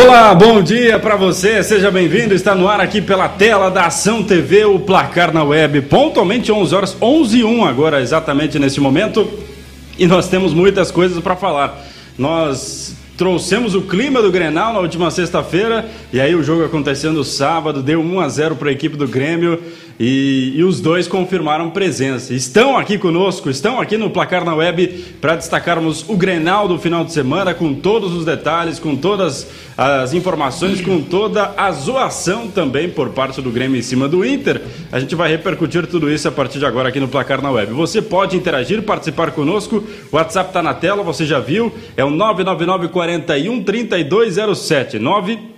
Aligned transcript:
Olá, 0.00 0.32
bom 0.32 0.62
dia 0.62 0.96
para 0.96 1.16
você, 1.16 1.60
seja 1.60 1.90
bem-vindo. 1.90 2.32
Está 2.32 2.54
no 2.54 2.68
ar 2.68 2.80
aqui 2.80 3.02
pela 3.02 3.28
tela 3.28 3.68
da 3.68 3.86
Ação 3.86 4.22
TV, 4.22 4.64
o 4.64 4.78
placar 4.78 5.34
na 5.34 5.42
web, 5.42 5.82
pontualmente 5.82 6.52
11 6.52 6.74
horas 6.74 6.96
11 7.02 7.38
e 7.38 7.42
1 7.42 7.64
agora, 7.64 8.00
exatamente 8.00 8.60
nesse 8.60 8.78
momento. 8.78 9.28
E 9.98 10.06
nós 10.06 10.28
temos 10.28 10.54
muitas 10.54 10.92
coisas 10.92 11.20
para 11.20 11.34
falar. 11.34 11.84
Nós 12.16 12.94
trouxemos 13.16 13.74
o 13.74 13.82
clima 13.82 14.22
do 14.22 14.30
Grenal 14.30 14.72
na 14.72 14.78
última 14.78 15.10
sexta-feira 15.10 15.90
e 16.12 16.20
aí 16.20 16.32
o 16.32 16.44
jogo 16.44 16.64
acontecendo 16.64 17.24
sábado, 17.24 17.82
deu 17.82 18.00
1 18.00 18.20
a 18.20 18.28
0 18.28 18.54
para 18.54 18.68
a 18.68 18.72
equipe 18.72 18.96
do 18.96 19.08
Grêmio. 19.08 19.60
E, 20.00 20.52
e, 20.54 20.62
os 20.62 20.80
dois 20.80 21.08
confirmaram 21.08 21.70
presença. 21.70 22.32
Estão 22.32 22.76
aqui 22.76 22.96
conosco, 22.96 23.50
estão 23.50 23.80
aqui 23.80 23.96
no 23.96 24.10
Placar 24.10 24.44
na 24.44 24.54
Web 24.54 25.16
para 25.20 25.34
destacarmos 25.34 26.08
o 26.08 26.16
Grenal 26.16 26.68
do 26.68 26.78
final 26.78 27.04
de 27.04 27.12
semana 27.12 27.52
com 27.52 27.74
todos 27.74 28.14
os 28.14 28.24
detalhes, 28.24 28.78
com 28.78 28.94
todas 28.94 29.48
as 29.76 30.14
informações, 30.14 30.80
com 30.80 31.02
toda 31.02 31.52
a 31.56 31.72
zoação 31.72 32.46
também 32.46 32.88
por 32.88 33.08
parte 33.10 33.42
do 33.42 33.50
Grêmio 33.50 33.76
em 33.76 33.82
cima 33.82 34.06
do 34.06 34.24
Inter. 34.24 34.62
A 34.92 35.00
gente 35.00 35.16
vai 35.16 35.28
repercutir 35.30 35.84
tudo 35.88 36.08
isso 36.08 36.28
a 36.28 36.32
partir 36.32 36.60
de 36.60 36.66
agora 36.66 36.90
aqui 36.90 37.00
no 37.00 37.08
Placar 37.08 37.42
na 37.42 37.50
Web. 37.50 37.72
Você 37.72 38.00
pode 38.00 38.36
interagir, 38.36 38.82
participar 38.82 39.32
conosco. 39.32 39.82
O 40.12 40.16
WhatsApp 40.16 40.50
está 40.50 40.62
na 40.62 40.74
tela, 40.74 41.02
você 41.02 41.26
já 41.26 41.40
viu. 41.40 41.72
É 41.96 42.04
o 42.04 42.10
999 42.10 42.88
41 42.88 43.64
3207. 43.64 45.00
9 45.00 45.57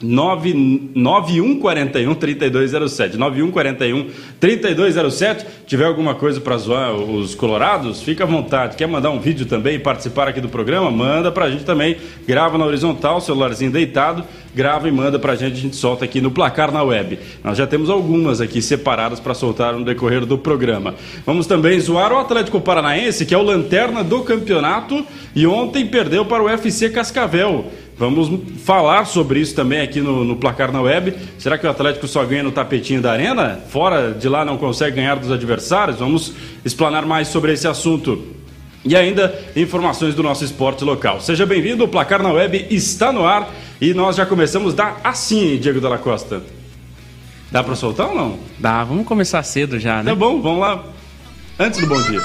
9141 0.00 2.14
3207. 2.14 3.16
9141 3.16 4.10
3207. 4.38 5.46
Tiver 5.66 5.86
alguma 5.86 6.14
coisa 6.14 6.40
para 6.40 6.56
zoar 6.56 6.94
os 6.94 7.34
colorados, 7.34 8.00
fica 8.00 8.24
à 8.24 8.26
vontade. 8.26 8.76
Quer 8.76 8.86
mandar 8.86 9.10
um 9.10 9.18
vídeo 9.18 9.44
também 9.44 9.74
e 9.74 9.78
participar 9.78 10.28
aqui 10.28 10.40
do 10.40 10.48
programa? 10.48 10.90
Manda 10.90 11.32
para 11.32 11.46
a 11.46 11.50
gente 11.50 11.64
também. 11.64 11.96
Grava 12.26 12.56
na 12.56 12.64
horizontal, 12.64 13.20
celularzinho 13.20 13.72
deitado, 13.72 14.24
grava 14.54 14.88
e 14.88 14.92
manda 14.92 15.18
para 15.18 15.32
a 15.32 15.36
gente. 15.36 15.54
A 15.54 15.60
gente 15.60 15.76
solta 15.76 16.04
aqui 16.04 16.20
no 16.20 16.30
placar 16.30 16.70
na 16.70 16.82
web. 16.82 17.18
Nós 17.42 17.58
já 17.58 17.66
temos 17.66 17.90
algumas 17.90 18.40
aqui 18.40 18.62
separadas 18.62 19.18
para 19.18 19.34
soltar 19.34 19.74
no 19.74 19.84
decorrer 19.84 20.24
do 20.24 20.38
programa. 20.38 20.94
Vamos 21.26 21.46
também 21.46 21.78
zoar 21.80 22.12
o 22.12 22.18
Atlético 22.18 22.60
Paranaense, 22.60 23.26
que 23.26 23.34
é 23.34 23.38
o 23.38 23.42
lanterna 23.42 24.04
do 24.04 24.22
campeonato 24.22 25.04
e 25.34 25.46
ontem 25.46 25.86
perdeu 25.86 26.24
para 26.24 26.42
o 26.42 26.48
FC 26.48 26.90
Cascavel. 26.90 27.66
Vamos 27.98 28.30
falar 28.64 29.06
sobre 29.06 29.40
isso 29.40 29.56
também 29.56 29.80
aqui 29.80 30.00
no, 30.00 30.24
no, 30.24 30.36
Placar 30.36 30.70
na 30.70 30.80
Web. 30.80 31.16
Será 31.36 31.58
que 31.58 31.66
o 31.66 31.70
Atlético 31.70 32.06
só 32.06 32.24
ganha 32.24 32.44
no 32.44 32.52
tapetinho 32.52 33.02
da 33.02 33.10
arena? 33.10 33.60
Fora 33.70 34.12
de 34.12 34.28
lá 34.28 34.44
não 34.44 34.56
consegue 34.56 34.96
ganhar 34.96 35.16
dos 35.16 35.32
adversários? 35.32 35.98
Vamos 35.98 36.32
explanar 36.64 37.04
mais 37.04 37.26
sobre 37.26 37.52
esse 37.52 37.66
assunto. 37.66 38.24
E 38.84 38.94
ainda 38.94 39.36
informações 39.56 40.14
do 40.14 40.22
nosso 40.22 40.44
esporte 40.44 40.84
local. 40.84 41.20
Seja 41.20 41.44
bem-vindo, 41.44 41.82
o 41.82 41.88
Placar 41.88 42.22
na 42.22 42.30
Web 42.30 42.68
está 42.70 43.10
no 43.10 43.26
ar 43.26 43.52
e 43.80 43.92
nós 43.92 44.14
já 44.14 44.24
começamos 44.24 44.74
da 44.74 44.96
assim, 45.02 45.58
Diego 45.58 45.80
Della 45.80 45.98
Costa. 45.98 46.40
Dá 47.50 47.64
para 47.64 47.74
soltar 47.74 48.10
ou 48.10 48.14
não? 48.14 48.38
Dá, 48.60 48.84
vamos 48.84 49.08
começar 49.08 49.42
cedo 49.42 49.76
já, 49.76 50.04
né? 50.04 50.12
Tá 50.12 50.16
bom, 50.16 50.40
vamos 50.40 50.60
lá. 50.60 50.84
Antes 51.58 51.80
do 51.80 51.88
bom 51.88 52.00
dia. 52.02 52.20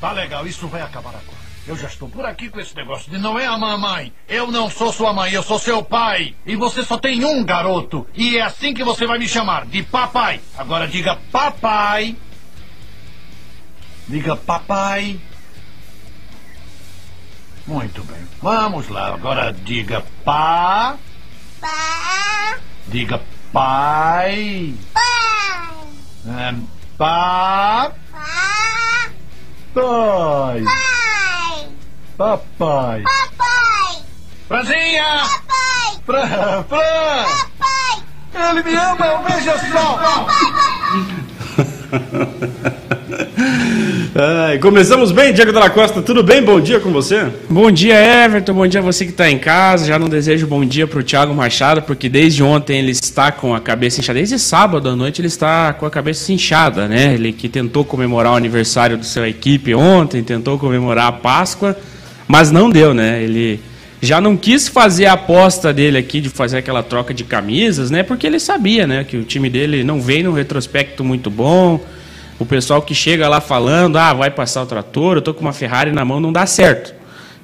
Tá 0.00 0.12
legal, 0.12 0.46
isso 0.46 0.66
vai 0.68 0.80
acabar 0.80 1.10
agora. 1.10 1.41
Eu 1.66 1.76
já 1.76 1.86
estou 1.86 2.08
por 2.08 2.26
aqui 2.26 2.48
com 2.48 2.58
esse 2.58 2.74
negócio 2.74 3.10
de 3.10 3.18
não 3.18 3.38
é 3.38 3.46
a 3.46 3.56
mamãe. 3.56 4.12
Eu 4.28 4.50
não 4.50 4.68
sou 4.68 4.92
sua 4.92 5.12
mãe, 5.12 5.32
eu 5.32 5.42
sou 5.42 5.58
seu 5.58 5.82
pai. 5.82 6.34
E 6.44 6.56
você 6.56 6.82
só 6.82 6.98
tem 6.98 7.24
um 7.24 7.44
garoto. 7.44 8.06
E 8.14 8.36
é 8.36 8.42
assim 8.42 8.74
que 8.74 8.82
você 8.82 9.06
vai 9.06 9.18
me 9.18 9.28
chamar, 9.28 9.66
de 9.66 9.82
papai. 9.82 10.40
Agora 10.58 10.88
diga 10.88 11.16
papai. 11.30 12.16
Diga 14.08 14.34
papai. 14.34 15.20
Muito 17.66 18.02
bem. 18.04 18.26
Vamos 18.40 18.88
lá. 18.88 19.14
Agora 19.14 19.52
diga 19.52 20.04
pá. 20.24 20.98
Pá. 21.60 22.58
Diga 22.88 23.20
pai. 23.52 24.74
Pai. 24.92 25.04
É, 26.26 26.54
pá. 26.98 27.92
Pá. 28.10 29.10
Pai. 29.72 30.62
Pai. 30.64 30.91
Papai. 32.22 33.02
Papai. 33.02 33.96
Franzinha. 34.46 35.02
Papai. 35.48 35.98
Fran. 36.06 36.64
Fran. 36.68 37.24
Papai. 37.58 38.50
Ele 38.50 38.62
me 38.62 38.76
ama, 38.76 39.06
eu 39.06 39.18
vejo 39.24 39.50
só. 39.72 40.26
Ai, 44.14 44.58
começamos 44.58 45.10
bem, 45.10 45.32
Diego 45.32 45.52
da 45.52 45.68
Costa. 45.68 46.00
Tudo 46.00 46.22
bem? 46.22 46.44
Bom 46.44 46.60
dia 46.60 46.78
com 46.78 46.92
você? 46.92 47.26
Bom 47.50 47.72
dia, 47.72 47.96
Everton. 48.24 48.54
Bom 48.54 48.68
dia 48.68 48.78
a 48.78 48.84
você 48.84 49.04
que 49.04 49.10
está 49.10 49.28
em 49.28 49.40
casa. 49.40 49.86
Já 49.86 49.98
não 49.98 50.08
desejo 50.08 50.46
bom 50.46 50.64
dia 50.64 50.86
para 50.86 51.00
o 51.00 51.02
Thiago 51.02 51.34
Machado, 51.34 51.82
porque 51.82 52.08
desde 52.08 52.40
ontem 52.40 52.78
ele 52.78 52.92
está 52.92 53.32
com 53.32 53.52
a 53.52 53.60
cabeça 53.60 53.98
inchada. 53.98 54.20
Desde 54.20 54.38
sábado 54.38 54.88
à 54.88 54.94
noite 54.94 55.20
ele 55.20 55.26
está 55.26 55.72
com 55.72 55.86
a 55.86 55.90
cabeça 55.90 56.32
inchada, 56.32 56.86
né? 56.86 57.14
Ele 57.14 57.32
que 57.32 57.48
tentou 57.48 57.84
comemorar 57.84 58.34
o 58.34 58.36
aniversário 58.36 58.96
do 58.96 59.04
sua 59.04 59.28
equipe 59.28 59.74
ontem, 59.74 60.22
tentou 60.22 60.56
comemorar 60.56 61.08
a 61.08 61.12
Páscoa 61.12 61.76
mas 62.32 62.50
não 62.50 62.70
deu, 62.70 62.94
né? 62.94 63.22
Ele 63.22 63.60
já 64.00 64.18
não 64.18 64.38
quis 64.38 64.66
fazer 64.66 65.04
a 65.04 65.12
aposta 65.12 65.70
dele 65.70 65.98
aqui 65.98 66.18
de 66.18 66.30
fazer 66.30 66.56
aquela 66.56 66.82
troca 66.82 67.12
de 67.12 67.24
camisas, 67.24 67.90
né? 67.90 68.02
Porque 68.02 68.26
ele 68.26 68.40
sabia, 68.40 68.86
né, 68.86 69.04
que 69.04 69.18
o 69.18 69.22
time 69.22 69.50
dele 69.50 69.84
não 69.84 70.00
vem 70.00 70.22
no 70.22 70.32
retrospecto 70.32 71.04
muito 71.04 71.28
bom. 71.28 71.78
O 72.38 72.46
pessoal 72.46 72.80
que 72.80 72.94
chega 72.94 73.28
lá 73.28 73.38
falando, 73.38 73.98
ah, 73.98 74.14
vai 74.14 74.30
passar 74.30 74.62
o 74.62 74.66
trator, 74.66 75.18
eu 75.18 75.20
tô 75.20 75.34
com 75.34 75.42
uma 75.42 75.52
Ferrari 75.52 75.92
na 75.92 76.06
mão, 76.06 76.20
não 76.20 76.32
dá 76.32 76.46
certo. 76.46 76.94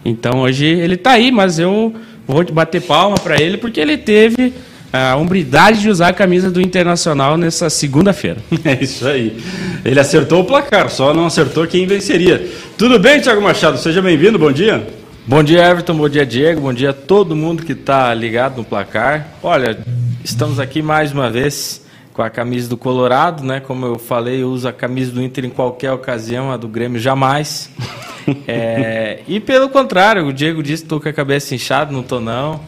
Então 0.02 0.40
hoje 0.40 0.64
ele 0.64 0.96
tá 0.96 1.10
aí, 1.10 1.30
mas 1.30 1.58
eu 1.58 1.94
vou 2.26 2.42
bater 2.50 2.80
palma 2.80 3.18
para 3.18 3.38
ele 3.38 3.58
porque 3.58 3.78
ele 3.78 3.98
teve 3.98 4.54
a 4.92 5.16
hombridade 5.16 5.80
de 5.80 5.90
usar 5.90 6.08
a 6.08 6.12
camisa 6.12 6.50
do 6.50 6.60
Internacional 6.60 7.36
nessa 7.36 7.68
segunda-feira. 7.68 8.38
É 8.64 8.82
isso 8.82 9.06
aí. 9.06 9.38
Ele 9.84 9.98
acertou 9.98 10.42
o 10.42 10.44
placar, 10.44 10.90
só 10.90 11.14
não 11.14 11.26
acertou 11.26 11.66
quem 11.66 11.86
venceria. 11.86 12.50
Tudo 12.76 12.98
bem, 12.98 13.20
Thiago 13.20 13.40
Machado? 13.40 13.78
Seja 13.78 14.02
bem-vindo, 14.02 14.38
bom 14.38 14.52
dia. 14.52 14.86
Bom 15.26 15.42
dia, 15.42 15.64
Everton, 15.64 15.94
bom 15.94 16.08
dia, 16.08 16.24
Diego, 16.24 16.62
bom 16.62 16.72
dia 16.72 16.90
a 16.90 16.92
todo 16.92 17.36
mundo 17.36 17.62
que 17.62 17.72
está 17.72 18.12
ligado 18.14 18.56
no 18.56 18.64
placar. 18.64 19.28
Olha, 19.42 19.78
estamos 20.24 20.58
aqui 20.58 20.82
mais 20.82 21.12
uma 21.12 21.30
vez 21.30 21.84
com 22.12 22.22
a 22.22 22.30
camisa 22.30 22.68
do 22.68 22.76
Colorado, 22.76 23.44
né? 23.44 23.60
Como 23.60 23.86
eu 23.86 23.98
falei, 23.98 24.42
eu 24.42 24.48
uso 24.48 24.66
a 24.66 24.72
camisa 24.72 25.12
do 25.12 25.22
Inter 25.22 25.44
em 25.44 25.50
qualquer 25.50 25.92
ocasião, 25.92 26.50
a 26.50 26.56
do 26.56 26.66
Grêmio 26.66 26.98
jamais. 26.98 27.70
é, 28.48 29.20
e 29.28 29.38
pelo 29.38 29.68
contrário, 29.68 30.26
o 30.26 30.32
Diego 30.32 30.62
disse 30.62 30.82
que 30.82 30.86
estou 30.86 31.00
com 31.00 31.08
a 31.08 31.12
cabeça 31.12 31.54
inchada, 31.54 31.92
não 31.92 32.00
estou 32.00 32.20
não. 32.20 32.60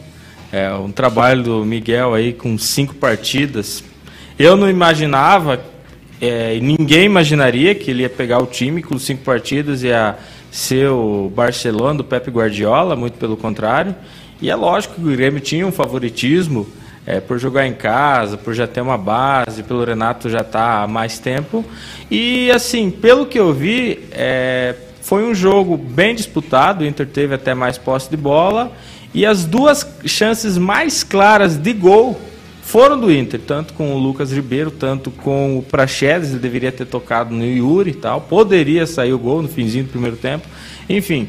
É 0.51 0.73
um 0.73 0.91
trabalho 0.91 1.43
do 1.43 1.65
Miguel 1.65 2.13
aí 2.13 2.33
com 2.33 2.57
cinco 2.57 2.93
partidas. 2.95 3.81
Eu 4.37 4.57
não 4.57 4.69
imaginava, 4.69 5.61
é, 6.19 6.59
ninguém 6.59 7.05
imaginaria 7.05 7.73
que 7.73 7.89
ele 7.89 8.01
ia 8.01 8.09
pegar 8.09 8.39
o 8.39 8.45
time 8.45 8.83
com 8.83 8.99
cinco 8.99 9.23
partidas 9.23 9.81
e 9.81 9.87
ia 9.87 10.17
ser 10.51 10.89
o 10.89 11.31
Barcelona 11.33 11.99
do 11.99 12.03
Pepe 12.03 12.29
Guardiola, 12.29 12.97
muito 12.97 13.17
pelo 13.17 13.37
contrário. 13.37 13.95
E 14.41 14.49
é 14.49 14.55
lógico 14.55 14.95
que 14.95 15.01
o 15.01 15.15
Grêmio 15.15 15.39
tinha 15.39 15.65
um 15.65 15.71
favoritismo 15.71 16.67
é, 17.05 17.21
por 17.21 17.39
jogar 17.39 17.65
em 17.65 17.73
casa, 17.73 18.37
por 18.37 18.53
já 18.53 18.67
ter 18.67 18.81
uma 18.81 18.97
base, 18.97 19.63
pelo 19.63 19.85
Renato 19.85 20.29
já 20.29 20.41
estar 20.41 20.51
tá 20.51 20.83
há 20.83 20.87
mais 20.87 21.17
tempo. 21.17 21.63
E 22.09 22.51
assim, 22.51 22.91
pelo 22.91 23.25
que 23.25 23.39
eu 23.39 23.53
vi, 23.53 23.99
é, 24.11 24.75
foi 25.01 25.23
um 25.23 25.33
jogo 25.33 25.77
bem 25.77 26.13
disputado, 26.13 26.83
o 26.83 26.87
Inter 26.87 27.07
teve 27.07 27.35
até 27.35 27.53
mais 27.53 27.77
posse 27.77 28.09
de 28.09 28.17
bola 28.17 28.69
e 29.13 29.25
as 29.25 29.45
duas 29.45 29.85
chances 30.05 30.57
mais 30.57 31.03
claras 31.03 31.57
de 31.57 31.73
gol 31.73 32.19
foram 32.61 32.97
do 32.97 33.11
Inter, 33.11 33.39
tanto 33.45 33.73
com 33.73 33.93
o 33.93 33.97
Lucas 33.97 34.31
Ribeiro, 34.31 34.71
tanto 34.71 35.11
com 35.11 35.57
o 35.57 35.61
Praxedes, 35.61 36.29
ele 36.29 36.39
deveria 36.39 36.71
ter 36.71 36.85
tocado 36.85 37.35
no 37.35 37.43
Yuri 37.43 37.91
e 37.91 37.93
tal, 37.93 38.21
poderia 38.21 38.85
sair 38.85 39.11
o 39.11 39.19
gol 39.19 39.41
no 39.41 39.49
finzinho 39.49 39.83
do 39.83 39.89
primeiro 39.89 40.15
tempo. 40.15 40.47
Enfim, 40.87 41.27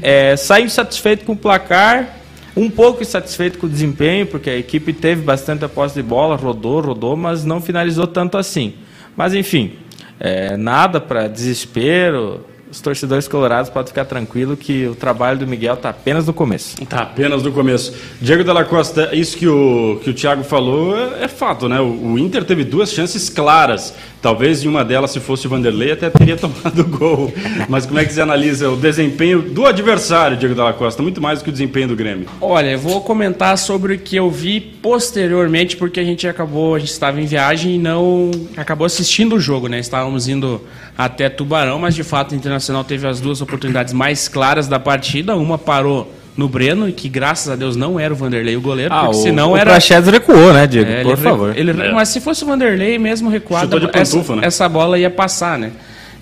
é, 0.00 0.36
saiu 0.36 0.70
satisfeito 0.70 1.26
com 1.26 1.32
o 1.32 1.36
placar, 1.36 2.16
um 2.56 2.70
pouco 2.70 3.02
insatisfeito 3.02 3.58
com 3.58 3.66
o 3.66 3.68
desempenho, 3.68 4.26
porque 4.26 4.48
a 4.48 4.56
equipe 4.56 4.92
teve 4.94 5.20
bastante 5.22 5.64
a 5.64 5.68
posse 5.68 5.96
de 5.96 6.02
bola, 6.02 6.34
rodou, 6.34 6.80
rodou, 6.80 7.14
mas 7.14 7.44
não 7.44 7.60
finalizou 7.60 8.06
tanto 8.06 8.38
assim. 8.38 8.74
Mas 9.14 9.34
enfim, 9.34 9.72
é, 10.18 10.56
nada 10.56 11.00
para 11.00 11.28
desespero, 11.28 12.44
os 12.70 12.80
torcedores 12.80 13.26
colorados 13.26 13.70
podem 13.70 13.88
ficar 13.88 14.04
tranquilo 14.04 14.56
que 14.56 14.86
o 14.86 14.94
trabalho 14.94 15.38
do 15.38 15.46
Miguel 15.46 15.74
está 15.74 15.90
apenas 15.90 16.26
no 16.26 16.32
começo. 16.32 16.80
Está 16.80 17.00
apenas 17.00 17.42
no 17.42 17.52
começo. 17.52 17.92
Diego 18.20 18.44
Della 18.44 18.64
Costa, 18.64 19.14
isso 19.14 19.36
que 19.36 19.48
o, 19.48 20.00
que 20.02 20.10
o 20.10 20.14
Thiago 20.14 20.44
falou 20.44 20.96
é, 20.96 21.24
é 21.24 21.28
fato, 21.28 21.68
né? 21.68 21.80
O, 21.80 22.12
o, 22.12 22.18
Inter 22.18 22.44
teve 22.44 22.64
duas 22.64 22.92
chances 22.92 23.28
claras. 23.28 23.94
Talvez 24.22 24.62
em 24.62 24.68
uma 24.68 24.84
delas, 24.84 25.10
se 25.12 25.20
fosse 25.20 25.46
o 25.46 25.50
Vanderlei, 25.50 25.92
até 25.92 26.10
teria 26.10 26.36
tomado 26.38 26.82
o 26.82 26.84
gol. 26.84 27.32
Mas 27.68 27.86
como 27.86 27.98
é 27.98 28.04
que 28.04 28.12
você 28.12 28.20
analisa 28.20 28.68
o 28.68 28.76
desempenho 28.76 29.40
do 29.40 29.66
adversário, 29.66 30.36
Diego 30.36 30.54
Della 30.54 30.72
Costa? 30.72 31.02
Muito 31.02 31.20
mais 31.20 31.38
do 31.38 31.44
que 31.44 31.48
o 31.48 31.52
desempenho 31.52 31.88
do 31.88 31.96
Grêmio. 31.96 32.26
Olha, 32.40 32.70
eu 32.70 32.78
vou 32.78 33.00
comentar 33.00 33.56
sobre 33.56 33.94
o 33.94 33.98
que 33.98 34.16
eu 34.16 34.30
vi 34.30 34.60
posteriormente, 34.60 35.76
porque 35.76 35.98
a 36.00 36.04
gente 36.04 36.28
acabou, 36.28 36.74
a 36.74 36.78
gente 36.78 36.90
estava 36.90 37.20
em 37.20 37.24
viagem 37.24 37.76
e 37.76 37.78
não 37.78 38.30
acabou 38.56 38.84
assistindo 38.84 39.36
o 39.36 39.40
jogo, 39.40 39.68
né? 39.68 39.78
Estávamos 39.78 40.28
indo 40.28 40.60
até 40.96 41.28
Tubarão, 41.28 41.78
mas 41.78 41.94
de 41.94 42.04
fato 42.04 42.32
o 42.32 42.34
Internacional 42.34 42.84
teve 42.84 43.06
as 43.06 43.20
duas 43.20 43.40
oportunidades 43.40 43.92
mais 43.94 44.28
claras 44.28 44.68
da 44.68 44.78
partida. 44.78 45.34
Uma 45.34 45.56
parou 45.56 46.19
no 46.36 46.48
Breno, 46.48 46.88
e 46.88 46.92
que 46.92 47.08
graças 47.08 47.48
a 47.52 47.56
Deus 47.56 47.76
não 47.76 47.98
era 48.00 48.12
o 48.14 48.16
Vanderlei 48.16 48.56
o 48.56 48.60
goleiro, 48.60 48.94
Ah, 48.94 49.04
porque 49.04 49.16
o, 49.18 49.22
senão 49.22 49.52
o 49.52 49.56
era. 49.56 49.70
Praxedes 49.70 50.08
recuou, 50.10 50.52
né, 50.52 50.66
Diego? 50.66 50.90
É, 50.90 51.02
Por 51.02 51.12
ele- 51.12 51.16
favor. 51.22 51.56
ele- 51.58 51.70
É. 51.82 51.92
Mas 51.92 52.08
se 52.08 52.20
fosse 52.20 52.44
o 52.44 52.46
Vanderlei 52.46 52.98
mesmo 52.98 53.28
recuado, 53.28 53.76
essa, 53.92 54.34
né? 54.36 54.42
essa 54.46 54.68
bola 54.68 54.98
ia 54.98 55.10
passar, 55.10 55.58
né? 55.58 55.72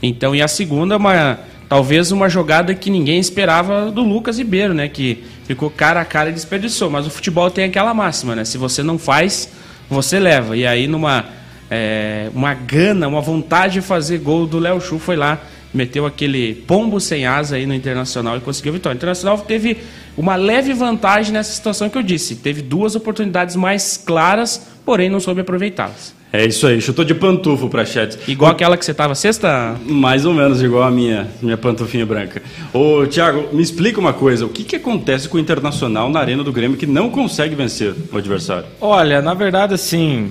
Então, 0.02 0.34
e 0.34 0.40
a 0.43 0.49
segunda, 0.49 0.96
uma, 0.96 1.38
talvez 1.69 2.10
uma 2.12 2.28
jogada 2.28 2.75
que 2.75 2.90
ninguém 2.90 3.19
esperava 3.19 3.90
do 3.90 4.02
Lucas 4.02 4.38
Ribeiro, 4.38 4.72
né? 4.75 4.88
Que 4.88 5.25
ficou 5.46 5.70
cara 5.70 6.00
a 6.00 6.05
cara 6.05 6.31
e 6.31 6.32
desperdiçou. 6.32 6.88
Mas 6.90 7.06
o 7.06 7.11
futebol 7.11 7.50
tem 7.50 7.64
aquela 7.64 7.93
máxima, 7.94 8.34
né? 8.34 8.44
Se 8.44 8.56
você 8.58 8.82
não 8.82 8.99
faz, 8.99 9.50
você 9.90 10.19
leva. 10.19 10.56
E 10.56 10.66
aí, 10.66 10.87
numa 10.87 11.25
é, 11.70 12.31
uma 12.34 12.54
gana, 12.54 13.06
uma 13.08 13.20
vontade 13.20 13.75
de 13.75 13.81
fazer 13.82 14.19
gol 14.19 14.46
do 14.46 14.58
Léo 14.58 14.81
Chu, 14.81 14.99
foi 14.99 15.16
lá, 15.16 15.38
meteu 15.73 16.06
aquele 16.06 16.55
pombo 16.55 17.00
sem 17.00 17.26
asa 17.26 17.56
aí 17.56 17.67
no 17.67 17.75
Internacional 17.75 18.37
e 18.37 18.41
conseguiu 18.41 18.73
a 18.73 18.75
vitória. 18.75 18.94
O 18.94 18.99
Internacional 18.99 19.38
teve 19.38 19.79
uma 20.17 20.37
leve 20.37 20.73
vantagem 20.73 21.32
nessa 21.32 21.53
situação 21.53 21.88
que 21.88 21.99
eu 21.99 22.03
disse. 22.03 22.37
Teve 22.37 22.62
duas 22.62 22.94
oportunidades 22.97 23.56
mais 23.56 23.97
claras, 23.97 24.69
porém 24.85 25.09
não 25.09 25.20
soube 25.20 25.41
aproveitá-las. 25.41 26.17
É 26.31 26.44
isso 26.44 26.67
aí, 26.67 26.79
chutou 26.79 27.06
de 27.06 27.15
pantufa 27.15 27.65
o 27.65 27.70
Prachetes. 27.70 28.19
Igual 28.29 28.50
aquela 28.50 28.76
que 28.76 28.85
você 28.85 28.91
estava 28.91 29.15
sexta. 29.15 29.76
Mais 29.87 30.26
ou 30.26 30.35
menos 30.35 30.62
igual 30.62 30.82
a 30.82 30.91
minha, 30.91 31.26
minha 31.41 31.56
pantufinha 31.56 32.05
branca. 32.05 32.43
Ô, 32.73 33.06
Thiago, 33.06 33.49
me 33.55 33.62
explica 33.62 33.99
uma 33.99 34.12
coisa. 34.12 34.44
O 34.44 34.49
que, 34.50 34.62
que 34.62 34.76
acontece 34.76 35.26
com 35.26 35.38
o 35.38 35.41
Internacional 35.41 36.11
na 36.11 36.21
arena 36.21 36.44
do 36.44 36.53
Grêmio 36.53 36.76
que 36.76 36.87
não 36.87 37.09
consegue 37.09 37.55
vencer 37.55 37.94
o 38.12 38.19
adversário? 38.19 38.67
Olha, 38.79 39.23
na 39.23 39.32
verdade, 39.32 39.73
assim, 39.73 40.31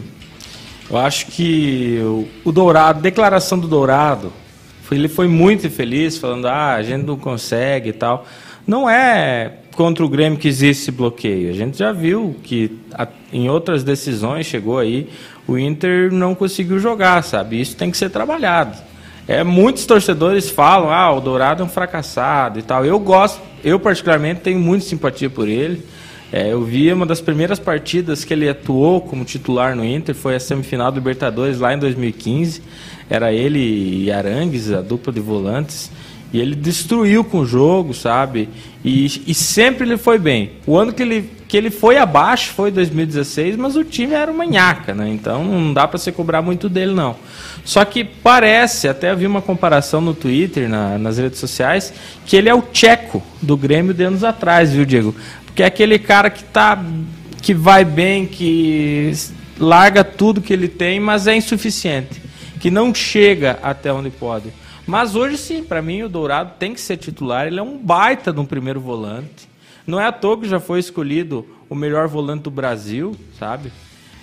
eu 0.87 0.97
acho 0.97 1.27
que 1.27 1.99
o, 2.03 2.27
o 2.45 2.51
Dourado, 2.51 3.01
declaração 3.01 3.57
do 3.57 3.67
Dourado, 3.67 4.31
ele 4.95 5.07
foi 5.07 5.27
muito 5.27 5.67
infeliz, 5.67 6.17
falando, 6.17 6.47
ah, 6.47 6.75
a 6.75 6.83
gente 6.83 7.03
não 7.03 7.17
consegue 7.17 7.89
e 7.89 7.93
tal. 7.93 8.25
Não 8.65 8.89
é 8.89 9.53
contra 9.75 10.03
o 10.03 10.09
Grêmio 10.09 10.39
que 10.39 10.47
existe 10.47 10.83
esse 10.83 10.91
bloqueio. 10.91 11.49
A 11.49 11.53
gente 11.53 11.77
já 11.77 11.91
viu 11.91 12.35
que 12.43 12.77
em 13.31 13.49
outras 13.49 13.83
decisões 13.83 14.45
chegou 14.45 14.79
aí, 14.79 15.09
o 15.47 15.57
Inter 15.57 16.11
não 16.11 16.33
conseguiu 16.33 16.79
jogar, 16.79 17.23
sabe? 17.23 17.61
Isso 17.61 17.75
tem 17.75 17.91
que 17.91 17.97
ser 17.97 18.09
trabalhado. 18.09 18.77
É, 19.27 19.43
muitos 19.43 19.85
torcedores 19.85 20.49
falam, 20.49 20.89
ah, 20.89 21.11
o 21.11 21.19
Dourado 21.19 21.61
é 21.61 21.65
um 21.65 21.69
fracassado 21.69 22.59
e 22.59 22.61
tal. 22.61 22.85
Eu 22.85 22.99
gosto, 22.99 23.41
eu 23.63 23.79
particularmente 23.79 24.41
tenho 24.41 24.59
muita 24.59 24.85
simpatia 24.85 25.29
por 25.29 25.47
ele. 25.47 25.83
É, 26.31 26.51
eu 26.51 26.61
vi 26.63 26.91
uma 26.91 27.05
das 27.05 27.21
primeiras 27.21 27.57
partidas 27.57 28.25
que 28.25 28.33
ele 28.33 28.49
atuou 28.49 28.99
como 28.99 29.23
titular 29.23 29.75
no 29.75 29.85
Inter, 29.85 30.13
foi 30.13 30.35
a 30.35 30.39
semifinal 30.39 30.91
do 30.91 30.95
Libertadores 30.95 31.59
lá 31.59 31.73
em 31.73 31.79
2015. 31.79 32.61
Era 33.09 33.31
ele 33.31 34.03
e 34.03 34.11
Arangues, 34.11 34.71
a 34.71 34.81
dupla 34.81 35.13
de 35.13 35.21
volantes. 35.21 35.89
E 36.33 36.39
ele 36.41 36.55
destruiu 36.55 37.23
com 37.23 37.39
o 37.39 37.45
jogo, 37.45 37.93
sabe? 37.93 38.49
E, 38.83 39.05
e 39.25 39.33
sempre 39.33 39.85
ele 39.87 39.95
foi 39.97 40.19
bem. 40.19 40.51
O 40.65 40.75
ano 40.77 40.91
que 40.91 41.01
ele, 41.01 41.29
que 41.47 41.55
ele 41.55 41.69
foi 41.71 41.97
abaixo 41.97 42.51
foi 42.51 42.69
2016, 42.69 43.55
mas 43.55 43.77
o 43.77 43.83
time 43.85 44.13
era 44.13 44.29
uma 44.29 44.45
nhaca, 44.45 44.93
né? 44.93 45.07
Então 45.09 45.45
não 45.45 45.73
dá 45.73 45.87
para 45.87 45.97
se 45.97 46.11
cobrar 46.11 46.41
muito 46.41 46.67
dele, 46.67 46.93
não. 46.93 47.15
Só 47.63 47.85
que 47.85 48.03
parece, 48.03 48.89
até 48.89 49.15
vi 49.15 49.25
uma 49.25 49.41
comparação 49.41 50.01
no 50.01 50.13
Twitter, 50.13 50.67
na- 50.67 50.97
nas 50.97 51.17
redes 51.17 51.39
sociais, 51.39 51.93
que 52.25 52.35
ele 52.35 52.49
é 52.49 52.53
o 52.53 52.61
tcheco 52.61 53.23
do 53.41 53.55
Grêmio 53.55 53.93
de 53.93 54.03
anos 54.03 54.25
atrás, 54.25 54.73
viu, 54.73 54.83
Diego? 54.83 55.15
Porque 55.57 55.63
é 55.63 55.65
aquele 55.65 55.97
cara 55.97 56.29
que 56.29 56.43
tá 56.43 56.79
que 57.41 57.51
vai 57.51 57.83
bem, 57.83 58.27
que 58.27 59.11
larga 59.57 60.03
tudo 60.03 60.39
que 60.39 60.53
ele 60.53 60.67
tem, 60.67 60.99
mas 60.99 61.25
é 61.25 61.35
insuficiente, 61.35 62.21
que 62.59 62.69
não 62.69 62.93
chega 62.93 63.57
até 63.63 63.91
onde 63.91 64.11
pode. 64.11 64.53
Mas 64.85 65.15
hoje 65.15 65.35
sim, 65.35 65.63
para 65.63 65.81
mim 65.81 66.03
o 66.03 66.09
Dourado 66.09 66.51
tem 66.59 66.75
que 66.75 66.79
ser 66.79 66.97
titular, 66.97 67.47
ele 67.47 67.59
é 67.59 67.63
um 67.63 67.75
baita 67.75 68.31
de 68.31 68.39
um 68.39 68.45
primeiro 68.45 68.79
volante. 68.79 69.49
Não 69.87 69.99
é 69.99 70.05
à 70.05 70.11
toa 70.11 70.39
que 70.39 70.47
já 70.47 70.59
foi 70.59 70.79
escolhido 70.79 71.43
o 71.67 71.73
melhor 71.73 72.07
volante 72.07 72.43
do 72.43 72.51
Brasil, 72.51 73.15
sabe? 73.39 73.71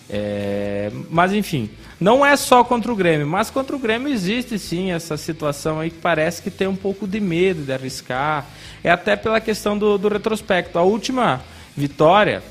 É, 0.08 0.92
mas 1.10 1.32
enfim, 1.32 1.68
não 2.00 2.24
é 2.24 2.36
só 2.36 2.64
contra 2.64 2.92
o 2.92 2.96
Grêmio, 2.96 3.26
mas 3.26 3.50
contra 3.50 3.74
o 3.74 3.78
Grêmio 3.78 4.12
existe 4.12 4.58
sim 4.58 4.90
essa 4.90 5.16
situação 5.16 5.80
aí 5.80 5.90
que 5.90 5.98
parece 5.98 6.42
que 6.42 6.50
tem 6.50 6.66
um 6.66 6.76
pouco 6.76 7.06
de 7.06 7.20
medo 7.20 7.62
de 7.62 7.72
arriscar. 7.72 8.46
É 8.82 8.90
até 8.90 9.16
pela 9.16 9.40
questão 9.40 9.78
do, 9.78 9.96
do 9.96 10.08
retrospecto. 10.08 10.78
A 10.78 10.82
última 10.82 11.40
vitória 11.76 12.42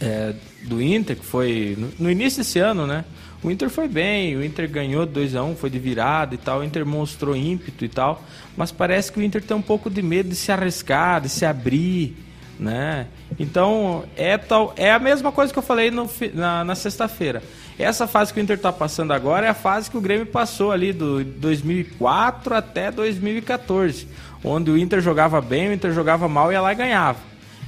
é, 0.00 0.34
do 0.62 0.80
Inter, 0.80 1.16
que 1.16 1.24
foi 1.24 1.76
no, 1.76 2.04
no 2.04 2.10
início 2.10 2.38
desse 2.38 2.58
ano, 2.58 2.86
né? 2.86 3.04
O 3.42 3.50
Inter 3.50 3.68
foi 3.68 3.86
bem, 3.86 4.34
o 4.36 4.44
Inter 4.44 4.68
ganhou 4.68 5.04
2 5.04 5.36
a 5.36 5.44
1 5.44 5.56
foi 5.56 5.70
de 5.70 5.78
virada 5.78 6.34
e 6.34 6.38
tal, 6.38 6.60
o 6.60 6.64
Inter 6.64 6.84
mostrou 6.86 7.36
ímpeto 7.36 7.84
e 7.84 7.88
tal, 7.88 8.22
mas 8.56 8.72
parece 8.72 9.12
que 9.12 9.20
o 9.20 9.22
Inter 9.22 9.42
tem 9.42 9.56
um 9.56 9.62
pouco 9.62 9.90
de 9.90 10.02
medo 10.02 10.28
de 10.30 10.34
se 10.34 10.50
arriscar, 10.50 11.20
de 11.20 11.28
se 11.28 11.44
abrir, 11.44 12.16
né? 12.58 13.06
Então, 13.38 14.04
é, 14.16 14.38
tal, 14.38 14.72
é 14.76 14.90
a 14.90 14.98
mesma 14.98 15.30
coisa 15.30 15.52
que 15.52 15.58
eu 15.58 15.62
falei 15.62 15.90
no 15.90 16.08
na, 16.34 16.64
na 16.64 16.74
sexta-feira. 16.74 17.42
Essa 17.78 18.06
fase 18.06 18.32
que 18.32 18.40
o 18.40 18.42
Inter 18.42 18.56
está 18.56 18.72
passando 18.72 19.12
agora 19.12 19.46
é 19.46 19.48
a 19.50 19.54
fase 19.54 19.90
que 19.90 19.98
o 19.98 20.00
Grêmio 20.00 20.26
passou 20.26 20.72
ali 20.72 20.92
do 20.92 21.22
2004 21.22 22.54
até 22.54 22.90
2014, 22.90 24.06
onde 24.42 24.70
o 24.70 24.78
Inter 24.78 25.00
jogava 25.00 25.40
bem, 25.40 25.68
o 25.68 25.72
Inter 25.72 25.92
jogava 25.92 26.26
mal 26.28 26.50
e 26.50 26.54
ia 26.54 26.60
lá 26.60 26.72
e 26.72 26.76
ganhava. 26.76 27.18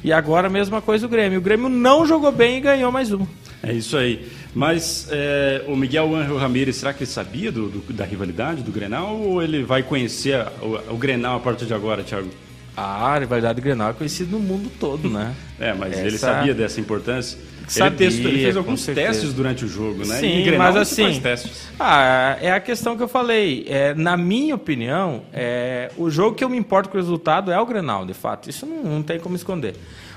E 0.02 0.12
agora 0.12 0.46
a 0.46 0.50
mesma 0.50 0.80
coisa 0.80 1.06
o 1.06 1.08
Grêmio. 1.08 1.38
O 1.38 1.42
Grêmio 1.42 1.68
não 1.68 2.06
jogou 2.06 2.30
bem 2.32 2.58
e 2.58 2.60
ganhou 2.60 2.90
mais 2.92 3.12
uma. 3.12 3.26
É 3.62 3.72
isso 3.72 3.96
aí. 3.96 4.30
Mas 4.54 5.08
é, 5.10 5.64
o 5.66 5.76
Miguel 5.76 6.14
Ángel 6.14 6.38
Ramírez, 6.38 6.76
será 6.76 6.92
que 6.94 7.00
ele 7.04 7.10
sabia 7.10 7.50
do, 7.52 7.68
do- 7.68 7.92
da 7.92 8.04
rivalidade 8.04 8.62
do 8.62 8.70
Grenal 8.72 9.16
ou 9.16 9.42
ele 9.42 9.62
vai 9.64 9.82
conhecer 9.82 10.36
a- 10.36 10.50
o, 10.62 10.94
o 10.94 10.96
Grenal 10.96 11.36
a 11.36 11.40
partir 11.40 11.66
de 11.66 11.74
agora, 11.74 12.02
Thiago? 12.02 12.28
A 12.76 13.18
rivalidade 13.18 13.60
do 13.60 13.64
Grenal 13.64 13.90
é 13.90 13.92
conhecida 13.92 14.30
no 14.30 14.38
mundo 14.38 14.70
todo, 14.80 15.10
né? 15.10 15.34
É, 15.60 15.74
mas 15.74 15.92
Essa- 15.92 16.06
ele 16.06 16.16
sabia 16.18 16.54
dessa 16.54 16.80
importância? 16.80 17.36
Sabia, 17.68 18.06
ele, 18.06 18.14
testou- 18.14 18.30
ele 18.30 18.42
fez 18.42 18.56
alguns 18.56 18.84
testes 18.86 19.32
durante 19.34 19.64
o 19.64 19.68
jogo, 19.68 20.06
né? 20.06 20.16
Sim, 20.18 20.42
Grenal 20.42 20.58
mas 20.72 20.76
assim, 20.76 21.20
testes. 21.20 21.68
ah, 21.78 22.36
é 22.40 22.50
a 22.50 22.60
questão 22.60 22.96
que 22.96 23.02
eu 23.02 23.08
falei. 23.08 23.64
É, 23.68 23.94
na 23.94 24.16
minha 24.16 24.54
opinião, 24.54 25.22
é, 25.32 25.90
o 25.96 26.10
jogo 26.10 26.34
que 26.34 26.42
eu 26.42 26.48
me 26.48 26.56
importo 26.56 26.88
com 26.88 26.96
o 26.96 27.00
resultado 27.00 27.52
é 27.52 27.60
o 27.60 27.66
Grenal, 27.66 28.06
de 28.06 28.14
fato. 28.14 28.48
Isso 28.48 28.64
não, 28.66 28.82
não 28.82 29.02
tem 29.02 29.18
como 29.20 29.36
esconder. 29.36 29.74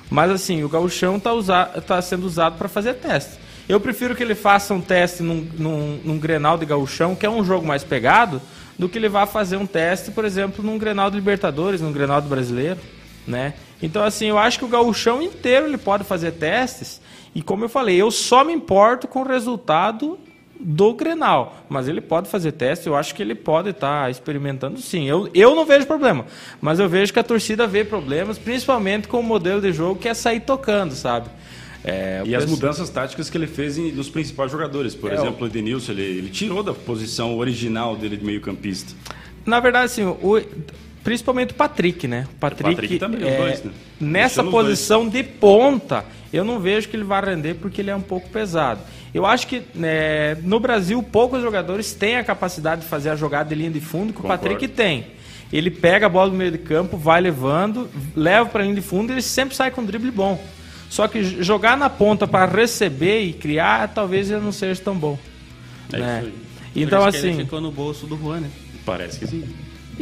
Mas 0.10 0.32
assim, 0.32 0.64
o 0.64 0.70
gauchão 0.70 1.18
está 1.18 1.66
tá 1.66 2.02
sendo 2.02 2.26
usado 2.26 2.58
para 2.58 2.68
fazer 2.68 2.96
teste. 2.96 3.40
Eu 3.70 3.80
prefiro 3.80 4.16
que 4.16 4.24
ele 4.24 4.36
faça 4.36 4.74
um 4.74 4.82
teste 4.82 5.24
num, 5.24 5.48
num, 5.58 6.00
num 6.04 6.18
Grenal 6.20 6.58
de 6.58 6.66
gauchão, 6.66 7.16
que 7.16 7.26
é 7.26 7.30
um 7.30 7.44
jogo 7.44 7.66
mais 7.66 7.84
pegado, 7.84 8.42
do 8.78 8.90
que 8.90 8.98
ele 8.98 9.08
vá 9.08 9.26
fazer 9.26 9.56
um 9.58 9.66
teste, 9.66 10.12
por 10.12 10.26
exemplo, 10.26 10.64
num 10.64 10.78
Grenal 10.78 11.10
de 11.10 11.16
Libertadores, 11.16 11.80
num 11.80 11.92
Grenal 11.92 12.22
do 12.22 12.28
Brasileiro, 12.28 12.78
né? 13.28 13.54
Então, 13.82 14.04
assim, 14.04 14.28
eu 14.28 14.38
acho 14.38 14.60
que 14.60 14.66
o 14.66 14.68
gauchão 14.68 15.22
inteiro 15.22 15.66
ele 15.68 15.78
pode 15.78 16.04
fazer 16.04 16.32
testes. 16.34 17.02
E 17.34 17.42
como 17.42 17.64
eu 17.66 17.70
falei, 17.70 17.96
eu 18.02 18.12
só 18.12 18.44
me 18.44 18.54
importo 18.54 19.08
com 19.08 19.22
o 19.22 19.28
resultado 19.28 20.20
do 20.60 20.94
Grenal. 20.94 21.64
Mas 21.70 21.88
ele 21.88 22.02
pode 22.02 22.30
fazer 22.30 22.52
teste, 22.52 22.86
eu 22.88 22.96
acho 22.96 23.16
que 23.16 23.22
ele 23.24 23.34
pode 23.34 23.70
estar 23.72 24.12
experimentando 24.12 24.80
sim. 24.80 25.08
Eu, 25.08 25.28
eu 25.34 25.56
não 25.56 25.66
vejo 25.66 25.88
problema. 25.88 26.26
Mas 26.62 26.80
eu 26.80 26.88
vejo 26.88 27.12
que 27.12 27.20
a 27.20 27.24
torcida 27.24 27.66
vê 27.66 27.84
problemas, 27.84 28.38
principalmente 28.38 29.08
com 29.08 29.20
o 29.20 29.24
modelo 29.24 29.60
de 29.62 29.72
jogo 29.72 30.00
que 30.00 30.08
é 30.08 30.14
sair 30.14 30.42
tocando, 30.42 30.94
sabe? 30.94 31.30
É, 31.84 32.22
E 32.24 32.36
o 32.36 32.38
as 32.38 32.46
mudanças 32.46 32.90
táticas 32.92 33.28
que 33.28 33.36
ele 33.36 33.48
fez 33.48 33.76
em- 33.80 33.92
nos 33.92 34.08
principais 34.08 34.52
jogadores. 34.52 34.94
Por 34.94 35.12
É, 35.12 35.16
exemplo, 35.16 35.46
o 35.46 35.50
Edenilson, 35.50 35.94
ele, 35.94 36.04
ele 36.04 36.30
tirou 36.30 36.62
da 36.62 36.74
posição 36.76 37.36
original 37.38 37.96
dele 37.96 38.16
de 38.18 38.24
meio 38.24 38.40
campista. 38.40 38.94
Na 39.44 39.60
verdade, 39.60 39.86
assim, 39.86 40.04
o, 40.06 40.40
principalmente 41.04 41.52
o 41.52 41.56
Patrick, 41.56 42.08
né? 42.08 42.28
O 42.34 42.40
Patrick, 42.40 42.70
Patrick 42.76 43.00
também, 43.00 43.22
os 43.22 43.28
é, 43.28 43.38
dois, 43.38 43.64
né? 43.64 43.72
nessa 44.00 44.42
Deixando 44.42 44.52
posição 44.52 45.10
de 45.10 45.24
ponta, 45.24 46.06
eu 46.32 46.44
não 46.44 46.60
vejo 46.60 46.88
que 46.88 46.96
ele 46.96 47.04
vai 47.04 47.24
render 47.24 47.56
porque 47.56 47.82
ele 47.82 47.90
é 47.90 47.96
um 47.96 48.02
pouco 48.02 48.30
pesado. 48.30 48.82
Eu 49.14 49.26
acho 49.26 49.48
que 49.48 49.62
né, 49.76 50.36
no 50.44 50.60
Brasil 50.60 51.02
poucos 51.04 51.42
jogadores 51.42 51.94
têm 51.94 52.18
a 52.18 52.24
capacidade 52.24 52.82
de 52.82 52.88
fazer 52.88 53.10
a 53.10 53.16
jogada 53.16 53.50
de 53.50 53.56
linha 53.56 53.70
de 53.72 53.82
fundo 53.82 54.14
que 54.14 54.20
o 54.20 54.22
Concordo. 54.22 54.42
Patrick 54.42 54.68
tem. 54.70 55.08
Ele 55.52 55.70
pega 55.70 56.06
a 56.06 56.10
bola 56.10 56.32
no 56.32 56.38
meio 56.38 56.52
de 56.52 56.58
campo, 56.58 56.96
vai 56.96 57.20
levando, 57.20 57.90
leva 58.16 58.50
para 58.50 58.62
a 58.62 58.64
linha 58.64 58.76
de 58.76 58.82
fundo 58.82 59.12
e 59.12 59.16
ele 59.16 59.22
sempre 59.22 59.54
sai 59.54 59.70
com 59.70 59.82
um 59.82 59.86
drible 59.86 60.10
bom. 60.10 60.42
Só 60.90 61.08
que 61.08 61.24
jogar 61.44 61.78
na 61.78 61.90
ponta 61.90 62.26
para 62.26 62.46
receber 62.46 63.22
e 63.22 63.34
criar, 63.34 63.90
talvez 63.90 64.32
ele 64.32 64.42
não 64.42 64.52
seja 64.52 64.82
tão 64.82 64.96
bom. 64.96 65.18
É 65.92 65.98
né? 65.98 66.20
isso 66.20 66.28
aí. 66.28 66.84
Então, 66.84 67.02
Por 67.02 67.10
isso 67.10 67.12
que 67.12 67.28
assim. 67.28 67.36
Ele 67.36 67.44
ficou 67.44 67.62
no 67.62 67.72
bolso 67.72 68.08
do 68.08 68.18
Juan, 68.18 68.42
né? 68.42 68.50
Parece 68.86 69.20
que 69.20 69.28
sim. 69.28 69.44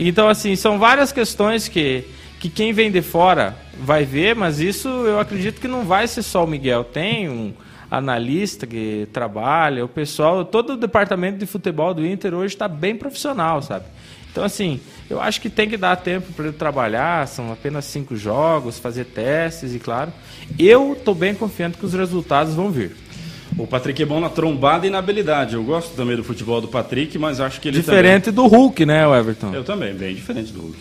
Então, 0.01 0.29
assim, 0.29 0.56
são 0.56 0.79
várias 0.79 1.12
questões 1.12 1.68
que, 1.68 2.06
que 2.39 2.50
quem 2.50 2.72
vem 2.72 2.89
de 2.89 3.01
fora 3.01 3.53
vai 3.77 4.06
ver, 4.06 4.34
mas 4.34 4.62
isso 4.62 4.88
eu 4.88 5.20
acredito 5.20 5.60
que 5.60 5.68
não 5.68 5.84
vai 5.84 6.08
ser 6.08 6.24
só 6.24 6.46
o 6.46 6.48
Miguel. 6.48 6.86
Tem 6.86 7.27
um 7.27 7.53
analista 7.91 8.65
que 8.65 9.10
trabalha, 9.12 9.84
o 9.84 9.89
pessoal, 9.89 10.46
todo 10.46 10.74
o 10.74 10.77
departamento 10.77 11.38
de 11.38 11.46
futebol 11.46 11.94
do 11.94 12.06
Inter 12.06 12.34
hoje 12.34 12.56
está 12.56 12.65
bem 12.65 12.96
profissional, 12.96 13.62
sabe? 13.62 13.86
Então, 14.32 14.46
assim, 14.46 14.79
eu 15.10 15.20
acho 15.20 15.41
que 15.41 15.50
tem 15.50 15.68
que 15.68 15.75
dar 15.75 15.98
tempo 15.98 16.32
para 16.32 16.46
ele 16.46 16.53
trabalhar, 16.53 17.27
são 17.27 17.51
apenas 17.51 17.84
cinco 17.84 18.15
jogos, 18.15 18.79
fazer 18.79 19.03
testes 19.03 19.75
e, 19.75 19.79
claro, 19.79 20.13
eu 20.58 20.94
estou 20.94 21.13
bem 21.13 21.36
confiante 21.36 21.77
que 21.77 21.86
os 21.86 21.94
resultados 21.94 22.53
vão 22.53 22.72
vir. 22.72 22.96
O 23.58 23.68
Patrick 23.68 24.01
é 24.01 24.06
bom 24.06 24.20
na 24.20 24.29
trombada 24.29 24.86
e 24.88 24.89
na 24.89 25.00
habilidade. 25.00 25.56
Eu 25.56 25.63
gosto 25.63 25.96
também 25.96 26.15
do 26.15 26.24
futebol 26.24 26.62
do 26.62 26.68
Patrick, 26.68 27.18
mas 27.18 27.39
acho 27.39 27.60
que 27.60 27.68
ele 27.68 27.79
Diferente 27.79 28.32
do 28.32 28.48
Hulk, 28.48 28.86
né, 28.86 29.03
Everton? 29.18 29.48
também... 29.48 29.60
Eu 29.60 29.63
também, 29.63 29.94
bem 29.94 30.15
diferente 30.15 30.51
do 30.53 30.62
Hulk. 30.62 30.77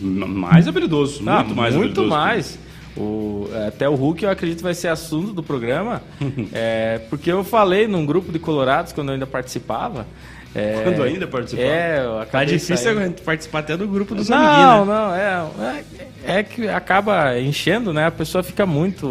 Mais 0.00 0.66
habilidoso, 0.66 1.22
Ah, 1.26 1.42
muito 1.42 1.54
mais 1.54 1.74
muito 1.76 2.04
mais. 2.04 2.58
O, 2.96 3.48
até 3.66 3.88
o 3.88 3.94
Hulk 3.94 4.24
eu 4.24 4.30
acredito 4.30 4.62
vai 4.62 4.74
ser 4.74 4.88
assunto 4.88 5.32
do 5.32 5.42
programa, 5.42 6.02
é, 6.52 7.00
porque 7.08 7.32
eu 7.32 7.42
falei 7.42 7.86
num 7.86 8.04
grupo 8.04 8.30
de 8.30 8.38
colorados 8.38 8.92
quando 8.92 9.08
eu 9.08 9.14
ainda 9.14 9.26
participava. 9.26 10.06
É, 10.54 10.82
Quando 10.84 11.02
ainda 11.02 11.26
participava? 11.26 11.68
É, 11.68 11.98
eu 12.04 12.26
Tá 12.26 12.44
difícil 12.44 12.76
saindo. 12.76 13.22
participar 13.22 13.60
até 13.60 13.76
do 13.76 13.88
grupo 13.88 14.14
dos 14.14 14.28
Não, 14.28 14.36
amiguinhos, 14.36 14.88
né? 14.88 14.94
não, 14.94 15.14
é, 15.14 15.82
é, 16.26 16.38
é 16.38 16.42
que 16.42 16.68
acaba 16.68 17.38
enchendo, 17.40 17.92
né? 17.92 18.06
A 18.06 18.10
pessoa 18.10 18.42
fica 18.42 18.66
muito 18.66 19.06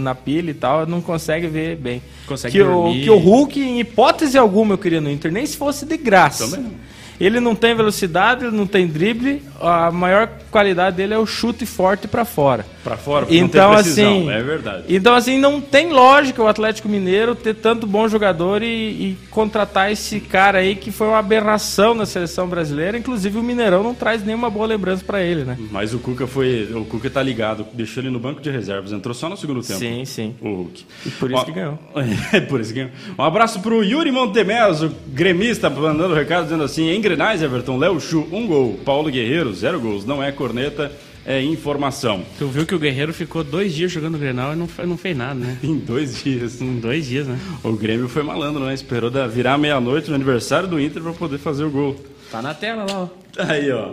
na, 0.00 0.14
pilha 0.14 0.50
e 0.50 0.54
tal, 0.54 0.86
não 0.86 1.02
consegue 1.02 1.46
ver 1.48 1.76
bem. 1.76 2.02
Consegue 2.26 2.52
que, 2.52 2.62
o, 2.62 2.66
dormir. 2.66 3.02
que 3.04 3.10
o 3.10 3.18
Hulk, 3.18 3.60
em 3.60 3.80
hipótese 3.80 4.38
alguma, 4.38 4.74
eu 4.74 4.78
queria 4.78 5.00
no 5.00 5.10
Inter, 5.10 5.30
nem 5.30 5.44
se 5.44 5.56
fosse 5.56 5.84
de 5.84 5.96
graça. 5.98 6.46
Também 6.46 6.62
não. 6.62 6.86
Ele 7.20 7.40
não 7.40 7.54
tem 7.54 7.74
velocidade, 7.74 8.44
ele 8.44 8.56
não 8.56 8.66
tem 8.66 8.86
drible, 8.86 9.42
a 9.60 9.90
maior 9.90 10.28
qualidade 10.50 10.96
dele 10.96 11.14
é 11.14 11.18
o 11.18 11.26
chute 11.26 11.66
forte 11.66 12.08
pra 12.08 12.24
fora. 12.24 12.64
Pra 12.82 12.96
fora, 12.96 13.26
porque 13.26 13.38
Então, 13.38 13.68
não 13.68 13.74
tem 13.74 13.82
precisão, 13.82 14.18
assim, 14.18 14.30
é 14.30 14.42
verdade. 14.42 14.84
Então, 14.88 15.14
assim, 15.14 15.38
não 15.38 15.60
tem 15.60 15.92
lógica 15.92 16.42
o 16.42 16.46
Atlético 16.46 16.88
Mineiro 16.88 17.34
ter 17.34 17.54
tanto 17.54 17.86
bom 17.86 18.08
jogador 18.08 18.62
e, 18.62 18.66
e 18.66 19.18
contratar 19.30 19.90
esse 19.90 20.20
cara 20.20 20.58
aí 20.58 20.76
que 20.76 20.92
foi 20.92 21.08
uma 21.08 21.18
aberração 21.18 21.94
na 21.94 22.06
seleção 22.06 22.46
brasileira. 22.46 22.96
Inclusive, 22.96 23.38
o 23.38 23.42
Mineirão 23.42 23.82
não 23.82 23.94
traz 23.94 24.24
nenhuma 24.24 24.48
boa 24.48 24.66
lembrança 24.66 25.04
pra 25.04 25.22
ele, 25.22 25.44
né? 25.44 25.58
Mas 25.70 25.92
o 25.94 25.98
Cuca 25.98 26.26
foi. 26.26 26.68
O 26.74 26.84
Cuca 26.84 27.10
tá 27.10 27.22
ligado, 27.22 27.66
deixou 27.72 28.02
ele 28.02 28.10
no 28.10 28.20
banco 28.20 28.40
de 28.40 28.50
reservas, 28.50 28.92
entrou 28.92 29.14
só 29.14 29.28
no 29.28 29.36
segundo 29.36 29.62
tempo. 29.62 29.78
Sim, 29.80 30.04
sim. 30.04 30.34
O 30.40 30.48
Hulk. 30.48 30.84
E 31.06 31.10
por 31.10 31.30
isso 31.30 31.40
Ó, 31.40 31.44
que 31.44 31.52
ganhou. 31.52 31.78
É 32.32 32.40
por 32.40 32.60
isso 32.60 32.72
que 32.72 32.80
ganhou. 32.80 32.92
Um 33.18 33.22
abraço 33.22 33.60
pro 33.60 33.82
Yuri 33.82 34.10
Montemez, 34.10 34.82
o 34.82 34.92
gremista, 35.08 35.68
mandando 35.70 36.14
recado 36.14 36.44
dizendo 36.44 36.64
assim: 36.64 36.88
em 36.88 37.00
Grenais, 37.08 37.40
Everton, 37.40 37.78
Léo 37.78 38.00
Chu, 38.00 38.26
um 38.32 38.48
gol. 38.48 38.80
Paulo 38.84 39.08
Guerreiro, 39.10 39.54
zero 39.54 39.78
gols. 39.80 40.04
Não 40.04 40.20
é 40.20 40.32
corneta, 40.32 40.90
é 41.24 41.40
informação. 41.40 42.24
Tu 42.36 42.48
viu 42.48 42.66
que 42.66 42.74
o 42.74 42.78
Guerreiro 42.80 43.14
ficou 43.14 43.44
dois 43.44 43.72
dias 43.72 43.92
jogando 43.92 44.18
Grenal 44.18 44.52
e 44.52 44.56
não, 44.56 44.68
não 44.86 44.96
fez 44.98 45.16
nada, 45.16 45.34
né? 45.34 45.56
Em 45.62 45.78
dois 45.78 46.24
dias. 46.24 46.60
Em 46.60 46.80
dois 46.80 47.06
dias, 47.06 47.28
né? 47.28 47.38
O 47.62 47.72
Grêmio 47.74 48.08
foi 48.08 48.24
malandro, 48.24 48.64
né? 48.64 48.74
Esperou 48.74 49.08
da 49.08 49.24
virar 49.28 49.56
meia-noite 49.56 50.08
no 50.08 50.16
aniversário 50.16 50.68
do 50.68 50.80
Inter 50.80 51.00
pra 51.00 51.12
poder 51.12 51.38
fazer 51.38 51.62
o 51.62 51.70
gol. 51.70 51.94
Tá 52.30 52.42
na 52.42 52.52
tela 52.54 52.84
lá, 52.90 53.02
ó. 53.04 53.08
Aí, 53.38 53.70
ó. 53.70 53.92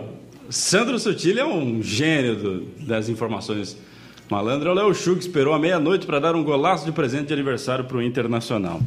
Sandro 0.50 0.98
Sotile 0.98 1.38
é 1.38 1.46
um 1.46 1.80
gênio 1.82 2.34
do- 2.34 2.62
das 2.84 3.08
informações. 3.08 3.76
Malandro 4.28 4.70
é 4.70 4.72
o 4.72 4.74
Léo 4.74 4.94
Chu, 4.94 5.14
que 5.14 5.20
esperou 5.20 5.54
a 5.54 5.58
meia-noite 5.58 6.04
para 6.04 6.18
dar 6.18 6.34
um 6.34 6.42
golaço 6.42 6.84
de 6.84 6.90
presente 6.92 7.28
de 7.28 7.32
aniversário 7.32 7.84
para 7.84 7.96
o 7.96 8.02
Internacional. 8.02 8.80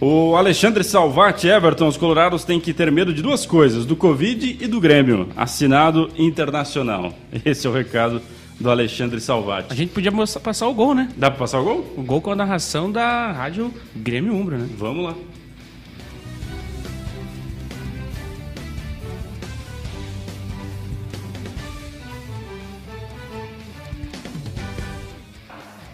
O 0.00 0.36
Alexandre 0.36 0.84
Salvati 0.84 1.48
Everton, 1.48 1.88
os 1.88 1.96
colorados 1.96 2.44
têm 2.44 2.60
que 2.60 2.72
ter 2.72 2.90
medo 2.92 3.12
de 3.12 3.20
duas 3.20 3.44
coisas, 3.44 3.84
do 3.84 3.96
Covid 3.96 4.56
e 4.60 4.66
do 4.68 4.80
Grêmio. 4.80 5.28
Assinado 5.36 6.08
Internacional. 6.16 7.12
Esse 7.44 7.66
é 7.66 7.70
o 7.70 7.72
recado 7.72 8.22
do 8.60 8.70
Alexandre 8.70 9.18
A 9.18 9.20
Salvati. 9.20 9.74
gente 9.74 9.92
podia 9.92 10.12
passar 10.40 10.68
o 10.68 10.74
gol, 10.74 10.94
né? 10.94 11.08
Dá 11.16 11.30
para 11.30 11.40
passar 11.40 11.58
o 11.60 11.64
gol? 11.64 11.94
O 11.96 12.02
gol 12.02 12.20
com 12.20 12.30
a 12.30 12.36
narração 12.36 12.92
da 12.92 13.32
rádio 13.32 13.74
Grêmio 13.96 14.34
Umbro, 14.34 14.56
né? 14.56 14.68
Vamos 14.78 15.04
lá. 15.04 15.14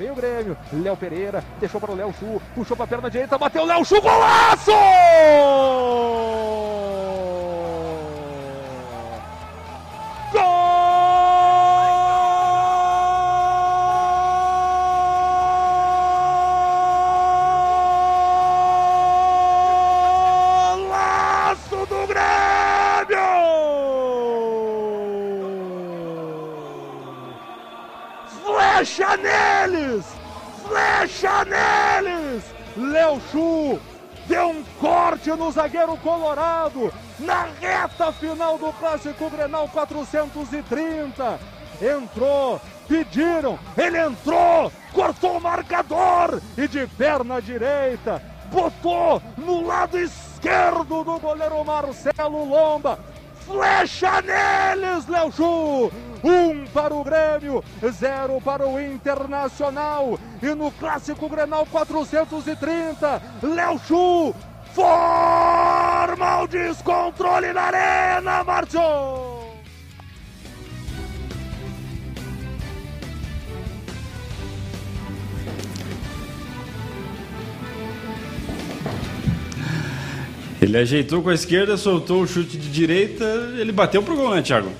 Vem 0.04 0.10
o 0.10 0.14
Grêmio, 0.14 0.54
Léo 0.70 0.96
Pereira, 0.98 1.42
deixou 1.58 1.80
para 1.80 1.90
o 1.90 1.94
Léo 1.94 2.12
Chu, 2.12 2.38
puxou 2.54 2.76
para 2.76 2.84
a 2.84 2.88
perna 2.88 3.08
direita, 3.08 3.38
bateu 3.38 3.64
Léo 3.64 3.82
Chu, 3.86 4.02
golaço! 4.02 4.70
Golaço 4.70 7.03
Flecha 28.84 29.16
neles! 29.16 30.04
Flecha 30.62 31.44
neles! 31.46 32.44
Léo 32.76 33.18
Chu 33.32 33.80
deu 34.26 34.50
um 34.50 34.62
corte 34.78 35.30
no 35.30 35.50
zagueiro 35.50 35.96
colorado 35.96 36.92
na 37.18 37.46
reta 37.58 38.12
final 38.12 38.58
do 38.58 38.70
Clássico 38.74 39.30
Grenal 39.30 39.70
430. 39.70 41.40
Entrou, 41.80 42.60
pediram, 42.86 43.58
ele 43.74 43.98
entrou, 43.98 44.70
cortou 44.92 45.38
o 45.38 45.40
marcador 45.40 46.42
e 46.58 46.68
de 46.68 46.86
perna 46.86 47.40
direita 47.40 48.20
botou 48.52 49.22
no 49.38 49.66
lado 49.66 49.98
esquerdo 49.98 51.02
do 51.02 51.18
goleiro 51.18 51.64
Marcelo 51.64 52.44
Lomba. 52.44 52.98
Flecha 53.46 54.20
neles, 54.20 55.06
Léo 55.06 55.32
Chu! 55.32 56.13
Um 56.24 56.64
para 56.72 56.94
o 56.94 57.04
Grêmio, 57.04 57.62
zero 57.92 58.40
para 58.40 58.66
o 58.66 58.80
Internacional. 58.80 60.18
E 60.42 60.54
no 60.54 60.70
Clássico 60.72 61.28
Grenal 61.28 61.66
430, 61.66 63.22
Léo 63.42 63.78
Chu 63.86 64.34
forma 64.72 66.42
o 66.42 66.46
descontrole 66.48 67.52
na 67.52 67.62
arena, 67.62 68.42
Márcio! 68.42 68.80
Ele 80.60 80.78
ajeitou 80.78 81.22
com 81.22 81.28
a 81.28 81.34
esquerda, 81.34 81.76
soltou 81.76 82.22
o 82.22 82.26
chute 82.26 82.56
de 82.56 82.70
direita, 82.70 83.24
ele 83.58 83.70
bateu 83.70 84.02
pro 84.02 84.16
gol, 84.16 84.34
né, 84.34 84.40
Thiago? 84.40 84.70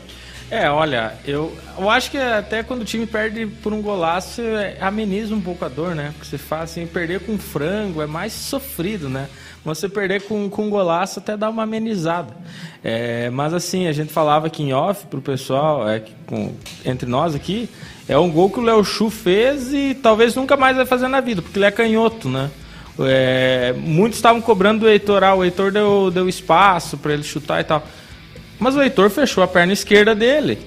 É, 0.51 0.71
olha, 0.71 1.15
eu, 1.27 1.57
eu 1.77 1.89
acho 1.91 2.11
que 2.11 2.19
até 2.19 2.63
quando 2.63 2.83
o 2.83 2.85
time 2.85 3.07
perde 3.07 3.47
por 3.47 3.73
um 3.73 3.81
golaço, 3.81 4.43
é, 4.43 4.77
ameniza 4.81 5.35
um 5.35 5.41
pouco 5.41 5.65
a 5.65 5.69
dor, 5.69 5.95
né? 5.95 6.13
Porque 6.13 6.27
você 6.27 6.39
fala 6.39 6.65
assim, 6.65 6.87
perder 6.87 7.21
com 7.21 7.39
frango 7.39 8.03
é 8.03 8.07
mais 8.07 8.33
sofrido, 8.33 9.09
né? 9.09 9.29
Você 9.65 9.89
perder 9.89 10.23
com, 10.23 10.49
com 10.51 10.67
um 10.67 10.71
golaço 10.71 11.19
até 11.19 11.37
dá 11.37 11.49
uma 11.49 11.63
amenizada. 11.63 12.37
É, 12.83 13.31
mas 13.31 13.55
assim, 13.55 13.87
a 13.87 13.93
gente 13.93 14.13
falava 14.13 14.47
aqui 14.47 14.63
em 14.63 14.75
off 14.75 15.07
pro 15.07 15.23
pessoal, 15.23 15.89
é, 15.89 16.03
com, 16.27 16.53
entre 16.85 17.09
nós 17.09 17.35
aqui, 17.35 17.69
é 18.07 18.19
um 18.19 18.31
gol 18.31 18.51
que 18.51 18.61
o 18.61 18.63
Léo 18.63 18.85
Chu 18.85 19.09
fez 19.09 19.73
e 19.73 19.95
talvez 19.95 20.35
nunca 20.35 20.57
mais 20.57 20.77
vai 20.77 20.85
fazer 20.85 21.09
na 21.09 21.21
vida, 21.21 21.41
porque 21.41 21.59
ele 21.59 21.67
é 21.67 21.71
canhoto, 21.71 22.29
né? 22.29 22.51
É, 23.01 23.75
muitos 23.77 24.19
estavam 24.19 24.41
cobrando 24.41 24.81
do 24.81 24.89
Heitor, 24.89 25.25
ah, 25.25 25.35
o 25.35 25.43
Heitor 25.43 25.73
deu, 25.73 26.11
deu 26.13 26.29
espaço 26.29 26.97
para 26.99 27.15
ele 27.15 27.23
chutar 27.25 27.61
e 27.61 27.65
tal. 27.65 27.83
Mas 28.59 28.77
o 28.77 28.83
Heitor 28.83 29.11
fechou 29.11 29.43
a 29.43 29.49
perna 29.49 29.73
esquerda 29.73 30.15
dele. 30.15 30.59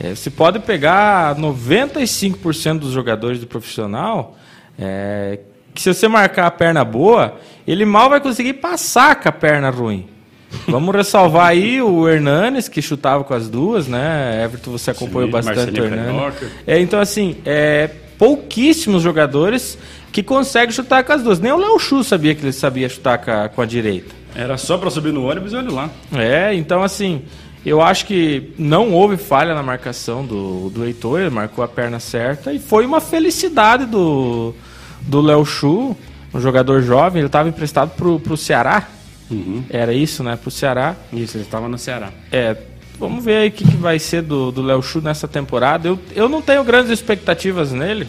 É, 0.00 0.14
você 0.14 0.30
pode 0.30 0.58
pegar 0.58 1.36
95% 1.36 2.78
dos 2.80 2.92
jogadores 2.92 3.38
do 3.38 3.46
profissional, 3.46 4.36
é, 4.78 5.38
que 5.74 5.80
se 5.80 5.92
você 5.92 6.08
marcar 6.08 6.46
a 6.46 6.50
perna 6.50 6.84
boa, 6.84 7.38
ele 7.66 7.84
mal 7.84 8.10
vai 8.10 8.20
conseguir 8.20 8.54
passar 8.54 9.16
com 9.16 9.28
a 9.28 9.32
perna 9.32 9.70
ruim. 9.70 10.08
Vamos 10.66 10.94
ressalvar 10.94 11.46
aí 11.46 11.80
o 11.80 12.08
Hernanes, 12.08 12.68
que 12.68 12.82
chutava 12.82 13.24
com 13.24 13.32
as 13.32 13.48
duas, 13.48 13.86
né? 13.86 14.42
Everton, 14.44 14.72
você 14.72 14.90
acompanhou 14.90 15.28
Sim, 15.28 15.32
bastante 15.32 15.80
o 15.80 15.84
Hernanes. 15.84 16.34
É, 16.66 16.78
então, 16.78 17.00
assim, 17.00 17.36
é, 17.44 17.88
pouquíssimos 18.18 19.02
jogadores 19.02 19.78
que 20.12 20.22
conseguem 20.22 20.72
chutar 20.72 21.02
com 21.04 21.12
as 21.12 21.22
duas. 21.22 21.40
Nem 21.40 21.52
o 21.52 21.56
Léo 21.56 21.78
Chu 21.78 22.04
sabia 22.04 22.34
que 22.34 22.42
ele 22.42 22.52
sabia 22.52 22.88
chutar 22.88 23.18
com 23.18 23.30
a, 23.30 23.48
com 23.48 23.62
a 23.62 23.66
direita. 23.66 24.14
Era 24.34 24.56
só 24.56 24.78
para 24.78 24.90
subir 24.90 25.12
no 25.12 25.28
ônibus 25.28 25.52
e 25.52 25.56
olha 25.56 25.70
lá. 25.70 25.90
É, 26.14 26.54
então 26.54 26.82
assim, 26.82 27.22
eu 27.64 27.80
acho 27.80 28.06
que 28.06 28.52
não 28.58 28.92
houve 28.92 29.16
falha 29.16 29.54
na 29.54 29.62
marcação 29.62 30.24
do, 30.24 30.70
do 30.70 30.84
Heitor, 30.84 31.20
ele 31.20 31.30
marcou 31.30 31.64
a 31.64 31.68
perna 31.68 32.00
certa 32.00 32.52
e 32.52 32.58
foi 32.58 32.86
uma 32.86 33.00
felicidade 33.00 33.86
do, 33.86 34.54
do 35.02 35.20
Léo 35.20 35.44
Chu, 35.44 35.96
um 36.32 36.40
jogador 36.40 36.82
jovem, 36.82 37.20
ele 37.20 37.26
estava 37.26 37.48
emprestado 37.48 37.90
pro, 37.90 38.18
pro 38.18 38.36
Ceará, 38.36 38.88
era 39.70 39.92
isso, 39.92 40.22
né, 40.22 40.36
pro 40.36 40.50
Ceará. 40.50 40.96
Isso, 41.12 41.36
ele 41.36 41.44
estava 41.44 41.68
no 41.68 41.78
Ceará. 41.78 42.10
É, 42.30 42.56
vamos 42.98 43.24
ver 43.24 43.36
aí 43.36 43.48
o 43.48 43.52
que, 43.52 43.64
que 43.64 43.76
vai 43.76 43.98
ser 43.98 44.22
do, 44.22 44.50
do 44.50 44.62
Léo 44.62 44.82
Chu 44.82 45.00
nessa 45.00 45.26
temporada. 45.26 45.88
Eu, 45.88 45.98
eu 46.14 46.28
não 46.28 46.42
tenho 46.42 46.62
grandes 46.64 46.90
expectativas 46.90 47.72
nele, 47.72 48.06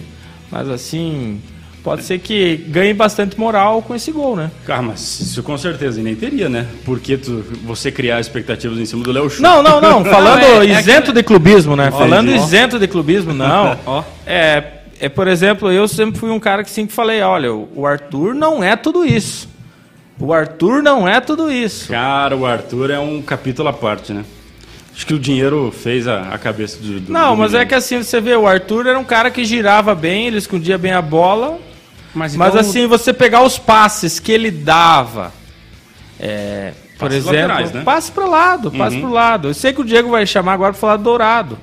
mas 0.52 0.70
assim, 0.70 1.42
pode 1.84 2.04
ser 2.04 2.20
que 2.20 2.56
ganhe 2.70 2.94
bastante 2.94 3.38
moral 3.40 3.82
com 3.82 3.94
esse 3.94 4.12
gol, 4.12 4.36
né? 4.36 4.50
Ah, 4.68 4.82
mas 4.82 5.20
isso 5.20 5.44
com 5.44 5.58
certeza, 5.58 6.00
e 6.00 6.04
nem 6.04 6.16
teria, 6.16 6.48
né? 6.48 6.66
Porque 6.86 7.18
tu, 7.18 7.44
você 7.66 7.92
criar 7.92 8.20
expectativas 8.20 8.78
em 8.80 8.86
cima 8.86 9.04
do 9.04 9.12
Léo 9.12 9.30
Chu. 9.30 9.42
Não, 9.42 9.62
não, 9.62 9.82
não. 9.82 10.04
Falando 10.06 10.42
Não, 10.42 10.62
é- 10.62 10.68
é 10.68 10.80
isento 10.80 11.12
de 11.12 11.22
clubismo, 11.22 11.76
né? 11.76 11.92
Falando 11.92 12.30
ó. 12.32 12.36
isento 12.36 12.80
de 12.80 12.88
clubismo, 12.88 13.34
não. 13.34 13.78
Ó. 13.86 14.04
É, 14.26 14.64
é, 15.00 15.10
por 15.10 15.28
exemplo, 15.28 15.72
eu 15.72 15.88
sempre 15.88 16.20
fui 16.20 16.30
um 16.30 16.40
cara 16.40 16.64
que 16.64 16.70
sempre 16.72 16.96
falei, 16.96 17.22
olha, 17.22 17.54
o 17.54 17.86
Arthur 17.86 18.34
não 18.34 18.64
é 18.64 18.76
tudo 18.76 19.06
isso. 19.06 19.50
O 20.20 20.32
Arthur 20.32 20.82
não 20.82 21.08
é 21.08 21.20
tudo 21.20 21.52
isso. 21.52 21.90
Cara, 21.90 22.38
o 22.38 22.46
Arthur 22.46 22.92
é 22.92 23.00
um 23.00 23.22
capítulo 23.22 23.68
à 23.68 23.74
parte, 23.74 24.14
né? 24.14 24.24
Acho 24.96 25.08
que 25.08 25.14
o 25.14 25.20
dinheiro 25.20 25.74
fez 25.76 26.08
a, 26.08 26.30
a 26.30 26.38
cabeça 26.38 26.78
do, 26.80 27.00
do 27.00 27.12
Não, 27.12 27.32
do 27.32 27.38
mas 27.40 27.52
é 27.54 27.58
menino. 27.58 27.70
que 27.70 27.76
assim, 27.76 27.98
você 28.02 28.22
vê, 28.22 28.36
o 28.36 28.48
Arthur 28.48 28.86
era 28.88 28.98
um 29.00 29.04
cara 29.04 29.32
que 29.32 29.44
girava 29.44 29.96
bem, 29.96 30.28
ele 30.28 30.38
escondia 30.38 30.78
bem 30.78 30.92
a 30.92 31.02
bola, 31.02 31.58
Mas, 32.14 32.36
mas 32.36 32.50
então, 32.50 32.62
assim, 32.62 32.86
você 32.88 33.12
pegar 33.14 33.42
os 33.44 33.58
passes 33.58 34.20
que 34.20 34.32
ele 34.32 34.52
dava, 34.52 35.32
é, 36.20 36.74
por 36.98 37.10
Passes 37.10 37.18
exemplo, 37.26 37.36
laterais, 37.38 37.72
né? 37.72 37.82
passe 37.84 38.12
pro 38.12 38.30
lado, 38.30 38.72
passe 38.72 38.96
Uhum. 38.96 39.02
pro 39.02 39.12
lado. 39.12 39.48
Eu 39.50 39.54
sei 39.54 39.74
que 39.74 39.82
o 39.82 39.86
Diego 39.86 40.10
vai 40.10 40.26
chamar 40.28 40.54
agora 40.54 40.72
pra 40.74 40.80
falar 40.80 40.98
do 40.98 41.04
Dourado. 41.04 41.58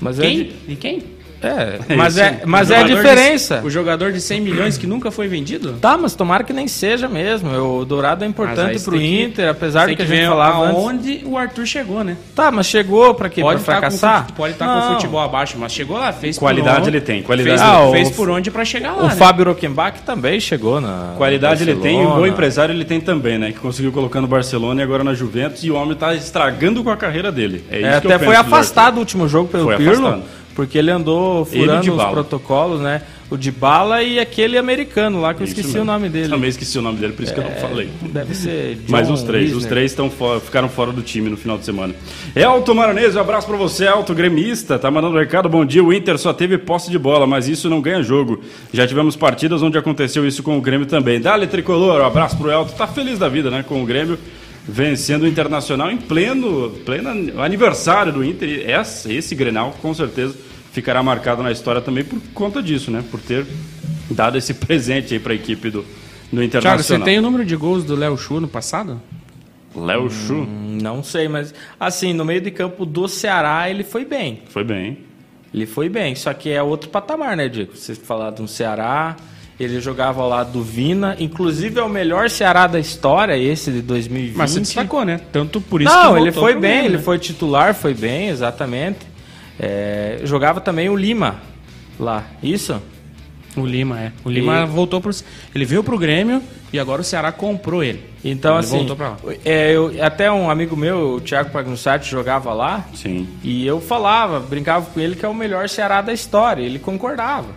Mas 0.00 0.18
é, 0.18 0.22
Quem? 0.22 0.52
E 0.68 0.76
quem? 0.76 1.02
É, 1.42 1.78
mas 1.96 2.18
é, 2.18 2.42
mas 2.44 2.70
é 2.70 2.80
a 2.80 2.82
diferença. 2.82 3.58
De, 3.60 3.66
o 3.66 3.70
jogador 3.70 4.12
de 4.12 4.20
100 4.20 4.40
milhões 4.40 4.76
que 4.78 4.86
nunca 4.86 5.10
foi 5.10 5.28
vendido? 5.28 5.74
Tá, 5.80 5.96
mas 5.96 6.14
tomara 6.14 6.44
que 6.44 6.52
nem 6.52 6.68
seja 6.68 7.08
mesmo. 7.08 7.50
O 7.80 7.84
Dourado 7.84 8.24
é 8.24 8.26
importante 8.26 8.80
pro 8.80 8.92
tem 8.98 9.00
que- 9.00 9.22
Inter, 9.22 9.48
apesar 9.48 9.84
do 9.86 9.90
que, 9.90 9.96
que 9.96 10.02
a 10.02 10.06
gente 10.06 10.26
falava 10.28 10.64
antes. 10.64 10.76
aonde 10.76 11.22
o 11.24 11.36
Arthur 11.38 11.66
chegou, 11.66 12.04
né? 12.04 12.16
Tá, 12.34 12.50
mas 12.50 12.66
chegou 12.66 13.14
pra 13.14 13.28
quê? 13.28 13.40
Pode 13.40 13.62
pra 13.62 13.74
com, 13.74 13.80
fracassar? 13.80 14.20
fute- 14.26 14.32
pode 14.34 14.52
estar 14.52 14.66
com 14.66 14.72
Não. 14.74 14.90
o 14.90 14.94
futebol 14.94 15.20
abaixo, 15.20 15.56
mas 15.58 15.72
chegou 15.72 15.96
lá, 15.98 16.12
fez 16.12 16.38
Qualidade 16.38 16.76
por 16.76 16.80
onde, 16.82 16.90
ele 16.90 17.00
tem, 17.00 17.22
qualidade 17.22 17.58
fez, 17.58 17.68
ele 17.70 17.80
tem. 17.82 17.92
fez 17.92 18.08
Ah, 18.08 18.10
o- 18.10 18.14
por 18.16 18.30
onde 18.30 18.50
pra 18.50 18.64
chegar 18.64 18.92
lá, 18.92 19.04
O 19.04 19.08
né? 19.08 19.14
Fábio 19.16 19.44
Rockenbach 19.46 20.00
também 20.04 20.38
chegou 20.40 20.80
na. 20.80 21.14
Qualidade 21.16 21.64
no 21.64 21.70
ele 21.70 21.80
tem, 21.80 22.02
e 22.02 22.06
um 22.06 22.10
bom 22.16 22.26
empresário 22.26 22.72
ele 22.74 22.84
tem 22.84 23.00
também, 23.00 23.38
né? 23.38 23.52
Que 23.52 23.58
conseguiu 23.58 23.92
colocar 23.92 24.20
no 24.20 24.26
Barcelona 24.26 24.80
e 24.80 24.84
agora 24.84 25.02
na 25.04 25.14
Juventus, 25.14 25.64
e 25.64 25.70
o 25.70 25.74
homem 25.74 25.96
tá 25.96 26.14
estragando 26.14 26.82
com 26.84 26.90
a 26.90 26.96
carreira 26.96 27.32
dele. 27.32 27.64
É, 27.70 27.76
É, 27.82 27.90
isso 27.92 28.00
que 28.02 28.06
eu 28.06 28.14
até 28.14 28.24
foi 28.24 28.36
afastado 28.36 28.96
o 28.96 28.98
último 29.00 29.28
jogo 29.28 29.48
pelo 29.48 29.64
Foi 29.64 29.76
Pirlo, 29.76 30.06
afastado. 30.06 30.39
Porque 30.54 30.76
ele 30.78 30.90
andou 30.90 31.46
Ele 31.50 31.60
furando 31.60 31.80
os 31.80 31.86
Dybala. 31.86 32.12
protocolos, 32.12 32.80
né? 32.80 33.02
O 33.30 33.36
de 33.36 33.52
bala 33.52 34.02
e 34.02 34.18
aquele 34.18 34.58
americano 34.58 35.20
lá 35.20 35.32
que 35.32 35.40
eu 35.40 35.44
Isso 35.44 35.52
esqueci 35.52 35.74
mesmo. 35.74 35.82
o 35.82 35.84
nome 35.84 36.08
dele. 36.08 36.28
Também 36.28 36.50
esqueci 36.50 36.76
o 36.76 36.82
nome 36.82 36.98
dele, 36.98 37.12
por 37.12 37.22
isso 37.22 37.32
que 37.32 37.38
eu 37.38 37.44
não 37.44 37.52
falei. 37.52 37.88
Deve 38.02 38.34
ser 38.34 38.74
John 38.74 38.82
Mas 38.90 39.08
os 39.08 39.22
três, 39.22 39.54
os 39.54 39.64
três 39.64 39.94
fora- 40.18 40.40
ficaram 40.40 40.68
fora 40.68 40.90
do 40.90 41.00
time 41.00 41.30
no 41.30 41.36
final 41.36 41.56
de 41.56 41.64
semana. 41.64 41.94
Elton 42.34 42.74
Maronese, 42.74 43.16
um 43.16 43.20
abraço 43.20 43.46
pra 43.46 43.56
você, 43.56 43.86
Elton, 43.86 44.14
gremista, 44.14 44.80
tá 44.80 44.90
mandando 44.90 45.14
um 45.14 45.18
recado, 45.20 45.48
bom 45.48 45.64
dia, 45.64 45.82
o 45.82 45.92
Inter 45.92 46.18
só 46.18 46.32
teve 46.32 46.58
posse 46.58 46.90
de 46.90 46.98
bola, 46.98 47.24
mas 47.24 47.46
isso 47.48 47.70
não 47.70 47.80
ganha 47.80 48.02
jogo. 48.02 48.40
Já 48.72 48.84
tivemos 48.84 49.14
partidas 49.14 49.62
onde 49.62 49.78
aconteceu 49.78 50.26
isso 50.26 50.42
com 50.42 50.58
o 50.58 50.60
Grêmio 50.60 50.86
também. 50.88 51.20
Dale 51.20 51.46
Tricolor, 51.46 52.00
um 52.00 52.06
abraço 52.06 52.36
pro 52.36 52.50
Elton, 52.50 52.74
tá 52.76 52.88
feliz 52.88 53.16
da 53.16 53.28
vida, 53.28 53.48
né, 53.48 53.64
com 53.66 53.80
o 53.80 53.86
Grêmio, 53.86 54.18
vencendo 54.66 55.22
o 55.22 55.26
Internacional 55.26 55.90
em 55.90 55.96
pleno, 55.96 56.70
pleno 56.84 57.40
aniversário 57.40 58.12
do 58.12 58.24
Inter, 58.24 58.68
esse, 58.70 59.12
esse 59.14 59.34
Grenal, 59.34 59.76
com 59.80 59.92
certeza, 59.94 60.34
ficará 60.72 61.02
marcado 61.02 61.42
na 61.42 61.50
história 61.50 61.80
também 61.80 62.04
por 62.04 62.20
conta 62.34 62.62
disso, 62.62 62.90
né, 62.90 63.04
por 63.10 63.20
ter 63.20 63.46
dado 64.10 64.38
esse 64.38 64.54
presente 64.54 65.14
aí 65.14 65.20
pra 65.20 65.34
equipe 65.34 65.70
do, 65.70 65.84
do 66.32 66.42
Internacional. 66.42 66.78
Thiago, 66.78 66.82
você 66.82 66.98
tem 66.98 67.18
o 67.18 67.22
número 67.22 67.44
de 67.44 67.56
gols 67.56 67.84
do 67.84 67.94
Léo 67.94 68.16
Chu 68.16 68.40
no 68.40 68.48
passado? 68.48 69.00
Léo 69.74 70.10
Chu. 70.10 70.34
Hum, 70.34 70.78
Não 70.82 71.02
sei, 71.02 71.28
mas 71.28 71.54
assim, 71.78 72.12
no 72.12 72.24
meio 72.24 72.40
de 72.40 72.50
campo 72.50 72.84
do 72.84 73.06
Ceará 73.06 73.68
ele 73.70 73.84
foi 73.84 74.04
bem. 74.04 74.42
Foi 74.48 74.64
bem? 74.64 74.98
Ele 75.52 75.66
foi 75.66 75.88
bem, 75.88 76.14
só 76.14 76.32
que 76.32 76.48
é 76.50 76.62
outro 76.62 76.90
patamar, 76.90 77.36
né, 77.36 77.48
Diego? 77.48 77.76
Você 77.76 77.94
falar 77.94 78.30
do 78.30 78.46
Ceará, 78.46 79.16
ele 79.62 79.78
jogava 79.80 80.22
ao 80.22 80.28
lado 80.28 80.52
do 80.52 80.62
Vina, 80.62 81.14
inclusive 81.20 81.78
é 81.78 81.82
o 81.82 81.88
melhor 81.88 82.30
Ceará 82.30 82.66
da 82.66 82.80
história, 82.80 83.36
esse 83.36 83.70
de 83.70 83.82
2020. 83.82 84.36
Mas 84.36 84.50
se 84.52 84.60
destacou, 84.60 85.04
né? 85.04 85.20
Tanto 85.30 85.60
por 85.60 85.82
isso 85.82 85.92
Não, 85.92 86.14
que 86.14 86.20
ele 86.22 86.32
foi 86.32 86.56
bem, 86.56 86.86
ele 86.86 86.96
né? 86.96 87.02
foi 87.02 87.18
titular, 87.18 87.74
foi 87.74 87.92
bem, 87.92 88.28
exatamente. 88.28 89.00
É, 89.58 90.20
jogava 90.24 90.60
também 90.60 90.88
o 90.88 90.96
Lima 90.96 91.36
lá, 91.98 92.24
isso? 92.42 92.80
O 93.56 93.66
Lima, 93.66 94.00
é. 94.00 94.12
O 94.24 94.30
Lima 94.30 94.62
E- 94.62 94.66
voltou 94.66 95.00
pro... 95.00 95.10
Ele 95.54 95.64
veio 95.64 95.82
pro 95.84 95.98
Grêmio 95.98 96.40
e 96.72 96.78
agora 96.78 97.00
o 97.02 97.04
Ceará 97.04 97.30
comprou 97.32 97.82
ele. 97.82 98.00
Então, 98.24 98.52
Ele 98.52 98.60
assim, 98.60 98.76
voltou 98.78 98.96
pra 98.96 99.08
lá. 99.10 99.16
é, 99.44 99.72
eu- 99.76 99.92
até 100.00 100.30
um 100.30 100.48
amigo 100.48 100.76
meu, 100.76 101.16
o 101.16 101.20
Thiago 101.20 101.50
Pagnussati, 101.50 102.08
jogava 102.08 102.52
lá, 102.54 102.86
Sim. 102.94 103.28
E 103.42 103.66
eu 103.66 103.80
falava, 103.80 104.38
brincava 104.40 104.86
com 104.86 105.00
ele 105.00 105.16
que 105.16 105.24
é 105.26 105.28
o 105.28 105.34
melhor 105.34 105.68
Ceará 105.68 106.00
da 106.00 106.12
história. 106.12 106.62
Ele 106.62 106.78
concordava. 106.78 107.48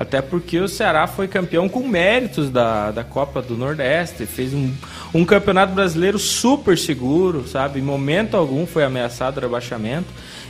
Até 0.00 0.22
porque 0.22 0.58
o 0.58 0.66
Ceará 0.66 1.06
foi 1.06 1.28
campeão 1.28 1.68
com 1.68 1.86
méritos 1.86 2.48
da, 2.48 2.90
da 2.90 3.04
Copa 3.04 3.42
do 3.42 3.54
Nordeste. 3.54 4.24
Fez 4.24 4.54
um, 4.54 4.72
um 5.12 5.26
campeonato 5.26 5.74
brasileiro 5.74 6.18
super 6.18 6.78
seguro, 6.78 7.46
sabe? 7.46 7.80
Em 7.80 7.82
momento 7.82 8.34
algum 8.34 8.66
foi 8.66 8.82
ameaçado 8.82 9.36
o 9.36 9.40
rebaixamento. 9.42 10.08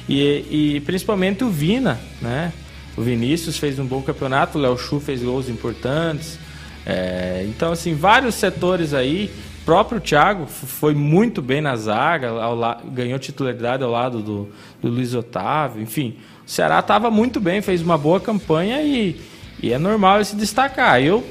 E, 0.09 0.77
e 0.77 0.81
principalmente 0.87 1.43
o 1.43 1.51
Vina, 1.51 1.99
né? 2.23 2.53
O 2.97 3.03
Vinícius 3.03 3.59
fez 3.59 3.77
um 3.81 3.85
bom 3.85 4.01
campeonato, 4.03 4.57
o 4.57 4.61
Léo 4.61 4.79
Chu 4.79 5.01
fez 5.01 5.21
gols 5.21 5.49
importantes. 5.49 6.39
É, 6.87 7.45
então, 7.49 7.73
assim, 7.73 7.93
vários 7.93 8.37
setores 8.37 8.95
aí. 8.95 9.33
O 9.63 9.65
próprio 9.65 10.01
Thiago 10.01 10.47
foi 10.47 10.95
muito 10.95 11.43
bem 11.43 11.61
na 11.61 11.75
zaga, 11.75 12.31
la- 12.31 12.81
ganhou 12.85 13.19
titularidade 13.19 13.83
ao 13.83 13.91
lado 13.91 14.23
do, 14.23 14.49
do 14.81 14.89
Luiz 14.89 15.13
Otávio. 15.13 15.83
Enfim, 15.83 16.15
o 16.47 16.51
Ceará 16.51 16.79
estava 16.79 17.11
muito 17.11 17.41
bem, 17.41 17.61
fez 17.61 17.83
uma 17.83 17.99
boa 17.99 18.21
campanha 18.21 18.81
e, 18.83 19.21
e 19.63 19.73
é 19.73 19.79
normal 19.79 20.17
ele 20.17 20.25
se 20.25 20.37
destacar. 20.37 21.01
Eu, 21.03 21.25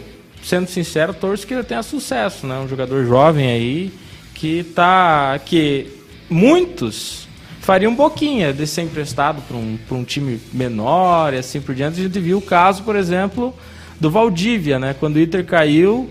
sendo 0.44 0.68
sincero, 0.68 1.14
torço 1.14 1.46
que 1.46 1.54
ele 1.54 1.64
tenha 1.64 1.84
sucesso, 1.84 2.46
né? 2.48 2.60
Um 2.60 2.68
jogador 2.68 3.06
jovem 3.06 3.48
aí 3.48 3.92
que 4.34 4.64
tá. 4.64 5.40
que 5.44 5.88
muitos 6.30 7.28
fariam 7.60 7.92
um 7.92 7.96
pouquinho 7.96 8.54
de 8.54 8.66
ser 8.66 8.84
emprestado 8.84 9.42
para 9.42 9.58
um, 9.58 9.78
um 9.92 10.04
time 10.04 10.40
menor 10.54 11.34
e 11.34 11.38
assim 11.38 11.62
por 11.62 11.76
diante. 11.76 12.00
A 12.00 12.04
gente 12.04 12.20
viu 12.20 12.38
o 12.38 12.42
caso, 12.42 12.84
por 12.84 12.96
exemplo, 12.96 13.54
do 14.00 14.10
Valdívia, 14.10 14.80
né? 14.80 14.96
Quando 15.00 15.18
o 15.18 15.20
Inter 15.20 15.46
caiu, 15.46 16.10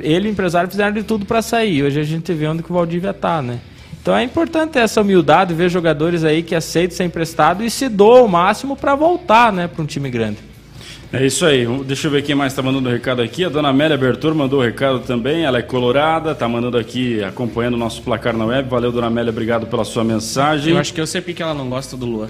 ele 0.00 0.28
e 0.28 0.30
o 0.30 0.32
empresário 0.32 0.70
fizeram 0.70 0.92
de 0.92 1.02
tudo 1.02 1.24
para 1.24 1.40
sair. 1.40 1.82
Hoje 1.82 1.98
a 1.98 2.04
gente 2.04 2.32
vê 2.32 2.46
onde 2.46 2.62
que 2.62 2.70
o 2.70 2.74
Valdívia 2.74 3.12
tá, 3.12 3.40
né? 3.40 3.60
Então 4.00 4.16
é 4.16 4.22
importante 4.22 4.78
essa 4.78 5.02
humildade, 5.02 5.52
ver 5.52 5.68
jogadores 5.68 6.24
aí 6.24 6.42
que 6.42 6.54
aceitam 6.54 6.96
ser 6.96 7.04
emprestado 7.04 7.62
e 7.62 7.70
se 7.70 7.88
doam 7.88 8.24
o 8.24 8.28
máximo 8.28 8.74
para 8.74 8.94
voltar, 8.94 9.52
né, 9.52 9.68
para 9.68 9.82
um 9.82 9.86
time 9.86 10.08
grande. 10.08 10.49
É 11.12 11.26
isso 11.26 11.44
aí. 11.44 11.66
Deixa 11.84 12.06
eu 12.06 12.10
ver 12.12 12.22
quem 12.22 12.34
mais 12.36 12.52
está 12.52 12.62
mandando 12.62 12.88
o 12.88 12.92
recado 12.92 13.20
aqui. 13.20 13.44
A 13.44 13.48
dona 13.48 13.68
Amélia 13.70 13.96
Bertor 13.98 14.32
mandou 14.34 14.60
o 14.60 14.62
recado 14.62 15.00
também. 15.00 15.44
Ela 15.44 15.58
é 15.58 15.62
colorada, 15.62 16.30
está 16.32 16.48
mandando 16.48 16.78
aqui, 16.78 17.22
acompanhando 17.24 17.74
o 17.74 17.76
nosso 17.76 18.00
placar 18.02 18.36
na 18.36 18.44
web. 18.44 18.68
Valeu, 18.68 18.92
dona 18.92 19.08
Amélia, 19.08 19.30
obrigado 19.30 19.66
pela 19.66 19.84
sua 19.84 20.04
mensagem. 20.04 20.72
Eu 20.72 20.78
acho 20.78 20.94
que 20.94 21.00
eu 21.00 21.06
sei 21.06 21.20
porque 21.20 21.42
ela 21.42 21.52
não 21.54 21.68
gosta 21.68 21.96
do 21.96 22.06
Luan. 22.06 22.28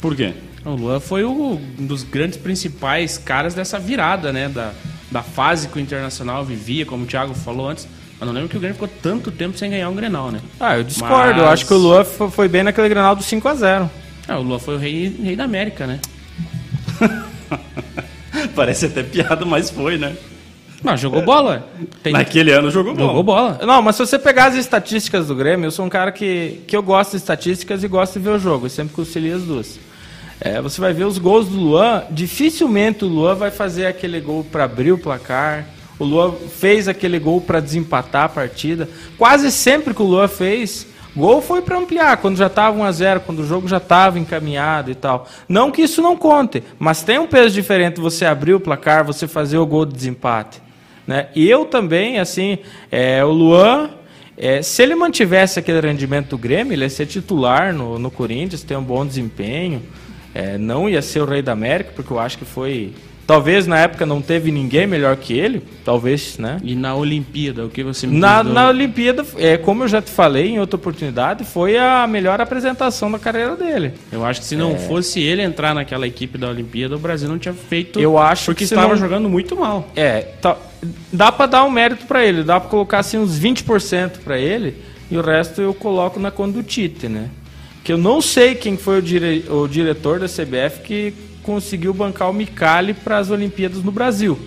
Por 0.00 0.16
quê? 0.16 0.32
O 0.64 0.70
Luan 0.70 1.00
foi 1.00 1.22
o- 1.24 1.60
um 1.78 1.86
dos 1.86 2.02
grandes 2.02 2.38
principais 2.38 3.18
caras 3.18 3.52
dessa 3.54 3.78
virada, 3.78 4.32
né? 4.32 4.48
Da, 4.48 4.72
da 5.10 5.22
fase 5.22 5.68
que 5.68 5.76
o 5.76 5.80
Internacional 5.80 6.42
vivia, 6.42 6.86
como 6.86 7.04
o 7.04 7.06
Thiago 7.06 7.34
falou 7.34 7.68
antes. 7.68 7.86
Eu 8.18 8.26
não 8.26 8.32
lembro 8.32 8.48
que 8.48 8.56
o 8.56 8.60
Grêmio 8.60 8.74
ficou 8.74 8.88
tanto 9.02 9.30
tempo 9.30 9.58
sem 9.58 9.70
ganhar 9.70 9.88
um 9.90 9.94
Grenal, 9.94 10.30
né? 10.30 10.40
Ah, 10.58 10.78
eu 10.78 10.84
discordo. 10.84 11.40
Eu 11.40 11.44
Mas- 11.44 11.52
acho 11.54 11.66
que 11.66 11.74
o 11.74 11.78
Luan 11.78 12.04
fo- 12.04 12.30
foi 12.30 12.48
bem 12.48 12.62
naquele 12.62 12.88
Granal 12.88 13.14
do 13.14 13.22
5 13.22 13.46
a 13.48 13.54
0 13.54 13.90
Ah, 14.26 14.38
o 14.38 14.42
Luan 14.42 14.58
foi 14.58 14.76
o 14.76 14.78
rei, 14.78 15.14
rei 15.22 15.36
da 15.36 15.44
América, 15.44 15.86
né? 15.86 15.98
Parece 18.54 18.86
até 18.86 19.02
piada, 19.02 19.44
mas 19.44 19.70
foi, 19.70 19.98
né? 19.98 20.14
Não, 20.82 20.96
jogou 20.96 21.20
bola. 21.22 21.68
Tem- 22.02 22.12
Naquele 22.12 22.52
ano 22.52 22.70
jogou 22.70 22.94
bola. 22.94 23.08
Jogou 23.08 23.22
bola. 23.22 23.60
Não, 23.66 23.82
mas 23.82 23.96
se 23.96 24.06
você 24.06 24.18
pegar 24.18 24.46
as 24.46 24.54
estatísticas 24.54 25.26
do 25.26 25.34
Grêmio, 25.34 25.66
eu 25.66 25.70
sou 25.70 25.84
um 25.84 25.90
cara 25.90 26.10
que, 26.10 26.62
que 26.66 26.74
eu 26.74 26.82
gosto 26.82 27.10
de 27.10 27.16
estatísticas 27.18 27.84
e 27.84 27.88
gosto 27.88 28.14
de 28.18 28.24
ver 28.24 28.30
o 28.30 28.38
jogo. 28.38 28.66
Eu 28.66 28.70
sempre 28.70 28.94
concilio 28.94 29.36
as 29.36 29.42
duas. 29.42 29.78
É, 30.40 30.58
você 30.62 30.80
vai 30.80 30.94
ver 30.94 31.04
os 31.04 31.18
gols 31.18 31.48
do 31.48 31.56
Luan, 31.58 32.04
dificilmente 32.10 33.04
o 33.04 33.08
Luan 33.08 33.34
vai 33.34 33.50
fazer 33.50 33.84
aquele 33.86 34.20
gol 34.20 34.42
para 34.42 34.64
abrir 34.64 34.90
o 34.92 34.96
placar. 34.96 35.66
O 35.98 36.04
Luan 36.04 36.32
fez 36.58 36.88
aquele 36.88 37.18
gol 37.18 37.42
para 37.42 37.60
desempatar 37.60 38.24
a 38.24 38.28
partida. 38.30 38.88
Quase 39.18 39.52
sempre 39.52 39.92
que 39.92 40.00
o 40.00 40.06
Luan 40.06 40.28
fez, 40.28 40.86
gol 41.16 41.42
foi 41.42 41.62
para 41.62 41.78
ampliar, 41.78 42.16
quando 42.18 42.36
já 42.36 42.46
estava 42.46 42.76
1 42.78 42.84
a 42.84 42.92
0, 42.92 43.20
quando 43.20 43.40
o 43.40 43.46
jogo 43.46 43.66
já 43.68 43.78
estava 43.78 44.18
encaminhado 44.18 44.90
e 44.90 44.94
tal. 44.94 45.26
Não 45.48 45.70
que 45.70 45.82
isso 45.82 46.00
não 46.00 46.16
conte, 46.16 46.62
mas 46.78 47.02
tem 47.02 47.18
um 47.18 47.26
peso 47.26 47.54
diferente 47.54 48.00
você 48.00 48.24
abrir 48.24 48.54
o 48.54 48.60
placar, 48.60 49.04
você 49.04 49.26
fazer 49.26 49.58
o 49.58 49.66
gol 49.66 49.84
de 49.84 49.94
desempate. 49.94 50.60
Né? 51.06 51.28
E 51.34 51.48
eu 51.48 51.64
também, 51.64 52.18
assim, 52.18 52.58
é, 52.90 53.24
o 53.24 53.30
Luan, 53.30 53.90
é, 54.36 54.62
se 54.62 54.82
ele 54.82 54.94
mantivesse 54.94 55.58
aquele 55.58 55.80
rendimento 55.80 56.30
do 56.30 56.38
Grêmio, 56.38 56.72
ele 56.72 56.84
ia 56.84 56.88
ser 56.88 57.04
titular 57.04 57.74
no, 57.74 57.98
no 57.98 58.10
Corinthians, 58.10 58.62
ter 58.62 58.76
um 58.76 58.82
bom 58.82 59.04
desempenho. 59.04 59.82
É, 60.32 60.56
não 60.56 60.88
ia 60.88 61.02
ser 61.02 61.20
o 61.20 61.24
Rei 61.24 61.42
da 61.42 61.52
América, 61.52 61.92
porque 61.94 62.12
eu 62.12 62.18
acho 62.18 62.38
que 62.38 62.44
foi. 62.44 62.94
Talvez 63.30 63.66
na 63.66 63.78
época 63.78 64.04
não 64.04 64.20
teve 64.20 64.50
ninguém 64.50 64.86
melhor 64.86 65.16
que 65.16 65.32
ele, 65.38 65.62
talvez, 65.84 66.36
né? 66.38 66.58
E 66.64 66.74
na 66.74 66.94
Olimpíada, 66.94 67.64
o 67.64 67.68
que 67.68 67.82
você 67.82 68.06
me 68.06 68.18
Na, 68.18 68.42
na 68.42 68.68
Olimpíada, 68.68 69.24
é, 69.38 69.56
como 69.56 69.84
eu 69.84 69.88
já 69.88 70.02
te 70.02 70.10
falei 70.10 70.48
em 70.48 70.58
outra 70.60 70.76
oportunidade, 70.76 71.44
foi 71.44 71.76
a 71.78 72.06
melhor 72.06 72.40
apresentação 72.40 73.10
da 73.10 73.18
carreira 73.18 73.54
dele. 73.56 73.92
Eu 74.10 74.24
acho 74.24 74.40
que 74.40 74.46
se 74.46 74.56
não 74.56 74.76
fosse 74.76 75.20
ele 75.20 75.42
entrar 75.42 75.74
naquela 75.74 76.06
equipe 76.06 76.36
da 76.36 76.48
Olimpíada, 76.48 76.96
o 76.96 76.98
Brasil 76.98 77.28
não 77.28 77.38
tinha 77.38 77.54
feito. 77.54 78.00
Eu 78.00 78.18
acho 78.18 78.46
porque 78.46 78.58
que 78.58 78.64
estava 78.64 78.88
não- 78.88 78.96
jogando 78.96 79.28
muito 79.28 79.54
mal. 79.56 79.88
É, 79.94 80.20
tá- 80.40 80.56
dá 81.12 81.30
pra 81.30 81.46
dar 81.46 81.64
um 81.64 81.70
mérito 81.70 82.06
pra 82.06 82.24
ele, 82.24 82.42
dá 82.42 82.58
pra 82.58 82.68
colocar 82.68 82.98
assim 82.98 83.18
uns 83.18 83.38
20% 83.38 84.20
pra 84.24 84.38
ele 84.38 84.74
e 85.10 85.16
o 85.16 85.20
resto 85.22 85.60
eu 85.60 85.72
coloco 85.74 86.18
na 86.18 86.30
conta 86.30 86.54
do 86.54 86.62
Tite, 86.62 87.08
né? 87.08 87.28
Que 87.84 87.92
eu 87.92 87.98
não 87.98 88.20
sei 88.20 88.54
quem 88.54 88.76
foi 88.76 88.98
o, 88.98 89.02
dire- 89.02 89.44
o 89.48 89.66
diretor 89.66 90.18
da 90.18 90.26
CBF 90.26 90.80
que 90.82 91.14
conseguiu 91.50 91.92
bancar 91.92 92.30
o 92.30 92.32
Micali 92.32 92.94
para 92.94 93.18
as 93.18 93.28
Olimpíadas 93.28 93.82
no 93.82 93.90
Brasil. 93.90 94.38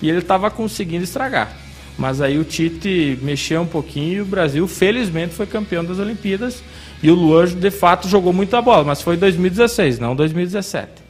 E 0.00 0.08
ele 0.08 0.22
tava 0.22 0.48
conseguindo 0.52 1.02
estragar. 1.02 1.52
Mas 1.98 2.20
aí 2.20 2.38
o 2.38 2.44
Tite 2.44 3.18
mexeu 3.22 3.62
um 3.62 3.66
pouquinho 3.66 4.12
e 4.12 4.20
o 4.20 4.24
Brasil, 4.24 4.68
felizmente, 4.68 5.34
foi 5.34 5.46
campeão 5.46 5.84
das 5.84 5.98
Olimpíadas. 5.98 6.62
E 7.02 7.10
o 7.10 7.14
Luan, 7.14 7.46
de 7.46 7.70
fato, 7.72 8.08
jogou 8.08 8.32
muita 8.32 8.62
bola, 8.62 8.84
mas 8.84 9.02
foi 9.02 9.16
2016, 9.16 9.98
não 9.98 10.14
2017. 10.14 11.02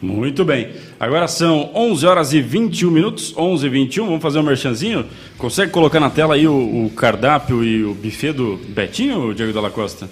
Muito 0.00 0.44
bem. 0.44 0.70
Agora 0.98 1.28
são 1.28 1.70
11 1.72 2.04
horas 2.04 2.32
e 2.32 2.42
21 2.42 2.90
minutos, 2.90 3.32
11 3.36 3.64
e 3.64 3.68
21. 3.68 4.06
Vamos 4.06 4.22
fazer 4.22 4.40
um 4.40 4.42
merchanzinho? 4.42 5.06
Consegue 5.38 5.70
colocar 5.70 6.00
na 6.00 6.10
tela 6.10 6.34
aí 6.34 6.48
o, 6.48 6.86
o 6.86 6.90
cardápio 6.90 7.62
e 7.62 7.84
o 7.84 7.94
buffet 7.94 8.32
do 8.32 8.56
Betinho, 8.68 9.32
Diego 9.32 9.52
Dalla 9.52 9.70
Costa? 9.70 10.10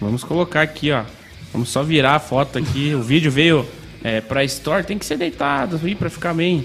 Vamos 0.00 0.24
colocar 0.24 0.62
aqui, 0.62 0.90
ó. 0.90 1.04
Vamos 1.52 1.68
só 1.68 1.82
virar 1.82 2.14
a 2.14 2.18
foto 2.18 2.58
aqui. 2.58 2.94
O 2.94 3.02
vídeo 3.02 3.30
veio 3.30 3.66
é, 4.02 4.20
pra 4.20 4.42
Store, 4.44 4.84
tem 4.84 4.98
que 4.98 5.04
ser 5.04 5.16
deitado 5.16 5.78
aí 5.82 5.94
pra 5.94 6.08
ficar 6.08 6.32
bem. 6.34 6.64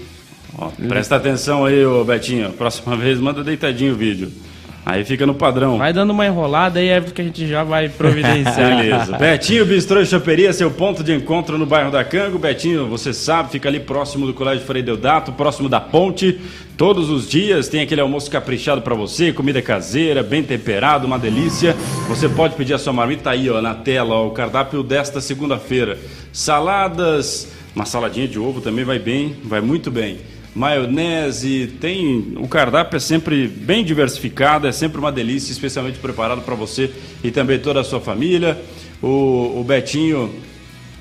Ó, 0.56 0.70
presta 0.88 1.16
atenção 1.16 1.64
aí, 1.64 1.84
ô 1.84 2.04
Betinho. 2.04 2.52
Próxima 2.52 2.96
vez 2.96 3.18
manda 3.18 3.44
deitadinho 3.44 3.92
o 3.92 3.96
vídeo. 3.96 4.32
Aí 4.88 5.04
fica 5.04 5.26
no 5.26 5.34
padrão. 5.34 5.76
Vai 5.76 5.92
dando 5.92 6.14
uma 6.14 6.24
enrolada 6.24 6.80
aí, 6.80 6.88
é 6.88 6.98
que 6.98 7.20
a 7.20 7.24
gente 7.24 7.46
já 7.46 7.62
vai 7.62 7.90
providenciar. 7.90 8.56
Beleza. 8.80 9.18
Betinho 9.18 9.66
Bistrô 9.66 10.00
e 10.00 10.06
Choperia, 10.06 10.50
seu 10.50 10.70
ponto 10.70 11.04
de 11.04 11.14
encontro 11.14 11.58
no 11.58 11.66
bairro 11.66 11.90
da 11.90 12.02
Cango. 12.02 12.38
Betinho, 12.38 12.86
você 12.86 13.12
sabe, 13.12 13.50
fica 13.50 13.68
ali 13.68 13.80
próximo 13.80 14.26
do 14.26 14.32
Colégio 14.32 14.64
Frei 14.64 14.82
Deodato, 14.82 15.30
próximo 15.32 15.68
da 15.68 15.78
ponte. 15.78 16.40
Todos 16.74 17.10
os 17.10 17.28
dias 17.28 17.68
tem 17.68 17.82
aquele 17.82 18.00
almoço 18.00 18.30
caprichado 18.30 18.80
para 18.80 18.94
você, 18.94 19.30
comida 19.30 19.60
caseira, 19.60 20.22
bem 20.22 20.42
temperado, 20.42 21.06
uma 21.06 21.18
delícia. 21.18 21.76
Você 22.08 22.26
pode 22.26 22.54
pedir 22.54 22.72
a 22.72 22.78
sua 22.78 22.94
marmita 22.94 23.24
tá 23.24 23.30
aí, 23.32 23.50
ó, 23.50 23.60
na 23.60 23.74
tela, 23.74 24.14
ó, 24.14 24.26
o 24.26 24.30
cardápio 24.30 24.82
desta 24.82 25.20
segunda-feira. 25.20 25.98
Saladas, 26.32 27.52
uma 27.76 27.84
saladinha 27.84 28.26
de 28.26 28.38
ovo 28.38 28.62
também 28.62 28.86
vai 28.86 28.98
bem, 28.98 29.36
vai 29.44 29.60
muito 29.60 29.90
bem 29.90 30.16
maionese, 30.58 31.74
tem 31.80 32.34
o 32.36 32.48
cardápio 32.48 32.96
é 32.96 33.00
sempre 33.00 33.46
bem 33.46 33.84
diversificado, 33.84 34.66
é 34.66 34.72
sempre 34.72 34.98
uma 34.98 35.12
delícia, 35.12 35.52
especialmente 35.52 35.98
preparado 35.98 36.42
para 36.42 36.56
você 36.56 36.90
e 37.22 37.30
também 37.30 37.58
toda 37.58 37.80
a 37.80 37.84
sua 37.84 38.00
família. 38.00 38.60
O, 39.00 39.60
o 39.60 39.64
Betinho 39.64 40.34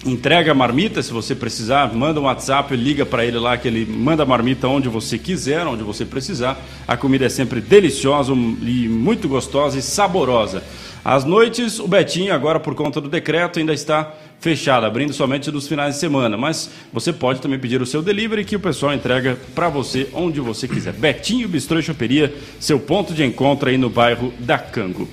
entrega 0.06 0.52
a 0.52 0.56
marmita, 0.56 1.02
se 1.02 1.12
você 1.12 1.34
precisar, 1.34 1.92
manda 1.94 2.20
um 2.20 2.26
WhatsApp, 2.26 2.76
liga 2.76 3.04
para 3.04 3.26
ele 3.26 3.40
lá 3.40 3.58
que 3.58 3.68
ele 3.68 3.84
manda 3.84 4.22
a 4.22 4.26
marmita 4.26 4.68
onde 4.68 4.88
você 4.88 5.18
quiser, 5.18 5.66
onde 5.66 5.82
você 5.82 6.06
precisar. 6.06 6.58
A 6.88 6.96
comida 6.96 7.26
é 7.26 7.30
sempre 7.30 7.60
deliciosa 7.60 8.34
e 8.34 8.88
muito 8.88 9.28
gostosa 9.28 9.80
e 9.80 9.82
saborosa. 9.82 10.64
Às 11.04 11.24
noites, 11.24 11.80
o 11.80 11.88
Betinho, 11.88 12.34
agora 12.34 12.60
por 12.60 12.76
conta 12.76 13.02
do 13.02 13.10
decreto, 13.10 13.60
ainda 13.60 13.74
está 13.74 14.14
fechado, 14.40 14.86
abrindo 14.86 15.14
somente 15.14 15.52
nos 15.52 15.68
finais 15.68 15.96
de 15.96 16.00
semana. 16.00 16.38
Mas 16.38 16.70
você 16.92 17.12
pode 17.12 17.42
também 17.42 17.60
pedir 17.60 17.82
o 17.82 17.86
seu 17.86 18.02
delivery 18.02 18.46
que 18.46 18.56
o 18.56 18.60
pessoal 18.60 18.94
entrega 18.94 19.38
para 19.56 19.70
você 19.70 20.08
onde 20.14 20.40
você 20.40 20.68
quiser. 20.68 20.94
Betinho 20.94 21.48
Bistrô 21.48 21.80
e 21.80 21.84
Choperia, 21.84 22.34
seu 22.60 22.80
ponto 22.80 23.14
de 23.14 23.24
encontro 23.24 23.70
aí 23.70 23.78
no 23.78 23.90
bairro 23.90 24.34
da 24.40 24.58
Cango. 24.58 25.08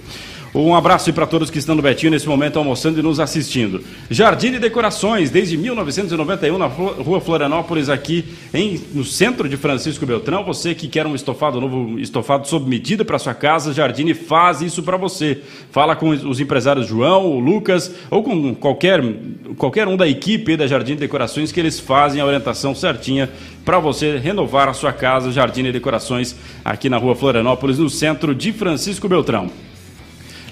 Um 0.55 0.73
abraço 0.73 1.13
para 1.13 1.27
todos 1.27 1.51
que 1.51 1.59
estão 1.59 1.75
no 1.75 1.83
Betinho 1.83 2.13
nesse 2.13 2.29
momento 2.29 2.61
almoçando 2.61 3.01
e 3.01 3.03
nos 3.03 3.19
assistindo. 3.19 3.83
Jardim 4.09 4.53
de 4.53 4.61
Decorações, 4.61 5.29
desde 5.29 5.57
1991 5.57 6.57
na 6.57 6.67
Rua 6.67 7.21
Florianópolis, 7.21 7.89
aqui 7.89 8.25
em, 8.55 8.81
no 8.93 9.05
centro 9.05 9.49
de 9.49 9.57
Francisco 9.57 10.07
Beltrão. 10.07 10.45
Você 10.45 10.73
que 10.73 10.87
quer 10.87 11.09
um 11.09 11.15
estofado 11.17 11.61
novo, 11.61 11.99
estofado 11.99 12.47
sob 12.47 12.71
medida 12.71 13.05
para 13.05 13.19
sua 13.19 13.35
casa, 13.35 13.73
Jardine 13.73 14.15
faz 14.15 14.63
isso 14.63 14.81
para 14.81 14.97
você. 14.97 15.41
Fala 15.73 15.97
com 15.97 16.11
os 16.11 16.39
empresários 16.39 16.87
João, 16.87 17.27
o 17.33 17.41
Lucas 17.41 17.93
ou 18.09 18.23
com 18.23 18.55
qualquer, 18.55 19.03
qualquer 19.59 19.89
um 19.89 19.97
da 19.97 20.07
equipe 20.07 20.57
da 20.57 20.69
Jardim 20.69 20.95
de 20.95 21.01
Decorações 21.01 21.51
que 21.51 21.59
eles 21.59 21.81
fazem 21.81 22.21
a 22.21 22.27
orientação 22.27 22.77
certinha 22.77 23.29
para 23.65 23.81
você 23.81 24.19
renovar 24.19 24.69
a 24.69 24.73
sua 24.73 24.93
casa, 24.93 25.33
Jardim 25.33 25.65
de 25.65 25.73
Decorações, 25.73 26.37
aqui 26.65 26.89
na 26.89 26.97
Rua 26.97 27.17
Florianópolis, 27.17 27.81
no 27.81 27.91
centro 27.91 28.33
de 28.33 28.53
Francisco 28.53 29.09
Beltrão. 29.09 29.51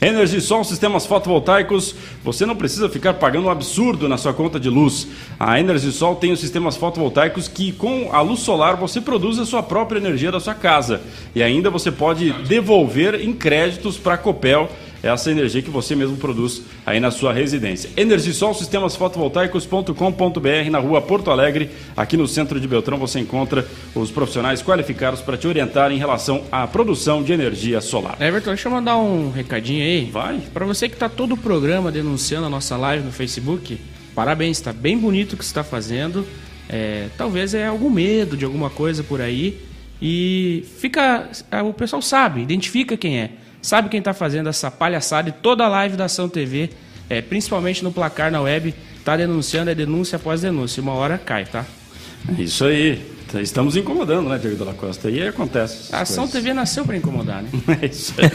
Energisol 0.03 0.65
Sistemas 0.65 1.07
Fotovoltaicos, 1.07 1.95
você 2.25 2.45
não 2.45 2.57
precisa 2.57 2.89
ficar 2.89 3.15
pagando 3.15 3.47
um 3.47 3.51
absurdo 3.51 4.09
na 4.09 4.17
sua 4.17 4.35
conta 4.35 4.59
de 4.59 4.69
luz. 4.69 5.07
A 5.39 5.61
Energisol 5.61 6.17
tem 6.17 6.33
os 6.33 6.41
sistemas 6.41 6.77
fotovoltaicos 6.77 7.47
que 7.47 7.71
com 7.71 8.11
a 8.11 8.21
luz 8.21 8.41
solar 8.41 8.75
você 8.75 9.01
produz 9.01 9.39
a 9.39 9.47
sua 9.47 9.63
própria 9.63 10.01
energia 10.01 10.33
da 10.33 10.41
sua 10.41 10.57
casa. 10.57 11.03
E 11.37 11.41
ainda 11.41 11.71
você 11.71 11.93
pode 11.93 12.33
devolver 12.49 13.15
em 13.15 13.33
créditos 13.33 13.97
para 13.97 14.15
a 14.15 14.19
Copel 14.19 14.69
essa 15.03 15.31
energia 15.31 15.61
que 15.61 15.71
você 15.71 15.97
mesmo 15.97 16.17
produz 16.17 16.63
aí 16.87 17.01
na 17.01 17.11
sua 17.11 17.33
residência. 17.33 17.91
Energisol 17.97 18.55
Sistemas 18.55 18.95
Fotovoltaicos.com.br 18.95 20.71
na 20.71 20.79
rua 20.79 21.03
Porto 21.03 21.31
Alegre, 21.31 21.71
aqui 21.97 22.17
no 22.17 22.29
centro 22.29 22.61
de 22.61 22.69
Beltrão, 22.69 22.97
você 22.99 23.19
encontra 23.19 23.67
os 23.95 24.11
profissionais 24.11 24.63
qualificados 24.63 25.21
para 25.21 25.37
te 25.37 25.49
orientar 25.49 25.91
em 25.91 25.99
relação 25.99 26.45
à 26.53 26.67
produção 26.67 27.23
de 27.23 27.33
energia 27.33 27.81
solar. 27.81 28.17
Everton, 28.21 28.51
deixa 28.51 28.69
eu 28.69 28.73
mandar 28.73 28.97
um 28.97 29.31
recadinho 29.31 29.83
aí. 29.83 30.09
Vai. 30.11 30.41
Para 30.53 30.65
você 30.65 30.89
que 30.89 30.95
está 30.95 31.09
todo 31.09 31.33
o 31.33 31.37
programa 31.37 31.91
denunciando 31.91 32.47
a 32.47 32.51
nossa 32.51 32.77
live 32.77 33.05
no 33.05 33.13
Facebook, 33.13 33.79
parabéns, 34.15 34.59
está 34.59 34.73
bem 34.73 34.97
bonito 34.97 35.33
o 35.33 35.37
que 35.37 35.45
você 35.45 35.51
está 35.51 35.65
fazendo. 35.65 36.25
É, 36.69 37.09
talvez 37.19 37.55
é 37.55 37.67
algum 37.67 37.91
medo 37.91 38.37
de 38.37 38.45
alguma 38.45 38.71
coisa 38.71 39.03
por 39.03 39.21
aí. 39.21 39.61
E 40.01 40.65
fica. 40.79 41.29
O 41.65 41.73
pessoal 41.73 42.03
sabe, 42.03 42.43
identifica 42.43 42.97
quem 42.97 43.19
é 43.19 43.31
sabe 43.63 43.89
quem 43.89 44.01
está 44.01 44.13
fazendo 44.13 44.49
essa 44.49 44.71
palhaçada 44.71 45.29
e 45.29 45.33
toda 45.33 45.65
a 45.65 45.69
live 45.69 45.97
da 45.97 46.07
Ação 46.07 46.29
TV, 46.29 46.71
é, 47.09 47.23
principalmente 47.23 47.83
no 47.85 47.93
placar 47.93 48.31
na 48.31 48.41
web, 48.41 48.75
está 48.99 49.17
denunciando, 49.17 49.71
é 49.71 49.75
denúncia 49.75 50.17
após 50.17 50.43
denúncia. 50.43 50.83
Uma 50.83 50.93
hora 50.93 51.17
cai, 51.17 51.45
tá? 51.45 51.65
Isso 52.39 52.65
aí. 52.65 53.12
Estamos 53.41 53.77
incomodando, 53.77 54.29
né, 54.29 54.39
Diego 54.39 54.57
Della 54.57 54.75
Costa? 54.75 55.09
E 55.11 55.21
aí 55.21 55.29
acontece. 55.29 55.95
A 55.95 56.03
Ação 56.03 56.25
coisas. 56.25 56.43
TV 56.43 56.55
nasceu 56.55 56.85
para 56.85 56.97
incomodar, 56.97 57.43
né? 57.43 57.49
É 57.83 57.87
isso 57.87 58.15
aí. 58.19 58.31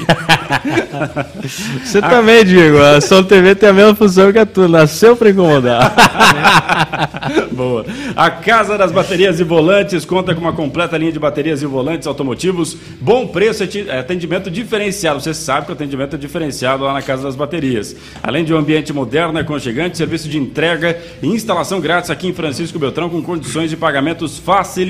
Você 1.83 2.01
também, 2.01 2.43
Diego. 2.43 2.79
A 2.79 2.97
Ação 2.97 3.23
TV 3.23 3.55
tem 3.55 3.69
a 3.69 3.73
mesma 3.73 3.95
função 3.95 4.31
que 4.31 4.39
a 4.39 4.45
tua. 4.45 4.67
Nasceu 4.67 5.15
para 5.15 5.29
incomodar. 5.29 5.93
Boa. 7.51 7.85
A 8.15 8.29
Casa 8.29 8.77
das 8.77 8.91
Baterias 8.91 9.39
e 9.39 9.43
Volantes 9.43 10.05
conta 10.05 10.33
com 10.33 10.41
uma 10.41 10.53
completa 10.53 10.97
linha 10.97 11.11
de 11.11 11.19
baterias 11.19 11.61
e 11.61 11.65
volantes 11.65 12.07
automotivos, 12.07 12.75
bom 12.99 13.27
preço 13.27 13.63
e 13.63 13.91
atendimento 13.91 14.49
diferenciado. 14.49 15.19
Você 15.19 15.33
sabe 15.33 15.65
que 15.65 15.71
o 15.71 15.75
atendimento 15.75 16.15
é 16.15 16.19
diferenciado 16.19 16.83
lá 16.83 16.93
na 16.93 17.01
Casa 17.01 17.23
das 17.23 17.35
Baterias. 17.35 17.95
Além 18.21 18.43
de 18.43 18.53
um 18.53 18.57
ambiente 18.57 18.91
moderno 18.91 19.37
e 19.39 19.41
aconchegante, 19.41 19.97
serviço 19.97 20.27
de 20.27 20.37
entrega 20.37 20.99
e 21.21 21.27
instalação 21.27 21.79
grátis 21.79 22.09
aqui 22.09 22.27
em 22.27 22.33
Francisco 22.33 22.79
Beltrão 22.79 23.09
com 23.09 23.21
condições 23.21 23.69
de 23.69 23.77
pagamentos 23.77 24.37
facilitados. 24.37 24.86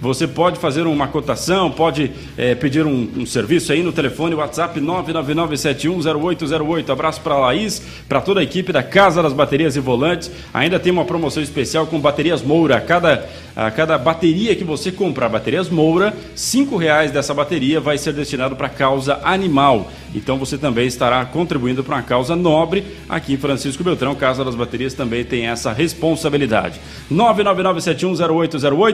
Você 0.00 0.26
pode 0.26 0.58
fazer 0.58 0.86
uma 0.86 1.08
cotação, 1.08 1.70
pode 1.70 2.10
é, 2.36 2.54
pedir 2.54 2.86
um, 2.86 3.08
um, 3.16 3.26
serviço 3.26 3.72
aí 3.72 3.82
no 3.82 3.92
telefone 3.92 4.34
WhatsApp 4.34 4.80
999710808. 4.80 6.90
Abraço 6.90 7.20
para 7.20 7.34
a 7.34 7.38
Laís, 7.38 7.82
para 8.08 8.20
toda 8.20 8.40
a 8.40 8.42
equipe 8.42 8.72
da 8.72 8.82
Casa 8.82 9.22
das 9.22 9.32
Baterias 9.32 9.76
e 9.76 9.80
Volantes. 9.80 10.30
Ainda 10.54 10.78
tem 10.78 10.92
uma 10.92 11.04
promoção 11.04 11.42
especial 11.42 11.86
com 11.86 12.00
baterias 12.00 12.42
Moura. 12.42 12.76
A 12.76 12.80
cada, 12.80 13.28
a 13.56 13.70
cada 13.70 13.98
bateria 13.98 14.54
que 14.54 14.64
você 14.64 14.92
comprar, 14.92 15.28
baterias 15.28 15.68
Moura, 15.68 16.14
cinco 16.34 16.76
reais 16.76 17.10
dessa 17.10 17.34
bateria 17.34 17.80
vai 17.80 17.98
ser 17.98 18.12
destinado 18.12 18.54
para 18.54 18.68
causa 18.68 19.20
animal. 19.24 19.90
Então 20.14 20.38
você 20.38 20.56
também 20.56 20.86
estará 20.86 21.24
contribuindo 21.24 21.82
para 21.84 21.96
uma 21.96 22.02
causa 22.02 22.36
nobre 22.36 22.84
aqui 23.08 23.34
em 23.34 23.36
Francisco 23.36 23.84
Beltrão. 23.84 24.14
Casa 24.14 24.44
das 24.44 24.54
Baterias 24.54 24.94
também 24.94 25.24
tem 25.24 25.46
essa 25.46 25.72
responsabilidade. 25.72 26.80
999710808 27.12 28.87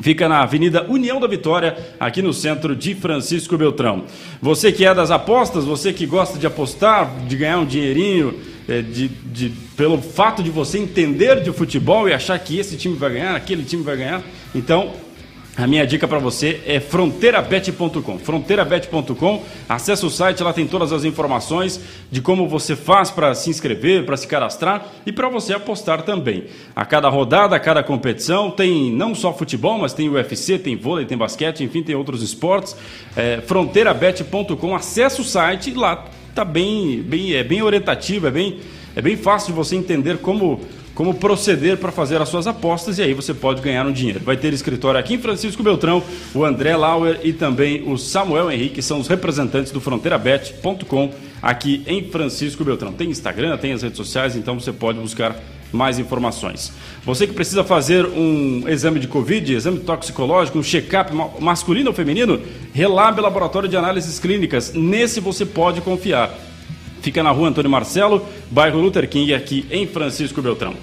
Fica 0.00 0.28
na 0.28 0.42
Avenida 0.42 0.86
União 0.88 1.20
da 1.20 1.26
Vitória, 1.26 1.76
aqui 1.98 2.22
no 2.22 2.32
centro 2.32 2.74
de 2.74 2.94
Francisco 2.94 3.58
Beltrão. 3.58 4.04
Você 4.40 4.72
que 4.72 4.84
é 4.86 4.94
das 4.94 5.10
apostas, 5.10 5.64
você 5.64 5.92
que 5.92 6.06
gosta 6.06 6.38
de 6.38 6.46
apostar, 6.46 7.26
de 7.26 7.36
ganhar 7.36 7.58
um 7.58 7.66
dinheirinho, 7.66 8.34
é, 8.66 8.80
de, 8.80 9.08
de, 9.08 9.50
pelo 9.76 10.00
fato 10.00 10.42
de 10.42 10.50
você 10.50 10.78
entender 10.78 11.42
de 11.42 11.52
futebol 11.52 12.08
e 12.08 12.14
achar 12.14 12.38
que 12.38 12.58
esse 12.58 12.76
time 12.76 12.96
vai 12.96 13.12
ganhar, 13.12 13.34
aquele 13.34 13.62
time 13.62 13.82
vai 13.82 13.96
ganhar, 13.96 14.22
então 14.54 14.92
a 15.56 15.66
minha 15.66 15.86
dica 15.86 16.06
para 16.06 16.18
você 16.18 16.60
é 16.64 16.80
fronteirabet.com. 16.80 18.18
Fronteirabet.com, 18.18 19.42
acessa 19.68 20.06
o 20.06 20.10
site, 20.10 20.42
lá 20.42 20.52
tem 20.52 20.66
todas 20.66 20.92
as 20.92 21.04
informações 21.04 21.80
de 22.10 22.22
como 22.22 22.48
você 22.48 22.76
faz 22.76 23.10
para 23.10 23.34
se 23.34 23.50
inscrever, 23.50 24.06
para 24.06 24.16
se 24.16 24.26
cadastrar 24.26 24.86
e 25.04 25.12
para 25.12 25.28
você 25.28 25.52
apostar 25.52 26.02
também. 26.02 26.44
A 26.74 26.84
cada 26.84 27.08
rodada, 27.08 27.56
a 27.56 27.60
cada 27.60 27.82
competição, 27.82 28.50
tem 28.50 28.90
não 28.92 29.14
só 29.14 29.32
futebol, 29.32 29.78
mas 29.78 29.92
tem 29.92 30.08
UFC, 30.08 30.58
tem 30.58 30.76
vôlei, 30.76 31.04
tem 31.04 31.18
basquete, 31.18 31.64
enfim, 31.64 31.82
tem 31.82 31.94
outros 31.94 32.22
esportes. 32.22 32.76
É, 33.16 33.40
fronteirabet.com, 33.46 34.74
acessa 34.74 35.20
o 35.20 35.24
site 35.24 35.74
lá 35.74 36.06
tá 36.34 36.44
bem, 36.44 37.02
bem, 37.02 37.34
é 37.34 37.42
bem 37.42 37.60
orientativo, 37.60 38.28
é 38.28 38.30
bem, 38.30 38.60
é 38.94 39.02
bem 39.02 39.16
fácil 39.16 39.48
de 39.48 39.54
você 39.54 39.76
entender 39.76 40.18
como 40.18 40.60
como 41.00 41.14
proceder 41.14 41.78
para 41.78 41.90
fazer 41.90 42.20
as 42.20 42.28
suas 42.28 42.46
apostas 42.46 42.98
e 42.98 43.02
aí 43.02 43.14
você 43.14 43.32
pode 43.32 43.62
ganhar 43.62 43.86
um 43.86 43.90
dinheiro. 43.90 44.20
Vai 44.22 44.36
ter 44.36 44.52
escritório 44.52 45.00
aqui 45.00 45.14
em 45.14 45.18
Francisco 45.18 45.62
Beltrão, 45.62 46.02
o 46.34 46.44
André 46.44 46.76
Lauer 46.76 47.20
e 47.24 47.32
também 47.32 47.90
o 47.90 47.96
Samuel 47.96 48.50
Henrique, 48.50 48.82
são 48.82 49.00
os 49.00 49.08
representantes 49.08 49.72
do 49.72 49.80
fronteirabet.com 49.80 51.10
aqui 51.40 51.82
em 51.86 52.04
Francisco 52.10 52.62
Beltrão. 52.66 52.92
Tem 52.92 53.08
Instagram, 53.08 53.56
tem 53.56 53.72
as 53.72 53.80
redes 53.80 53.96
sociais, 53.96 54.36
então 54.36 54.60
você 54.60 54.74
pode 54.74 54.98
buscar 54.98 55.34
mais 55.72 55.98
informações. 55.98 56.70
Você 57.02 57.26
que 57.26 57.32
precisa 57.32 57.64
fazer 57.64 58.04
um 58.04 58.68
exame 58.68 59.00
de 59.00 59.08
Covid, 59.08 59.54
exame 59.54 59.78
toxicológico, 59.78 60.58
um 60.58 60.62
check-up 60.62 61.14
masculino 61.40 61.88
ou 61.88 61.96
feminino, 61.96 62.38
Relab 62.74 63.18
Laboratório 63.22 63.70
de 63.70 63.76
Análises 63.76 64.18
Clínicas. 64.18 64.74
Nesse 64.74 65.18
você 65.18 65.46
pode 65.46 65.80
confiar. 65.80 66.49
Fica 67.02 67.22
na 67.22 67.30
rua 67.30 67.48
Antônio 67.48 67.70
Marcelo, 67.70 68.24
bairro 68.50 68.80
Luther 68.80 69.08
King, 69.08 69.32
aqui 69.34 69.66
em 69.70 69.86
Francisco 69.86 70.40
Beltrão. 70.42 70.74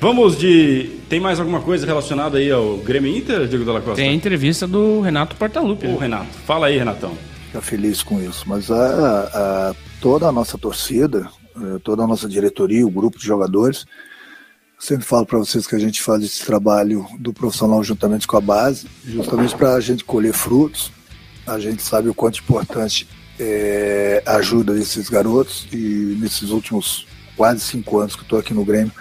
Vamos 0.00 0.36
de. 0.38 0.90
Tem 1.08 1.18
mais 1.20 1.40
alguma 1.40 1.60
coisa 1.60 1.86
relacionada 1.86 2.38
aí 2.38 2.50
ao 2.50 2.76
Grêmio 2.78 3.16
Inter, 3.16 3.46
Diego 3.46 3.64
Dalla 3.64 3.80
Costa? 3.80 3.96
Tem 3.96 4.10
a 4.10 4.12
entrevista 4.12 4.66
do 4.66 5.00
Renato 5.00 5.34
Portaluppi. 5.36 5.86
Ô, 5.86 5.92
né? 5.92 5.98
Renato, 6.00 6.26
fala 6.46 6.66
aí, 6.66 6.76
Renatão. 6.78 7.12
Fica 7.46 7.60
feliz 7.62 8.02
com 8.02 8.20
isso. 8.22 8.44
Mas 8.46 8.70
a, 8.70 9.70
a- 9.70 9.74
toda 10.00 10.26
a 10.28 10.32
nossa 10.32 10.58
torcida, 10.58 11.28
eh, 11.56 11.78
toda 11.82 12.02
a 12.02 12.06
nossa 12.06 12.28
diretoria, 12.28 12.86
o 12.86 12.90
grupo 12.90 13.18
de 13.18 13.24
jogadores, 13.24 13.86
eu 14.76 14.82
sempre 14.86 15.04
falo 15.06 15.24
para 15.24 15.38
vocês 15.38 15.66
que 15.66 15.74
a 15.74 15.78
gente 15.78 16.02
faz 16.02 16.22
esse 16.22 16.44
trabalho 16.44 17.06
do 17.18 17.32
profissional 17.32 17.82
juntamente 17.82 18.26
com 18.26 18.36
a 18.36 18.40
base, 18.40 18.86
justamente 19.06 19.54
para 19.56 19.74
a 19.74 19.80
gente 19.80 20.04
colher 20.04 20.34
frutos. 20.34 20.90
A 21.46 21.58
gente 21.58 21.82
sabe 21.82 22.08
o 22.08 22.14
quanto 22.14 22.40
importante 22.40 23.06
é 23.38 24.22
ajuda 24.26 24.74
desses 24.74 25.08
garotos 25.08 25.66
e 25.72 26.16
nesses 26.20 26.50
últimos 26.50 27.06
quase 27.36 27.60
cinco 27.60 27.98
anos 27.98 28.14
que 28.14 28.22
estou 28.22 28.38
aqui 28.38 28.54
no 28.54 28.64
Grêmio, 28.64 28.92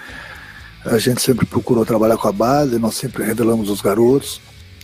a 0.85 0.97
gente 0.97 1.21
sempre 1.21 1.45
procurou 1.45 1.85
trabalhar 1.85 2.17
com 2.17 2.27
a 2.27 2.31
base, 2.31 2.77
nós 2.77 2.95
sempre 2.95 3.23
revelamos 3.23 3.69
os 3.69 3.81
garotos. 3.81 4.41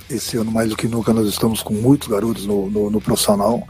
Esse 0.10 0.38
ano, 0.38 0.52
mais 0.52 0.70
do 0.70 0.78
que 0.78 0.88
nunca, 0.88 1.14
nós 1.14 1.28
estamos 1.28 1.62
com 1.62 1.74
muitos 1.74 2.08
garotos 2.08 2.46
no, 2.46 2.70
no, 2.70 2.90
no 2.90 3.02
profissional, 3.02 3.68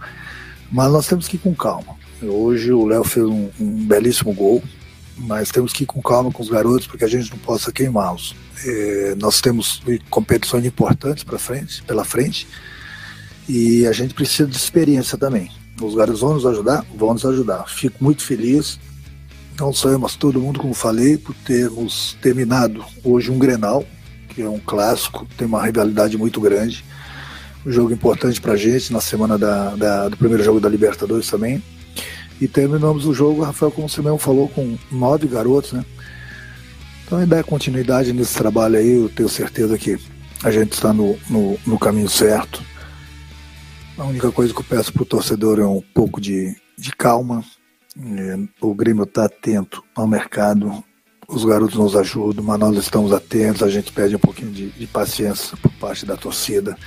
mas 0.71 0.91
nós 0.91 1.07
temos 1.07 1.27
que 1.27 1.35
ir 1.35 1.39
com 1.39 1.53
calma. 1.55 1.97
Hoje 2.21 2.71
o 2.71 2.85
Léo 2.85 3.03
fez 3.03 3.25
um, 3.25 3.49
um 3.59 3.85
belíssimo 3.85 4.33
gol, 4.33 4.61
mas 5.17 5.49
temos 5.49 5.73
que 5.73 5.83
ir 5.83 5.87
com 5.87 6.01
calma 6.01 6.31
com 6.31 6.41
os 6.41 6.49
garotos 6.49 6.87
porque 6.87 7.03
a 7.03 7.07
gente 7.07 7.31
não 7.31 7.39
possa 7.39 7.71
queimá-los. 7.71 8.35
É, 8.63 9.15
nós 9.17 9.41
temos 9.41 9.81
competições 10.09 10.65
importantes 10.65 11.23
para 11.23 11.39
frente, 11.39 11.81
pela 11.83 12.05
frente 12.05 12.47
e 13.47 13.87
a 13.87 13.91
gente 13.91 14.13
precisa 14.13 14.47
de 14.47 14.55
experiência 14.55 15.17
também. 15.17 15.49
Os 15.81 15.95
garotos 15.95 16.21
vão 16.21 16.33
nos 16.33 16.45
ajudar? 16.45 16.85
Vão 16.95 17.13
nos 17.13 17.25
ajudar. 17.25 17.65
Fico 17.67 18.03
muito 18.03 18.21
feliz, 18.23 18.79
não 19.59 19.71
só 19.73 19.89
eu, 19.89 19.99
mas 19.99 20.15
todo 20.15 20.39
mundo, 20.41 20.59
como 20.59 20.73
falei, 20.73 21.17
por 21.17 21.33
termos 21.35 22.17
terminado 22.21 22.83
hoje 23.03 23.31
um 23.31 23.37
Grenal, 23.39 23.83
que 24.29 24.41
é 24.41 24.49
um 24.49 24.59
clássico, 24.59 25.27
tem 25.37 25.47
uma 25.47 25.63
rivalidade 25.63 26.17
muito 26.17 26.39
grande. 26.41 26.83
Um 27.65 27.71
jogo 27.71 27.91
importante 27.91 28.39
pra 28.39 28.55
gente 28.55 28.91
na 28.93 29.01
semana 29.01 29.37
da, 29.37 29.75
da- 29.75 30.09
do 30.09 30.15
primeiro 30.17 30.43
jogo 30.43 30.59
da 30.61 30.69
Libertadores 30.69 31.29
também. 31.29 31.61
E 32.39 32.47
terminamos 32.47 33.05
o 33.05 33.13
jogo, 33.13 33.41
Rafael, 33.43 33.69
como 33.71 33.89
você 33.89 34.01
mesmo 34.01 34.17
falou, 34.17 34.47
com 34.47 34.77
nove 34.89 35.27
garotos, 35.27 35.73
né? 35.73 35.83
Então, 37.05 37.25
dar 37.27 37.43
continuidade 37.43 38.13
nesse 38.13 38.35
trabalho 38.35 38.77
aí, 38.77 38.93
eu 38.93 39.09
tenho 39.09 39.27
certeza 39.27 39.77
que 39.77 39.97
a 40.43 40.51
gente 40.51 40.71
está 40.71 40.93
no, 40.93 41.17
no, 41.29 41.57
no 41.67 41.77
caminho 41.77 42.07
certo. 42.07 42.61
A 43.99 44.05
única 44.05 44.31
coisa 44.31 44.53
que 44.53 44.61
eu 44.61 44.63
peço 44.63 44.93
pro 44.93 45.03
torcedor 45.03 45.59
é 45.59 45.65
um 45.65 45.81
pouco 45.93 46.21
de, 46.21 46.55
de 46.77 46.95
calma. 46.95 47.43
É, 48.01 48.39
O 48.61 48.73
Grêmio 48.73 49.03
está 49.03 49.25
atento 49.25 49.83
ao 49.93 50.07
mercado, 50.07 50.81
os 51.27 51.43
garotos 51.43 51.75
nos 51.75 51.97
ajudam, 51.97 52.41
mas 52.41 52.57
nós 52.57 52.77
estamos 52.77 53.11
atentos, 53.11 53.61
a 53.61 53.69
gente 53.69 53.91
pede 53.91 54.15
um 54.15 54.19
pouquinho 54.19 54.51
de, 54.51 54.69
de 54.69 54.87
paciência 54.87 55.57
por 55.57 55.71
parte 55.73 56.05
da 56.05 56.15
torcida. 56.15 56.77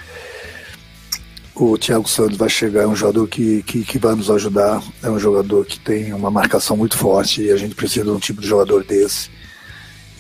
O 1.55 1.77
Thiago 1.77 2.09
Santos 2.09 2.38
vai 2.38 2.48
chegar, 2.48 2.85
é 2.85 2.87
um 2.87 2.96
jogador 2.96 3.29
que, 3.29 3.62
que, 3.64 3.85
que 3.85 3.98
vai 3.98 4.14
nos 4.14 4.31
ajudar, 4.31 4.83
é 5.03 5.11
um 5.11 5.18
jogador 5.18 5.66
que 5.66 5.79
tem 5.79 6.14
uma 6.14 6.31
marcação 6.31 6.79
muito 6.79 6.96
forte 6.96 7.42
e 7.42 7.53
a 7.53 7.59
gente 7.59 7.75
precisa 7.75 8.07
de 8.07 8.11
um 8.11 8.18
tipo 8.18 8.40
de 8.40 8.48
jogador 8.48 8.85
desse. 8.85 9.29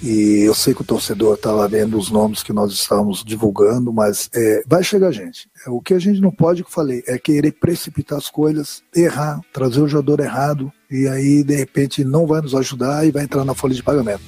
E 0.02 0.40
eu 0.44 0.52
sei 0.52 0.74
que 0.74 0.82
o 0.82 0.84
torcedor 0.84 1.34
estava 1.34 1.68
vendo 1.68 1.96
os 1.96 2.10
nomes 2.10 2.42
que 2.42 2.52
nós 2.52 2.72
estávamos 2.72 3.22
divulgando, 3.24 3.92
mas 3.92 4.28
é, 4.34 4.64
vai 4.66 4.82
chegar 4.82 5.12
gente. 5.12 5.48
É, 5.64 5.70
O 5.70 5.80
que 5.80 5.94
a 5.94 5.98
gente 5.98 6.20
não 6.20 6.32
pode, 6.32 6.64
que 6.64 6.68
eu 6.68 6.72
falei, 6.72 7.04
é 7.06 7.16
querer 7.18 7.52
precipitar 7.52 8.18
as 8.18 8.28
coisas, 8.28 8.82
errar, 8.94 9.40
trazer 9.52 9.80
o 9.80 9.86
jogador 9.86 10.18
errado, 10.18 10.72
e 10.90 11.06
aí 11.06 11.44
de 11.44 11.54
repente 11.54 12.02
não 12.02 12.26
vai 12.26 12.40
nos 12.40 12.52
ajudar 12.52 13.06
e 13.06 13.12
vai 13.12 13.22
entrar 13.22 13.44
na 13.44 13.54
folha 13.54 13.74
de 13.74 13.82
pagamento. 13.82 14.24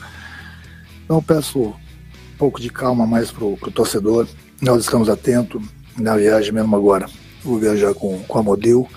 Então 1.04 1.20
peço 1.20 1.60
um 1.60 1.74
pouco 2.38 2.60
de 2.60 2.70
calma 2.70 3.04
mais 3.04 3.32
pro, 3.32 3.56
pro 3.56 3.72
torcedor. 3.72 4.28
Nós 4.62 4.84
estamos 4.84 5.08
atentos 5.08 5.60
na 5.98 6.16
viagem 6.16 6.52
mesmo 6.52 6.76
agora. 6.76 7.06
Vou 7.42 7.58
viajar 7.58 7.92
com, 7.94 8.22
com 8.22 8.38
a 8.38 8.42
Model. 8.44 8.88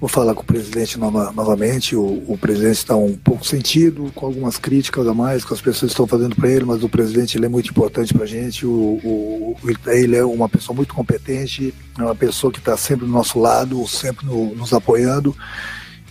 Vou 0.00 0.08
falar 0.08 0.32
com 0.32 0.42
o 0.42 0.44
presidente 0.44 0.96
nova- 0.96 1.32
novamente. 1.32 1.96
O, 1.96 2.22
o 2.28 2.38
presidente 2.40 2.76
está 2.76 2.94
um 2.94 3.16
pouco 3.16 3.44
sentido, 3.44 4.12
com 4.14 4.26
algumas 4.26 4.56
críticas 4.56 5.08
a 5.08 5.12
mais 5.14 5.44
que 5.44 5.52
as 5.52 5.60
pessoas 5.60 5.90
estão 5.90 6.06
fazendo 6.06 6.36
para 6.36 6.48
ele, 6.48 6.64
mas 6.64 6.84
o 6.84 6.88
presidente 6.88 7.36
ele 7.36 7.46
é 7.46 7.48
muito 7.48 7.70
importante 7.70 8.14
para 8.14 8.22
a 8.22 8.26
gente. 8.26 8.64
O, 8.64 8.70
o- 8.70 9.56
ele 9.88 10.14
é 10.14 10.24
uma 10.24 10.48
pessoa 10.48 10.76
muito 10.76 10.94
competente, 10.94 11.74
é 11.98 12.02
uma 12.02 12.14
pessoa 12.14 12.52
que 12.52 12.60
está 12.60 12.76
sempre 12.76 13.06
do 13.06 13.12
nosso 13.12 13.40
lado, 13.40 13.86
sempre 13.88 14.24
no- 14.24 14.54
nos 14.54 14.72
apoiando. 14.72 15.34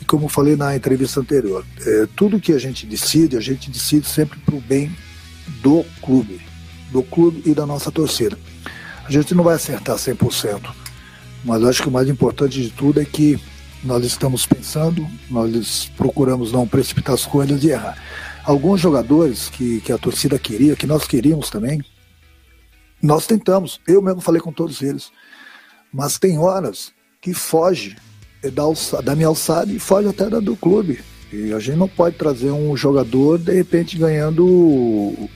E 0.02 0.06
como 0.06 0.28
falei 0.28 0.58
na 0.58 0.76
entrevista 0.76 1.22
anterior, 1.22 1.66
é, 1.80 2.08
tudo 2.14 2.42
que 2.42 2.52
a 2.52 2.60
gente 2.60 2.86
decide, 2.86 3.38
a 3.38 3.42
gente 3.42 3.72
decide 3.72 4.06
sempre 4.06 4.38
para 4.40 4.56
o 4.56 4.60
bem 4.60 4.92
do 5.64 5.86
clube, 6.02 6.42
do 6.92 7.02
clube 7.04 7.42
e 7.46 7.54
da 7.54 7.66
nossa 7.66 7.90
torcida. 7.90 8.38
A 9.06 9.10
gente 9.12 9.34
não 9.34 9.46
vai 9.46 9.56
acertar 9.56 9.96
100%, 9.98 10.60
mas 11.46 11.64
acho 11.64 11.82
que 11.84 11.88
o 11.88 11.92
mais 11.92 12.10
importante 12.10 12.62
de 12.62 12.70
tudo 12.70 13.00
é 13.00 13.06
que 13.06 13.40
nós 13.84 14.04
estamos 14.06 14.46
pensando, 14.46 15.08
nós 15.30 15.92
procuramos 15.96 16.52
não 16.52 16.68
precipitar 16.68 17.14
as 17.16 17.26
coisas 17.26 17.64
e 17.64 17.70
errar. 17.70 17.98
Alguns 18.44 18.80
jogadores 18.82 19.50
que, 19.50 19.82
que 19.82 19.92
a 19.92 19.98
torcida 19.98 20.40
queria, 20.40 20.76
que 20.76 20.88
nós 20.88 21.06
queríamos 21.06 21.50
também, 21.50 21.82
nós 23.02 23.28
tentamos. 23.28 23.80
Eu 23.88 24.02
mesmo 24.02 24.22
falei 24.22 24.42
com 24.42 24.52
todos 24.52 24.82
eles. 24.82 25.12
Mas 25.94 26.18
tem 26.18 26.38
horas 26.38 26.92
que 27.22 27.34
foge 27.34 27.96
da, 28.54 28.64
alça- 28.64 29.02
da 29.02 29.16
minha 29.16 29.28
alçada 29.28 29.72
e 29.72 29.80
foge 29.80 30.08
até 30.08 30.30
da 30.30 30.40
do 30.40 30.56
clube. 30.56 31.00
E 31.32 31.52
a 31.54 31.60
gente 31.60 31.78
não 31.78 31.88
pode 31.90 32.16
trazer 32.16 32.52
um 32.52 32.76
jogador, 32.76 33.38
de 33.38 33.54
repente, 33.54 33.98
ganhando 33.98 35.30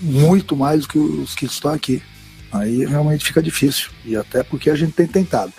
muito 0.00 0.56
mais 0.56 0.82
do 0.82 0.88
que 0.88 0.98
os 0.98 1.34
que 1.34 1.44
estão 1.46 1.72
aqui. 1.72 2.02
Aí 2.50 2.84
realmente 2.84 3.24
fica 3.24 3.42
difícil. 3.42 3.90
E 4.04 4.16
até 4.16 4.42
porque 4.42 4.70
a 4.70 4.74
gente 4.74 4.92
tem 4.92 5.06
tentado. 5.06 5.52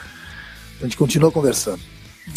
A 0.80 0.84
gente 0.84 0.98
continua 0.98 1.32
conversando. 1.32 1.80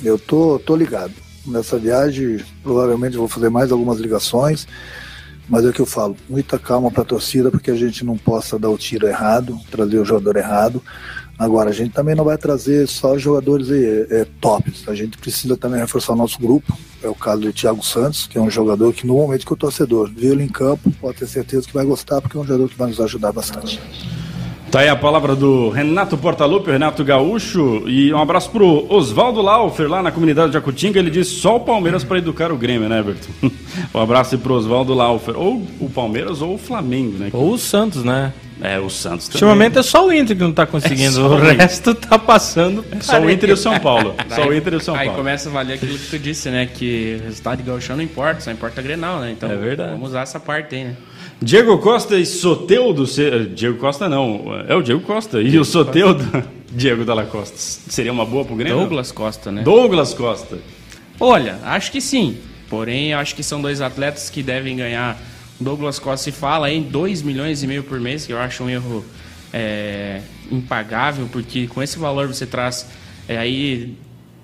Eu 0.04 0.18
tô, 0.18 0.58
tô 0.58 0.76
ligado. 0.76 1.12
Nessa 1.46 1.78
viagem, 1.78 2.44
provavelmente 2.62 3.16
vou 3.16 3.28
fazer 3.28 3.48
mais 3.48 3.72
algumas 3.72 3.98
ligações. 3.98 4.66
Mas 5.48 5.64
é 5.64 5.68
o 5.68 5.72
que 5.72 5.80
eu 5.80 5.86
falo, 5.86 6.14
muita 6.28 6.58
calma 6.58 6.90
para 6.90 7.02
a 7.02 7.06
torcida, 7.06 7.50
porque 7.50 7.70
a 7.70 7.74
gente 7.74 8.04
não 8.04 8.18
possa 8.18 8.58
dar 8.58 8.68
o 8.68 8.76
tiro 8.76 9.06
errado, 9.06 9.58
trazer 9.70 9.98
o 9.98 10.04
jogador 10.04 10.36
errado. 10.36 10.82
Agora, 11.38 11.70
a 11.70 11.72
gente 11.72 11.92
também 11.92 12.14
não 12.14 12.24
vai 12.24 12.36
trazer 12.36 12.86
só 12.86 13.16
jogadores 13.16 13.70
eh, 13.70 14.06
eh, 14.10 14.26
tops. 14.40 14.88
A 14.88 14.94
gente 14.94 15.16
precisa 15.16 15.56
também 15.56 15.80
reforçar 15.80 16.12
o 16.12 16.16
nosso 16.16 16.38
grupo. 16.38 16.76
É 17.00 17.08
o 17.08 17.14
caso 17.14 17.42
do 17.42 17.52
Thiago 17.52 17.82
Santos, 17.82 18.26
que 18.26 18.36
é 18.36 18.40
um 18.40 18.50
jogador 18.50 18.92
que 18.92 19.06
no 19.06 19.14
momento 19.14 19.46
que 19.46 19.52
o 19.52 19.56
torcedor 19.56 20.10
vê 20.12 20.26
ele 20.26 20.42
em 20.42 20.48
campo, 20.48 20.90
pode 21.00 21.18
ter 21.18 21.28
certeza 21.28 21.66
que 21.66 21.72
vai 21.72 21.86
gostar, 21.86 22.20
porque 22.20 22.36
é 22.36 22.40
um 22.40 22.44
jogador 22.44 22.68
que 22.68 22.76
vai 22.76 22.88
nos 22.88 23.00
ajudar 23.00 23.30
bastante. 23.32 23.80
Tá 24.70 24.80
aí 24.80 24.88
a 24.88 24.96
palavra 24.96 25.34
do 25.34 25.70
Renato 25.70 26.18
Portaluppi, 26.18 26.68
o 26.68 26.72
Renato 26.72 27.02
Gaúcho, 27.02 27.84
e 27.88 28.12
um 28.12 28.18
abraço 28.18 28.50
pro 28.50 28.86
Oswaldo 28.92 29.40
Laufer, 29.40 29.88
lá 29.88 30.02
na 30.02 30.12
comunidade 30.12 30.52
de 30.52 30.58
Acutinga, 30.58 30.98
ele 30.98 31.10
disse 31.10 31.36
só 31.36 31.56
o 31.56 31.60
Palmeiras 31.60 32.04
para 32.04 32.18
educar 32.18 32.52
o 32.52 32.56
Grêmio, 32.56 32.86
né, 32.86 32.98
Everton? 32.98 33.30
um 33.94 34.00
abraço 34.00 34.34
aí 34.34 34.40
pro 34.40 34.52
Oswaldo 34.52 34.92
Laufer, 34.92 35.38
ou 35.38 35.66
o 35.80 35.88
Palmeiras 35.88 36.42
ou 36.42 36.54
o 36.54 36.58
Flamengo, 36.58 37.16
né? 37.16 37.30
Ou 37.32 37.52
o 37.52 37.58
Santos, 37.58 38.04
né? 38.04 38.34
É, 38.60 38.78
o 38.78 38.90
Santos 38.90 39.28
também. 39.28 39.48
Ultimamente 39.48 39.78
é 39.78 39.82
só 39.82 40.06
o 40.06 40.12
Inter 40.12 40.36
que 40.36 40.42
não 40.42 40.52
tá 40.52 40.66
conseguindo, 40.66 41.18
É 41.20 41.24
o 41.24 41.36
resto 41.36 41.94
tá 41.94 42.18
passando. 42.18 42.84
Só 43.00 43.20
o 43.20 43.30
Inter 43.30 43.50
e 43.50 43.52
o 43.52 43.56
São 43.56 43.78
Paulo. 43.78 44.14
Só 44.28 44.48
o 44.48 44.52
Inter 44.52 44.72
e 44.72 44.76
o 44.76 44.80
São 44.80 44.96
Aí 44.96 45.06
Paulo. 45.06 45.18
começa 45.22 45.48
a 45.48 45.52
valer 45.52 45.74
aquilo 45.74 45.96
que 45.96 46.10
tu 46.10 46.18
disse, 46.18 46.50
né? 46.50 46.66
Que 46.66 47.18
o 47.20 47.24
resultado 47.26 47.58
de 47.58 47.62
gauchão 47.62 47.96
não 47.96 48.02
importa, 48.02 48.40
só 48.40 48.50
importa 48.50 48.82
Grenal, 48.82 49.20
né? 49.20 49.30
Então 49.30 49.48
É 49.50 49.56
verdade. 49.56 49.92
vamos 49.92 50.08
usar 50.08 50.22
essa 50.22 50.40
parte 50.40 50.74
aí, 50.74 50.84
né? 50.84 50.96
Diego 51.40 51.78
Costa 51.78 52.16
e 52.18 52.26
Soteudo. 52.26 53.06
se- 53.06 53.46
Diego 53.54 53.78
Costa 53.78 54.08
não, 54.08 54.46
é 54.66 54.74
o 54.74 54.82
Diego 54.82 55.00
Costa. 55.00 55.40
E 55.40 55.58
o 55.58 55.64
Soteudo, 55.64 56.24
Diego 56.70 57.04
Dalla 57.04 57.24
Costa. 57.26 57.56
Seria 57.56 58.12
uma 58.12 58.24
boa 58.26 58.44
pro 58.44 58.56
Grêmio? 58.56 58.78
Douglas 58.78 59.12
Costa, 59.12 59.52
né? 59.52 59.62
Douglas 59.62 60.12
Costa. 60.14 60.58
Olha, 61.20 61.58
acho 61.64 61.92
que 61.92 62.00
sim. 62.00 62.36
Porém, 62.68 63.12
eu 63.12 63.18
acho 63.18 63.34
que 63.34 63.42
são 63.42 63.60
dois 63.62 63.80
atletas 63.80 64.28
que 64.28 64.42
devem 64.42 64.76
ganhar. 64.76 65.16
Douglas 65.60 65.98
Costa 65.98 66.24
se 66.24 66.32
fala 66.32 66.70
em 66.70 66.82
2 66.82 67.22
milhões 67.22 67.62
e 67.62 67.66
meio 67.66 67.82
por 67.82 67.98
mês, 67.98 68.26
que 68.26 68.32
eu 68.32 68.38
acho 68.38 68.62
um 68.62 68.70
erro 68.70 69.04
é, 69.52 70.20
impagável, 70.52 71.28
porque 71.32 71.66
com 71.66 71.82
esse 71.82 71.98
valor 71.98 72.26
você 72.28 72.46
traz 72.46 72.86
é, 73.28 73.38
aí 73.38 73.94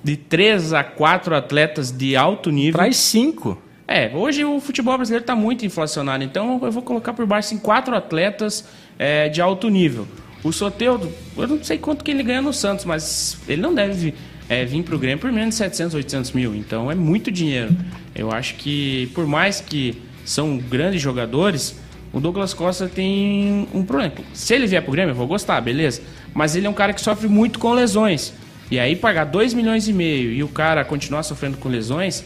de 0.02 0.16
3 0.16 0.72
a 0.72 0.83
4 0.83 1.35
atletas 1.37 1.90
de 1.92 2.16
alto 2.16 2.50
nível. 2.50 2.74
Traz 2.78 2.96
cinco. 2.96 3.59
É, 3.86 4.10
hoje 4.14 4.44
o 4.44 4.60
futebol 4.60 4.96
brasileiro 4.96 5.22
está 5.22 5.36
muito 5.36 5.64
inflacionado, 5.66 6.24
então 6.24 6.58
eu 6.62 6.72
vou 6.72 6.82
colocar 6.82 7.12
por 7.12 7.26
baixo 7.26 7.48
assim, 7.48 7.58
quatro 7.58 7.94
atletas 7.94 8.66
é, 8.98 9.28
de 9.28 9.40
alto 9.40 9.68
nível. 9.68 10.08
O 10.42 10.52
Soteudo, 10.52 11.10
eu 11.36 11.46
não 11.46 11.62
sei 11.62 11.78
quanto 11.78 12.02
que 12.04 12.10
ele 12.10 12.22
ganha 12.22 12.40
no 12.40 12.52
Santos, 12.52 12.84
mas 12.84 13.38
ele 13.46 13.60
não 13.60 13.74
deve 13.74 14.14
é, 14.48 14.64
vir 14.64 14.82
para 14.82 14.94
o 14.94 14.98
Grêmio 14.98 15.18
por 15.18 15.30
menos 15.30 15.50
de 15.50 15.56
700, 15.56 15.94
800 15.94 16.32
mil, 16.32 16.54
então 16.54 16.90
é 16.90 16.94
muito 16.94 17.30
dinheiro. 17.30 17.76
Eu 18.14 18.30
acho 18.32 18.54
que, 18.54 19.10
por 19.14 19.26
mais 19.26 19.60
que 19.60 20.02
são 20.24 20.56
grandes 20.56 21.00
jogadores, 21.02 21.78
o 22.12 22.20
Douglas 22.20 22.54
Costa 22.54 22.88
tem 22.88 23.68
um 23.74 23.84
problema. 23.84 24.12
Se 24.32 24.54
ele 24.54 24.66
vier 24.66 24.82
pro 24.82 24.92
Grêmio, 24.92 25.12
eu 25.12 25.16
vou 25.16 25.26
gostar, 25.26 25.60
beleza. 25.60 26.00
Mas 26.32 26.54
ele 26.56 26.66
é 26.66 26.70
um 26.70 26.74
cara 26.74 26.92
que 26.92 27.00
sofre 27.00 27.28
muito 27.28 27.58
com 27.58 27.72
lesões. 27.72 28.32
E 28.70 28.78
aí 28.78 28.96
pagar 28.96 29.24
2 29.24 29.52
milhões 29.52 29.88
e 29.88 29.92
meio 29.92 30.32
e 30.32 30.42
o 30.42 30.48
cara 30.48 30.84
continuar 30.84 31.22
sofrendo 31.22 31.58
com 31.58 31.68
lesões, 31.68 32.24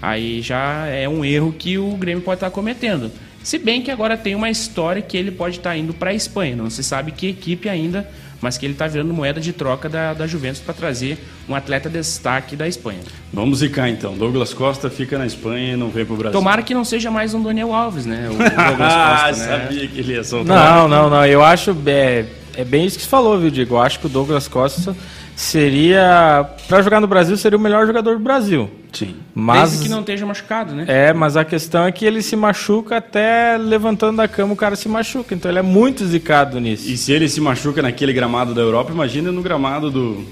aí 0.00 0.40
já 0.40 0.86
é 0.86 1.08
um 1.08 1.24
erro 1.24 1.52
que 1.52 1.78
o 1.78 1.90
Grêmio 1.96 2.22
pode 2.22 2.36
estar 2.36 2.50
cometendo. 2.50 3.10
Se 3.42 3.58
bem 3.58 3.80
que 3.82 3.90
agora 3.90 4.16
tem 4.16 4.34
uma 4.34 4.50
história 4.50 5.00
que 5.00 5.16
ele 5.16 5.30
pode 5.30 5.56
estar 5.56 5.76
indo 5.76 5.94
para 5.94 6.10
a 6.10 6.14
Espanha. 6.14 6.56
Não 6.56 6.68
se 6.68 6.82
sabe 6.82 7.12
que 7.12 7.28
equipe 7.28 7.68
ainda, 7.68 8.08
mas 8.40 8.58
que 8.58 8.66
ele 8.66 8.74
está 8.74 8.86
virando 8.86 9.12
moeda 9.12 9.40
de 9.40 9.52
troca 9.52 9.88
da, 9.88 10.12
da 10.12 10.26
Juventus 10.26 10.60
para 10.60 10.74
trazer 10.74 11.18
um 11.48 11.54
atleta 11.54 11.88
destaque 11.88 12.54
da 12.54 12.68
Espanha. 12.68 13.00
Vamos 13.32 13.60
ficar 13.60 13.88
então. 13.88 14.16
Douglas 14.16 14.52
Costa 14.52 14.90
fica 14.90 15.18
na 15.18 15.26
Espanha 15.26 15.74
e 15.74 15.76
não 15.76 15.88
vem 15.88 16.04
pro 16.04 16.16
Brasil. 16.16 16.38
Tomara 16.38 16.62
que 16.62 16.74
não 16.74 16.84
seja 16.84 17.10
mais 17.10 17.34
um 17.34 17.42
Daniel 17.42 17.72
Alves, 17.72 18.06
né? 18.06 18.28
O, 18.28 18.34
o 18.34 18.36
Douglas 18.36 18.54
Costa, 18.78 18.84
ah, 18.84 19.26
né? 19.28 19.32
sabia 19.32 19.88
que 19.88 19.98
ele 19.98 20.12
ia 20.12 20.24
soltar. 20.24 20.76
Não, 20.76 20.88
não, 20.88 21.10
não. 21.10 21.24
Eu 21.24 21.42
acho. 21.42 21.76
É, 21.86 22.26
é 22.54 22.64
bem 22.64 22.84
isso 22.84 22.96
que 22.96 23.04
você 23.04 23.10
falou, 23.10 23.38
viu, 23.38 23.50
Diego? 23.50 23.76
Eu 23.76 23.80
acho 23.80 23.98
que 23.98 24.06
o 24.06 24.08
Douglas 24.08 24.46
Costa 24.46 24.96
seria. 25.38 26.44
Para 26.66 26.82
jogar 26.82 27.00
no 27.00 27.06
Brasil, 27.06 27.36
seria 27.36 27.56
o 27.56 27.60
melhor 27.60 27.86
jogador 27.86 28.18
do 28.18 28.22
Brasil. 28.22 28.68
Sim. 28.92 29.14
Mas. 29.34 29.70
Desde 29.70 29.84
que 29.84 29.88
não 29.88 30.00
esteja 30.00 30.26
machucado, 30.26 30.74
né? 30.74 30.84
É, 30.88 31.12
mas 31.12 31.36
a 31.36 31.44
questão 31.44 31.86
é 31.86 31.92
que 31.92 32.04
ele 32.04 32.20
se 32.20 32.34
machuca 32.34 32.96
até 32.96 33.56
levantando 33.56 34.16
da 34.16 34.26
cama 34.26 34.52
o 34.52 34.56
cara 34.56 34.74
se 34.74 34.88
machuca. 34.88 35.34
Então 35.34 35.50
ele 35.50 35.60
é 35.60 35.62
muito 35.62 36.04
zicado 36.04 36.60
nisso. 36.60 36.90
E 36.90 36.96
se 36.96 37.12
ele 37.12 37.28
se 37.28 37.40
machuca 37.40 37.80
naquele 37.80 38.12
gramado 38.12 38.52
da 38.52 38.60
Europa, 38.60 38.92
imagina 38.92 39.30
no 39.30 39.40
gramado 39.40 39.90
do. 39.90 40.24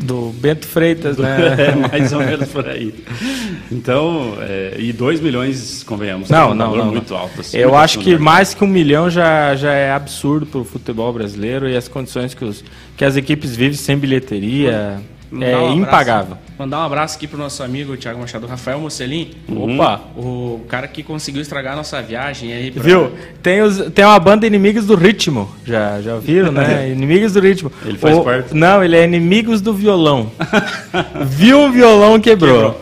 Do 0.00 0.32
Bento 0.34 0.66
Freitas, 0.66 1.16
né? 1.16 1.56
é, 1.58 1.74
mais 1.74 2.12
ou 2.12 2.20
menos 2.20 2.48
por 2.50 2.68
aí. 2.68 2.94
Então, 3.72 4.36
é, 4.40 4.76
e 4.78 4.92
2 4.92 5.20
milhões, 5.20 5.82
convenhamos, 5.82 6.28
Não, 6.28 6.38
é 6.38 6.52
um 6.52 6.54
não, 6.54 6.70
valor 6.70 6.84
não, 6.84 6.92
muito 6.92 7.12
não. 7.12 7.20
alto. 7.20 7.40
assim, 7.40 7.56
Eu 7.56 7.74
acho 7.74 7.98
que 7.98 8.16
mais 8.16 8.54
que 8.54 8.62
um 8.62 8.68
milhão 8.68 9.10
já, 9.10 9.54
já 9.56 9.72
é 9.72 9.90
absurdo 9.90 10.46
pro 10.46 10.64
futebol 10.64 11.12
brasileiro 11.12 11.68
e 11.68 11.76
as 11.76 11.88
condições 11.88 12.34
que, 12.34 12.44
os, 12.44 12.64
que 12.96 13.04
as 13.04 13.16
equipes 13.16 13.56
vivem 13.56 13.76
sem 13.76 13.96
bilheteria 13.96 15.00
é 15.42 15.56
um 15.56 15.60
abraço- 15.60 15.78
impagável. 15.78 16.36
Mandar 16.58 16.78
um 16.78 16.82
abraço 16.84 17.16
aqui 17.16 17.26
pro 17.26 17.36
nosso 17.36 17.62
amigo 17.64 17.96
Thiago 17.96 18.20
Machado, 18.20 18.46
Rafael 18.46 18.78
Mocelin. 18.78 19.32
Opa! 19.48 20.00
O 20.16 20.60
cara 20.68 20.86
que 20.86 21.02
conseguiu 21.02 21.42
estragar 21.42 21.72
a 21.72 21.76
nossa 21.76 22.00
viagem 22.00 22.52
aí. 22.52 22.70
pra- 22.70 22.82
Viu? 22.82 23.10
Tem, 23.42 23.60
os, 23.60 23.78
tem 23.92 24.04
uma 24.04 24.18
banda 24.20 24.46
Inimigos 24.46 24.86
do 24.86 24.94
Ritmo. 24.94 25.50
Já, 25.64 26.00
já 26.00 26.14
ouviram, 26.14 26.52
né? 26.52 26.88
Inimigos 26.94 27.32
do 27.32 27.40
Ritmo. 27.40 27.72
Ele 27.84 27.98
faz 27.98 28.16
O- 28.16 28.22
parte? 28.22 28.54
Não, 28.54 28.84
ele 28.84 28.96
é 28.96 29.02
Inimigos 29.04 29.60
do 29.60 29.74
Violão. 29.74 30.30
Viu 31.26 31.58
um 31.60 31.72
violão, 31.72 32.20
quebrou. 32.20 32.54
Quebrou. 32.54 32.80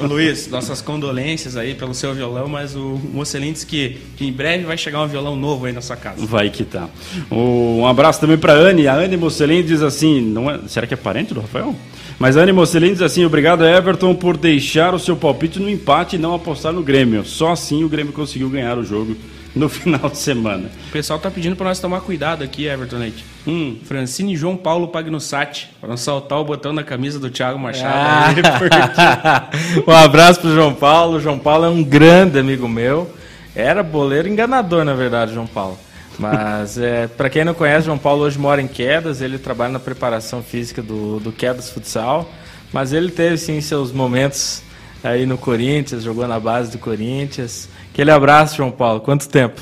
Ô, 0.00 0.06
Luiz, 0.06 0.48
nossas 0.48 0.80
condolências 0.80 1.56
aí 1.56 1.74
pelo 1.74 1.92
seu 1.94 2.14
violão, 2.14 2.48
mas 2.48 2.74
o 2.74 3.00
Mocelin 3.12 3.52
disse 3.52 3.66
que, 3.66 3.98
que 4.16 4.26
em 4.26 4.32
breve 4.32 4.64
vai 4.64 4.76
chegar 4.76 5.02
um 5.02 5.06
violão 5.06 5.36
novo 5.36 5.66
aí 5.66 5.72
na 5.72 5.80
sua 5.80 5.96
casa. 5.96 6.24
Vai 6.24 6.50
que 6.50 6.64
tá. 6.64 6.88
Um 7.30 7.86
abraço 7.86 8.20
também 8.20 8.38
para 8.38 8.52
Anne. 8.52 8.86
A 8.86 8.94
Anne 8.94 9.16
Mocelin 9.16 9.62
diz 9.62 9.82
assim: 9.82 10.20
não 10.20 10.50
é- 10.50 10.60
será 10.66 10.86
que 10.86 10.94
é 10.94 10.96
parente 10.96 11.34
do 11.34 11.40
Rafael? 11.40 11.74
Mas 12.18 12.36
a 12.36 12.42
Anne 12.42 12.52
Mocelin 12.52 12.92
diz 12.92 13.02
assim: 13.02 13.24
obrigado, 13.24 13.64
Everton, 13.64 14.14
por 14.14 14.36
deixar 14.36 14.94
o 14.94 14.98
seu 14.98 15.16
palpite 15.16 15.58
no 15.58 15.68
empate 15.68 16.16
e 16.16 16.18
não 16.18 16.34
apostar 16.34 16.72
no 16.72 16.82
Grêmio. 16.82 17.24
Só 17.24 17.52
assim 17.52 17.84
o 17.84 17.88
Grêmio 17.88 18.12
conseguiu 18.12 18.48
ganhar 18.48 18.78
o 18.78 18.84
jogo 18.84 19.16
no 19.54 19.68
final 19.68 20.08
de 20.10 20.18
semana. 20.18 20.70
O 20.88 20.92
pessoal 20.92 21.18
tá 21.18 21.30
pedindo 21.30 21.56
pra 21.56 21.66
nós 21.66 21.80
tomar 21.80 22.00
cuidado 22.00 22.44
aqui, 22.44 22.66
Everton 22.66 22.98
Leite. 22.98 23.24
Hum. 23.46 23.78
Francine 23.84 24.36
João 24.36 24.56
Paulo 24.56 24.88
Pagnussati, 24.88 25.70
para 25.80 25.88
não 25.88 25.96
saltar 25.96 26.38
o 26.38 26.44
botão 26.44 26.74
da 26.74 26.84
camisa 26.84 27.18
do 27.18 27.30
Thiago 27.30 27.58
Machado. 27.58 28.40
Ah. 28.72 29.50
um 29.86 29.92
abraço 29.92 30.40
pro 30.40 30.54
João 30.54 30.74
Paulo. 30.74 31.20
João 31.20 31.38
Paulo 31.38 31.64
é 31.64 31.68
um 31.68 31.82
grande 31.82 32.38
amigo 32.38 32.68
meu. 32.68 33.10
Era 33.54 33.82
boleiro 33.82 34.28
enganador, 34.28 34.84
na 34.84 34.94
verdade, 34.94 35.34
João 35.34 35.46
Paulo. 35.46 35.78
Mas, 36.18 36.76
é, 36.78 37.06
para 37.06 37.30
quem 37.30 37.44
não 37.44 37.54
conhece, 37.54 37.86
João 37.86 37.98
Paulo 37.98 38.22
hoje 38.24 38.38
mora 38.38 38.60
em 38.60 38.66
Quedas. 38.68 39.20
Ele 39.20 39.38
trabalha 39.38 39.72
na 39.72 39.78
preparação 39.78 40.42
física 40.42 40.82
do, 40.82 41.20
do 41.20 41.32
Quedas 41.32 41.70
Futsal. 41.70 42.28
Mas 42.72 42.92
ele 42.92 43.10
teve, 43.10 43.38
sim, 43.38 43.60
seus 43.60 43.92
momentos 43.92 44.62
aí 45.02 45.24
no 45.24 45.38
Corinthians, 45.38 46.02
jogou 46.02 46.26
na 46.26 46.40
base 46.40 46.72
do 46.72 46.78
Corinthians. 46.78 47.68
Aquele 47.98 48.12
abraço, 48.12 48.56
João 48.58 48.70
Paulo. 48.70 49.00
Quanto 49.00 49.28
tempo? 49.28 49.60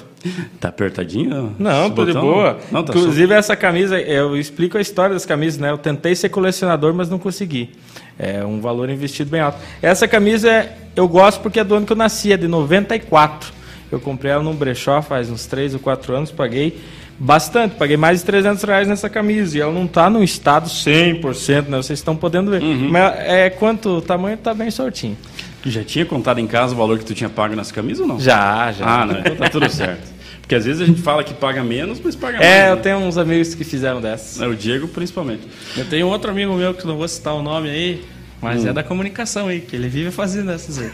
Tá 0.61 0.69
apertadinho? 0.69 1.57
Não, 1.59 1.91
tô 1.91 2.05
de 2.05 2.13
boa. 2.13 2.59
Não, 2.71 2.85
tá 2.85 2.93
Inclusive, 2.93 3.33
essa 3.33 3.57
camisa, 3.57 3.99
eu 3.99 4.37
explico 4.37 4.77
a 4.77 4.81
história 4.83 5.15
das 5.15 5.25
camisas, 5.25 5.59
né? 5.59 5.71
Eu 5.71 5.79
tentei 5.79 6.15
ser 6.15 6.29
colecionador, 6.29 6.93
mas 6.93 7.09
não 7.09 7.19
consegui. 7.19 7.71
É 8.19 8.45
um 8.45 8.61
valor 8.61 8.91
investido 8.91 9.31
bem 9.31 9.41
alto. 9.41 9.57
Essa 9.81 10.07
camisa 10.07 10.69
eu 10.95 11.09
gosto 11.09 11.41
porque 11.41 11.61
é 11.61 11.65
do 11.65 11.77
ano 11.77 11.87
que 11.87 11.93
eu 11.93 11.97
nasci, 11.97 12.31
é 12.31 12.37
de 12.37 12.47
94. 12.47 13.51
Eu 13.91 14.01
comprei 14.01 14.33
ela 14.33 14.43
num 14.43 14.55
brechó 14.55 15.01
faz 15.01 15.31
uns 15.31 15.47
3 15.47 15.73
ou 15.73 15.81
4 15.81 16.15
anos, 16.15 16.31
paguei 16.31 16.79
bastante, 17.19 17.75
paguei 17.77 17.97
mais 17.97 18.21
de 18.21 18.27
300 18.27 18.63
reais 18.65 18.89
nessa 18.89 19.09
camisa. 19.09 19.57
E 19.57 19.61
ela 19.61 19.73
não 19.73 19.87
tá 19.87 20.09
no 20.11 20.23
estado 20.23 20.69
100%, 20.69 21.69
né? 21.69 21.77
Vocês 21.79 21.99
estão 21.99 22.17
podendo 22.17 22.51
ver. 22.51 22.63
Uhum. 22.63 22.89
Mas 22.91 23.15
é 23.21 23.51
quanto 23.51 23.89
o 23.99 24.01
tamanho 24.03 24.37
tá 24.37 24.53
bem 24.55 24.71
sortinho. 24.71 25.17
só- 25.63 25.71
Já 25.71 25.83
tinha 25.85 26.05
contado 26.07 26.39
em 26.39 26.47
casa 26.47 26.75
o 26.75 26.77
valor 26.77 26.99
que 26.99 27.05
tu 27.05 27.15
tinha 27.15 27.29
pago 27.31 27.57
nas 27.57 27.73
camisas 27.73 28.01
ou 28.01 28.07
não? 28.07 28.21
Já, 28.21 28.71
já. 28.73 28.85
Ah, 29.03 29.07
não, 29.07 29.19
então 29.19 29.37
tá 29.37 29.49
tudo 29.49 29.69
certo. 29.69 30.15
Porque 30.41 30.55
às 30.55 30.65
vezes 30.65 30.81
a 30.81 30.87
gente 30.87 31.03
fala 31.03 31.25
que 31.25 31.35
paga 31.35 31.65
menos, 31.65 32.01
mas 32.05 32.15
paga 32.15 32.39
mais. 32.39 32.49
É, 32.49 32.71
eu 32.71 32.77
né? 32.77 32.83
tenho 32.83 32.99
uns 32.99 33.19
amigos 33.19 33.53
que 33.57 33.65
fizeram 33.65 34.01
dessas. 34.01 34.41
É, 34.41 34.47
O 34.47 34.55
Diego, 34.55 34.87
principalmente. 34.87 35.43
Eu 35.77 35.85
tenho 35.87 36.07
outro 36.07 36.31
amigo 36.31 36.55
meu 36.55 36.73
que 36.73 36.87
não 36.87 36.97
vou 36.97 37.09
citar 37.09 37.35
o 37.35 37.43
nome 37.43 37.69
aí, 37.69 38.05
mas 38.47 38.65
Hum. 38.65 38.69
é 38.69 38.73
da 38.73 38.83
comunicação 38.85 39.49
aí, 39.49 39.61
que 39.61 39.75
ele 39.75 39.89
vive 39.89 40.13
fazendo 40.13 40.53
essas 40.53 40.79
aí. 40.79 40.89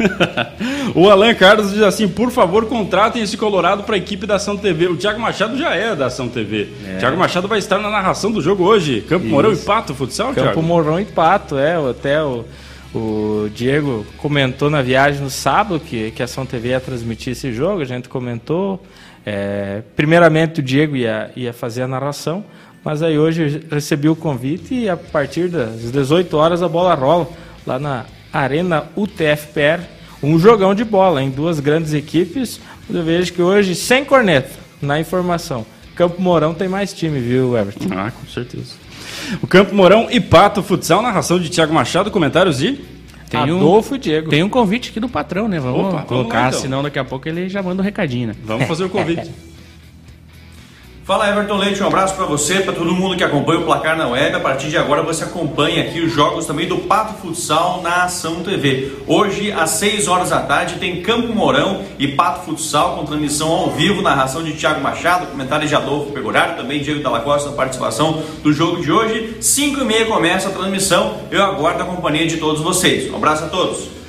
o 0.94 1.10
Alan 1.10 1.34
Carlos 1.34 1.70
diz 1.70 1.82
assim: 1.82 2.08
por 2.08 2.30
favor, 2.30 2.64
contratem 2.64 3.22
esse 3.22 3.36
Colorado 3.36 3.82
para 3.82 3.94
a 3.94 3.98
equipe 3.98 4.26
da 4.26 4.36
Ação 4.36 4.56
TV. 4.56 4.86
O 4.86 4.96
Thiago 4.96 5.20
Machado 5.20 5.58
já 5.58 5.74
é 5.74 5.94
da 5.94 6.06
Ação 6.06 6.28
TV. 6.28 6.68
É. 6.86 6.96
Thiago 6.96 7.16
Machado 7.18 7.46
vai 7.46 7.58
estar 7.58 7.78
na 7.78 7.90
narração 7.90 8.30
do 8.30 8.40
jogo 8.40 8.64
hoje. 8.64 9.02
Campo 9.02 9.26
Mourão 9.26 9.52
e 9.52 9.56
Pato 9.56 9.94
Futsal, 9.94 10.28
Campo 10.28 10.40
Thiago? 10.40 10.62
Mourão 10.62 10.98
e 10.98 11.04
Pato, 11.04 11.58
é. 11.58 11.74
Até 11.90 12.22
o, 12.22 12.46
o 12.94 13.50
Diego 13.54 14.06
comentou 14.16 14.70
na 14.70 14.80
viagem 14.80 15.20
no 15.20 15.30
sábado 15.30 15.78
que, 15.78 16.10
que 16.12 16.22
a 16.22 16.24
Ação 16.24 16.46
TV 16.46 16.70
ia 16.70 16.80
transmitir 16.80 17.32
esse 17.32 17.52
jogo, 17.52 17.82
a 17.82 17.86
gente 17.86 18.08
comentou. 18.08 18.82
É, 19.24 19.82
primeiramente 19.94 20.60
o 20.60 20.62
Diego 20.62 20.96
ia, 20.96 21.30
ia 21.36 21.52
fazer 21.52 21.82
a 21.82 21.88
narração, 21.88 22.44
mas 22.84 23.02
aí 23.02 23.18
hoje 23.18 23.62
eu 23.64 23.74
recebi 23.74 24.08
o 24.08 24.16
convite 24.16 24.74
e 24.74 24.88
a 24.88 24.96
partir 24.96 25.48
das 25.48 25.92
18 25.92 26.36
horas 26.36 26.62
a 26.62 26.68
bola 26.68 26.94
rola 26.94 27.28
lá 27.66 27.78
na 27.78 28.04
Arena 28.32 28.84
UTFPR. 28.96 29.82
Um 30.22 30.38
jogão 30.38 30.74
de 30.74 30.84
bola 30.84 31.22
em 31.22 31.30
duas 31.30 31.60
grandes 31.60 31.92
equipes. 31.92 32.60
Eu 32.88 33.02
vejo 33.02 33.32
que 33.32 33.42
hoje, 33.42 33.74
sem 33.74 34.04
corneta, 34.04 34.50
na 34.80 35.00
informação. 35.00 35.66
Campo 35.94 36.20
Mourão 36.22 36.54
tem 36.54 36.68
mais 36.68 36.92
time, 36.92 37.20
viu, 37.20 37.56
Everton? 37.56 37.88
Ah, 37.92 38.10
com 38.10 38.26
certeza. 38.26 38.74
O 39.42 39.46
Campo 39.46 39.74
Mourão 39.74 40.08
e 40.10 40.20
Pato 40.20 40.62
Futsal, 40.62 41.02
narração 41.02 41.38
de 41.38 41.50
Thiago 41.50 41.74
Machado, 41.74 42.10
comentários 42.10 42.58
de. 42.58 42.80
Tem 43.28 43.40
um, 43.40 43.56
Adolfo 43.56 43.94
e 43.94 43.98
Diego. 43.98 44.30
tem 44.30 44.42
um 44.42 44.48
convite 44.48 44.90
aqui 44.90 45.00
do 45.00 45.08
patrão, 45.08 45.48
né? 45.48 45.58
Vamos 45.58 45.80
Opa, 45.80 45.90
vamos 45.90 46.06
colocar, 46.06 46.40
lá, 46.42 46.48
então. 46.48 46.60
senão 46.60 46.82
daqui 46.82 46.98
a 46.98 47.04
pouco 47.04 47.26
ele 47.28 47.48
já 47.48 47.62
manda 47.62 47.80
um 47.80 47.84
recadinho, 47.84 48.28
né? 48.28 48.34
Vamos 48.44 48.66
fazer 48.68 48.84
o 48.84 48.90
convite. 48.90 49.30
Fala 51.12 51.29
Everton 51.29 51.59
Leite, 51.59 51.83
um 51.83 51.88
abraço 51.88 52.14
para 52.14 52.25
você, 52.25 52.61
para 52.61 52.72
todo 52.72 52.90
mundo 52.94 53.14
que 53.14 53.22
acompanha 53.22 53.61
o 53.61 53.64
Placar 53.64 53.98
na 53.98 54.09
Web. 54.09 54.35
A 54.35 54.40
partir 54.40 54.70
de 54.70 54.79
agora 54.79 55.03
você 55.03 55.25
acompanha 55.25 55.83
aqui 55.83 56.01
os 56.01 56.11
jogos 56.11 56.46
também 56.46 56.66
do 56.66 56.79
Pato 56.79 57.20
Futsal 57.20 57.83
na 57.83 58.05
Ação 58.05 58.42
TV. 58.42 58.92
Hoje, 59.07 59.53
às 59.53 59.72
6 59.72 60.09
horas 60.09 60.31
da 60.31 60.40
tarde, 60.40 60.77
tem 60.77 61.03
Campo 61.03 61.31
Mourão 61.35 61.83
e 61.98 62.09
Pato 62.09 62.46
Futsal 62.46 62.96
com 62.96 63.05
transmissão 63.05 63.48
ao 63.48 63.70
vivo, 63.72 64.01
narração 64.01 64.42
de 64.42 64.55
Thiago 64.55 64.81
Machado, 64.81 65.27
comentário 65.27 65.68
de 65.68 65.75
Adolfo 65.75 66.12
Pegoraro, 66.12 66.57
também 66.57 66.81
Diego 66.81 67.03
Dalla 67.03 67.20
Costa 67.20 67.51
na 67.51 67.57
participação 67.57 68.22
do 68.42 68.51
jogo 68.51 68.81
de 68.81 68.90
hoje. 68.90 69.37
5 69.38 69.83
e 69.83 69.85
meia 69.85 70.07
começa 70.07 70.48
a 70.48 70.53
transmissão, 70.53 71.18
eu 71.31 71.42
aguardo 71.44 71.83
a 71.83 71.85
companhia 71.85 72.27
de 72.27 72.38
todos 72.38 72.62
vocês. 72.62 73.12
Um 73.12 73.16
abraço 73.16 73.44
a 73.44 73.48
todos. 73.48 74.01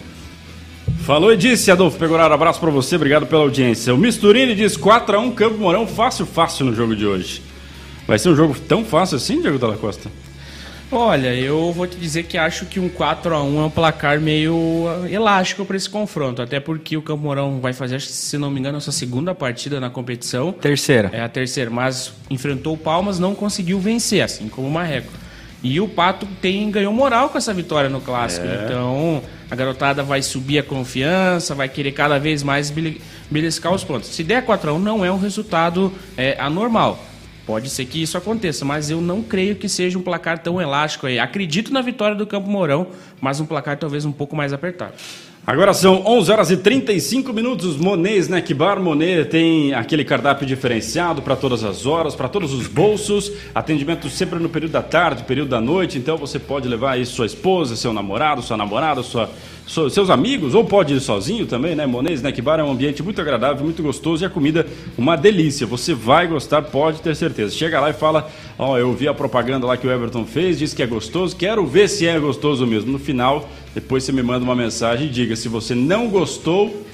Falou 1.04 1.34
e 1.34 1.38
disse, 1.38 1.70
Adolfo 1.70 2.00
Pegoraro, 2.00 2.34
abraço 2.34 2.62
pra 2.62 2.72
você, 2.72 2.96
obrigado 2.96 3.26
pela 3.26 3.42
audiência. 3.42 3.94
O 3.94 3.98
Misturini 3.98 4.56
diz 4.56 4.78
4x1 4.78 5.34
Campo 5.34 5.58
Mourão, 5.58 5.86
fácil, 5.86 6.26
fácil 6.26 6.66
no 6.66 6.74
jogo 6.74 6.96
de 6.96 7.06
hoje. 7.06 7.42
Vai 8.08 8.18
ser 8.18 8.30
um 8.30 8.36
jogo 8.38 8.56
tão 8.58 8.86
fácil 8.86 9.18
assim, 9.18 9.42
Diego 9.42 9.60
Dalla 9.60 9.76
Costa? 9.76 10.10
Olha, 10.90 11.36
eu 11.36 11.74
vou 11.74 11.86
te 11.88 11.98
dizer 11.98 12.24
que 12.24 12.38
acho 12.38 12.68
que 12.68 12.80
um 12.80 12.88
4 12.88 13.36
a 13.36 13.44
1 13.44 13.62
é 13.62 13.66
um 13.66 13.70
placar 13.70 14.22
meio 14.22 14.86
ah, 14.88 15.12
elástico 15.12 15.66
para 15.66 15.76
esse 15.76 15.90
confronto, 15.90 16.42
até 16.42 16.62
porque 16.62 16.96
o 16.96 17.02
Campo 17.02 17.24
Mourão 17.24 17.60
vai 17.60 17.74
fazer, 17.74 18.00
se 18.00 18.38
não 18.38 18.50
me 18.50 18.62
engano, 18.62 18.78
a 18.78 18.82
sua 18.82 18.94
segunda 18.94 19.36
partida 19.36 19.82
na 19.82 19.90
competição. 19.90 20.54
Terceira. 20.54 21.10
É 21.12 21.22
a 21.22 21.28
terceira, 21.28 21.70
mas 21.70 22.14
enfrentou 22.30 22.76
o 22.76 22.78
Palmas, 22.78 23.20
não 23.20 23.36
conseguiu 23.36 23.78
vencer, 23.78 24.22
assim 24.22 24.48
como 24.48 24.70
o 24.70 24.72
Marreco. 24.72 25.12
E 25.62 25.82
o 25.82 25.88
Pato 25.88 26.26
tem, 26.42 26.72
ganhou 26.72 26.94
moral 26.94 27.30
com 27.30 27.38
essa 27.38 27.54
vitória 27.54 27.90
no 27.90 28.00
clássico. 28.00 28.46
Então 28.46 29.22
a 29.54 29.56
garotada 29.56 30.02
vai 30.02 30.24
subir 30.24 30.58
a 30.58 30.64
confiança, 30.64 31.54
vai 31.54 31.70
querer 31.70 31.92
cada 31.92 32.18
vez 32.18 32.42
mais 32.42 32.74
beliscar 33.30 33.72
os 33.72 33.84
pontos. 33.84 34.10
Se 34.10 34.24
der 34.24 34.44
4x1, 34.44 34.80
não 34.80 35.06
é 35.06 35.12
um 35.12 35.20
resultado 35.20 35.94
é, 36.18 36.36
anormal. 36.40 36.98
Pode 37.46 37.70
ser 37.70 37.86
que 37.86 38.02
isso 38.02 38.18
aconteça, 38.18 38.66
mas 38.66 38.90
eu 38.90 39.00
não 39.00 39.22
creio 39.22 39.56
que 39.56 39.70
seja 39.70 39.96
um 39.96 40.02
placar 40.02 40.40
tão 40.40 40.60
elástico 40.60 41.06
aí. 41.06 41.20
Acredito 41.20 41.72
na 41.72 41.82
vitória 41.82 42.16
do 42.16 42.26
Campo 42.26 42.50
Mourão, 42.50 42.88
mas 43.22 43.40
um 43.40 43.46
placar 43.46 43.78
talvez 43.78 44.06
um 44.06 44.12
pouco 44.12 44.36
mais 44.36 44.54
apertado. 44.54 44.94
Agora 45.46 45.74
são 45.74 46.04
11 46.06 46.32
horas 46.32 46.52
e 46.52 46.58
35 46.58 47.34
minutos. 47.34 47.76
Monet 47.76 48.18
Snack 48.20 48.54
Bar. 48.54 48.82
Monet 48.82 49.26
tem 49.26 49.74
aquele 49.74 50.06
cardápio 50.06 50.48
diferenciado 50.48 51.22
para 51.22 51.36
todas 51.36 51.66
as 51.66 51.86
horas, 51.86 52.16
para 52.16 52.30
todos 52.30 52.54
os 52.54 52.66
bolsos. 52.66 53.30
Atendimento 53.54 54.10
sempre 54.10 54.40
no 54.40 54.48
período 54.48 54.72
da 54.72 54.82
tarde, 54.82 55.24
período 55.24 55.50
da 55.50 55.60
noite. 55.60 55.98
Então 55.98 56.16
você 56.16 56.40
pode 56.40 56.70
levar 56.70 56.92
aí 56.92 57.06
sua 57.06 57.26
esposa, 57.26 57.76
seu 57.76 57.92
namorado, 57.92 58.42
sua 58.42 58.56
namorada, 58.56 59.04
sua, 59.04 59.30
seus 59.68 60.10
amigos, 60.10 60.54
ou 60.54 60.66
pode 60.66 60.94
ir 60.94 61.00
sozinho 61.00 61.46
também, 61.46 61.74
né? 61.74 61.86
Monet 61.86 62.14
Snack 62.16 62.42
Bar 62.42 62.60
é 62.60 62.64
um 62.64 62.72
ambiente 62.72 63.02
muito 63.02 63.22
agradável, 63.22 63.64
muito 63.64 63.82
gostoso 63.82 64.24
e 64.24 64.26
a 64.26 64.30
comida 64.30 64.68
uma 64.98 65.16
delícia. 65.16 65.66
Você 65.66 65.94
vai 65.94 66.28
gostar, 66.28 66.62
pode 66.64 67.02
ter 67.02 67.16
certeza. 67.16 67.56
Chega 67.56 67.80
lá 67.80 67.90
e 67.90 67.94
fala: 67.94 68.30
Ó, 68.60 68.74
oh, 68.74 68.78
eu 68.78 68.94
vi 68.94 69.08
a 69.08 69.14
propaganda 69.14 69.66
lá 69.66 69.78
que 69.78 69.88
o 69.88 69.92
Everton 69.92 70.26
fez, 70.26 70.60
disse 70.60 70.76
que 70.76 70.84
é 70.84 70.88
gostoso, 70.88 71.36
quero 71.36 71.66
ver 71.66 71.88
se 71.88 72.06
é 72.06 72.20
gostoso 72.20 72.68
mesmo. 72.68 72.92
No 72.92 73.00
final 73.00 73.50
depois 73.74 74.04
você 74.04 74.12
me 74.12 74.22
manda 74.22 74.44
uma 74.44 74.56
mensagem 74.56 75.08
e 75.08 75.10
diga 75.10 75.36
se 75.36 75.48
você 75.48 75.74
não 75.74 76.08
gostou, 76.08 76.86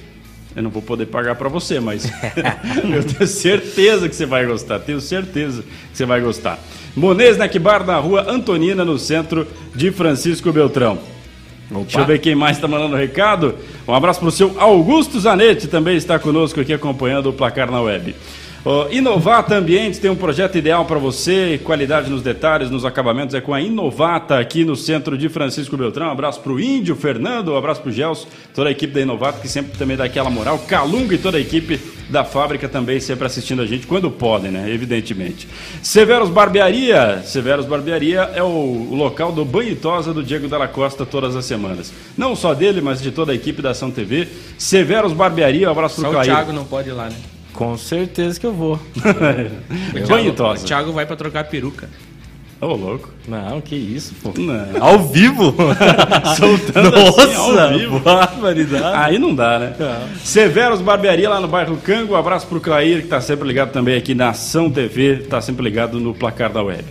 eu 0.56 0.62
não 0.62 0.70
vou 0.70 0.80
poder 0.80 1.06
pagar 1.06 1.34
para 1.34 1.48
você, 1.48 1.78
mas 1.78 2.04
eu 2.90 3.04
tenho 3.04 3.26
certeza 3.26 4.08
que 4.08 4.14
você 4.14 4.26
vai 4.26 4.46
gostar. 4.46 4.78
Tenho 4.78 5.00
certeza 5.00 5.62
que 5.62 5.96
você 5.96 6.06
vai 6.06 6.20
gostar. 6.20 6.58
Monês 6.96 7.32
Snack 7.32 7.58
Bar 7.58 7.84
na 7.84 7.98
rua 7.98 8.26
Antonina, 8.28 8.84
no 8.84 8.98
centro 8.98 9.46
de 9.74 9.92
Francisco 9.92 10.52
Beltrão. 10.52 10.98
Opa. 11.70 11.82
Deixa 11.82 12.00
eu 12.00 12.06
ver 12.06 12.18
quem 12.18 12.34
mais 12.34 12.56
está 12.56 12.66
mandando 12.66 12.96
recado. 12.96 13.54
Um 13.86 13.94
abraço 13.94 14.20
para 14.20 14.28
o 14.28 14.32
seu 14.32 14.60
Augusto 14.60 15.18
Zanetti, 15.20 15.68
também 15.68 15.96
está 15.96 16.18
conosco 16.18 16.60
aqui 16.60 16.72
acompanhando 16.72 17.30
o 17.30 17.32
placar 17.32 17.70
na 17.70 17.80
web. 17.80 18.14
Uh, 18.64 18.92
Inovata 18.92 19.54
Ambientes 19.54 19.98
tem 19.98 20.10
um 20.10 20.16
projeto 20.16 20.58
ideal 20.58 20.84
para 20.84 20.98
você, 20.98 21.58
qualidade 21.64 22.10
nos 22.10 22.20
detalhes, 22.20 22.68
nos 22.68 22.84
acabamentos, 22.84 23.34
é 23.34 23.40
com 23.40 23.54
a 23.54 23.60
Inovata 23.60 24.38
aqui 24.38 24.66
no 24.66 24.76
centro 24.76 25.16
de 25.16 25.30
Francisco 25.30 25.78
Beltrão. 25.78 26.08
Um 26.08 26.10
abraço 26.10 26.40
para 26.40 26.52
o 26.52 26.60
Índio, 26.60 26.94
Fernando, 26.94 27.52
um 27.52 27.56
abraço 27.56 27.80
para 27.80 27.88
o 27.88 27.92
Gelson, 27.92 28.26
toda 28.54 28.68
a 28.68 28.72
equipe 28.72 28.92
da 28.92 29.00
Inovata 29.00 29.40
que 29.40 29.48
sempre 29.48 29.78
também 29.78 29.96
dá 29.96 30.04
aquela 30.04 30.28
moral. 30.28 30.58
Calunga 30.58 31.14
e 31.14 31.18
toda 31.18 31.38
a 31.38 31.40
equipe 31.40 31.80
da 32.10 32.22
fábrica 32.22 32.68
também 32.68 33.00
sempre 33.00 33.24
assistindo 33.24 33.62
a 33.62 33.66
gente 33.66 33.86
quando 33.86 34.10
podem, 34.10 34.50
né? 34.50 34.70
Evidentemente. 34.70 35.48
Severos 35.82 36.28
Barbearia, 36.28 37.22
Severos 37.24 37.64
Barbearia 37.64 38.30
é 38.34 38.42
o, 38.42 38.46
o 38.46 38.94
local 38.94 39.32
do 39.32 39.42
banho 39.42 39.70
e 39.70 39.76
tosa 39.76 40.12
do 40.12 40.22
Diego 40.22 40.48
Dalla 40.48 40.68
Costa 40.68 41.06
todas 41.06 41.34
as 41.34 41.46
semanas. 41.46 41.90
Não 42.14 42.36
só 42.36 42.52
dele, 42.52 42.82
mas 42.82 43.00
de 43.00 43.10
toda 43.10 43.32
a 43.32 43.34
equipe 43.34 43.62
da 43.62 43.70
Ação 43.70 43.90
TV. 43.90 44.28
Severos 44.58 45.14
Barbearia, 45.14 45.66
um 45.66 45.72
abraço 45.72 45.98
para 45.98 46.10
o 46.10 46.12
Caio. 46.12 46.30
o 46.30 46.34
Thiago 46.34 46.52
não 46.52 46.66
pode 46.66 46.90
ir 46.90 46.92
lá, 46.92 47.08
né? 47.08 47.16
Com 47.52 47.76
certeza 47.76 48.38
que 48.38 48.46
eu 48.46 48.52
vou. 48.52 48.78
Banho 50.08 50.32
tosa. 50.32 50.62
O 50.62 50.66
Thiago 50.66 50.92
vai 50.92 51.06
pra 51.06 51.16
trocar 51.16 51.44
peruca. 51.44 51.88
Ô, 52.60 52.66
oh, 52.66 52.76
louco. 52.76 53.08
Não, 53.26 53.58
que 53.58 53.74
isso, 53.74 54.14
pô. 54.22 54.34
Não. 54.38 54.66
Ao 54.84 54.98
vivo? 54.98 55.54
Soltando 56.36 56.90
Nossa, 56.90 57.22
assim, 57.24 57.58
ao 57.58 57.78
vivo. 57.78 58.00
barbaridade. 58.00 58.96
Aí 58.98 59.18
não 59.18 59.34
dá, 59.34 59.58
né? 59.58 59.74
Não. 59.78 60.16
Severos 60.22 60.82
Barbearia, 60.82 61.30
lá 61.30 61.40
no 61.40 61.48
bairro 61.48 61.78
Cango. 61.78 62.12
Um 62.12 62.16
abraço 62.16 62.46
pro 62.46 62.60
Clair, 62.60 63.00
que 63.00 63.08
tá 63.08 63.18
sempre 63.18 63.48
ligado 63.48 63.72
também 63.72 63.96
aqui 63.96 64.14
na 64.14 64.28
Ação 64.28 64.70
TV. 64.70 65.24
Tá 65.28 65.40
sempre 65.40 65.64
ligado 65.64 65.98
no 65.98 66.12
placar 66.12 66.52
da 66.52 66.62
web. 66.62 66.84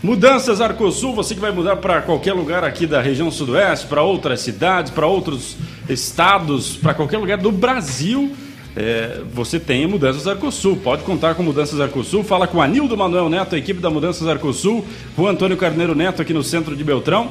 Mudanças 0.00 0.60
Arcosul, 0.60 1.12
você 1.12 1.34
que 1.34 1.40
vai 1.40 1.50
mudar 1.50 1.76
para 1.76 2.02
qualquer 2.02 2.32
lugar 2.32 2.62
aqui 2.62 2.86
da 2.86 3.00
região 3.00 3.28
sudoeste, 3.28 3.86
para 3.86 4.02
outras 4.02 4.40
cidades, 4.40 4.92
para 4.92 5.08
outros 5.08 5.56
estados, 5.88 6.76
para 6.76 6.94
qualquer 6.94 7.18
lugar 7.18 7.38
do 7.38 7.50
Brasil 7.50 8.30
é, 8.76 9.22
você 9.32 9.58
tem 9.58 9.86
Mudanças 9.86 10.28
Arcosul. 10.28 10.76
Pode 10.76 11.02
contar 11.02 11.34
com 11.34 11.42
Mudanças 11.42 11.80
Arcosul. 11.80 12.22
Fala 12.22 12.46
com 12.46 12.60
Anildo 12.60 12.96
Manuel 12.96 13.30
Neto, 13.30 13.54
a 13.54 13.58
equipe 13.58 13.80
da 13.80 13.88
Mudanças 13.88 14.28
Arcosul, 14.28 14.84
o 15.16 15.26
Antônio 15.26 15.56
Carneiro 15.56 15.94
Neto 15.94 16.20
aqui 16.20 16.34
no 16.34 16.44
centro 16.44 16.76
de 16.76 16.84
Beltrão. 16.84 17.30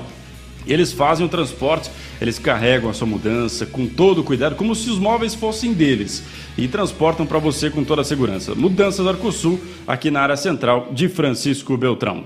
Eles 0.68 0.92
fazem 0.92 1.24
o 1.24 1.30
transporte, 1.30 1.92
eles 2.20 2.40
carregam 2.40 2.90
a 2.90 2.94
sua 2.94 3.06
mudança 3.06 3.68
com 3.68 3.86
todo 3.86 4.22
o 4.22 4.24
cuidado, 4.24 4.56
como 4.56 4.74
se 4.74 4.90
os 4.90 4.98
móveis 4.98 5.36
fossem 5.36 5.74
deles, 5.74 6.24
e 6.58 6.68
transportam 6.68 7.24
para 7.24 7.38
você 7.38 7.70
com 7.70 7.84
toda 7.84 8.02
a 8.02 8.04
segurança. 8.04 8.56
Mudanças 8.56 9.06
Arcosul, 9.06 9.60
aqui 9.86 10.10
na 10.10 10.22
área 10.22 10.36
central 10.36 10.90
de 10.92 11.08
Francisco 11.08 11.78
Beltrão. 11.78 12.24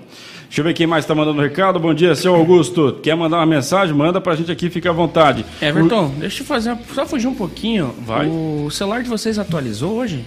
Deixa 0.49 0.61
eu 0.61 0.65
ver 0.65 0.73
quem 0.73 0.87
mais 0.87 1.03
está 1.05 1.13
mandando 1.13 1.39
recado. 1.39 1.79
Bom 1.79 1.93
dia, 1.93 2.15
seu 2.15 2.33
Augusto. 2.33 2.97
Quer 3.03 3.15
mandar 3.15 3.37
uma 3.37 3.45
mensagem? 3.45 3.95
Manda 3.95 4.19
para 4.19 4.33
a 4.33 4.35
gente 4.35 4.51
aqui, 4.51 4.67
fica 4.67 4.89
à 4.89 4.93
vontade. 4.93 5.45
Everton, 5.61 6.07
o... 6.07 6.09
deixa 6.09 6.41
eu 6.41 6.47
fazer, 6.47 6.75
só 6.91 7.05
fugir 7.05 7.27
um 7.27 7.35
pouquinho. 7.35 7.93
Vai. 8.03 8.25
O 8.27 8.67
celular 8.71 9.03
de 9.03 9.09
vocês 9.09 9.37
atualizou 9.37 9.93
hoje? 9.93 10.25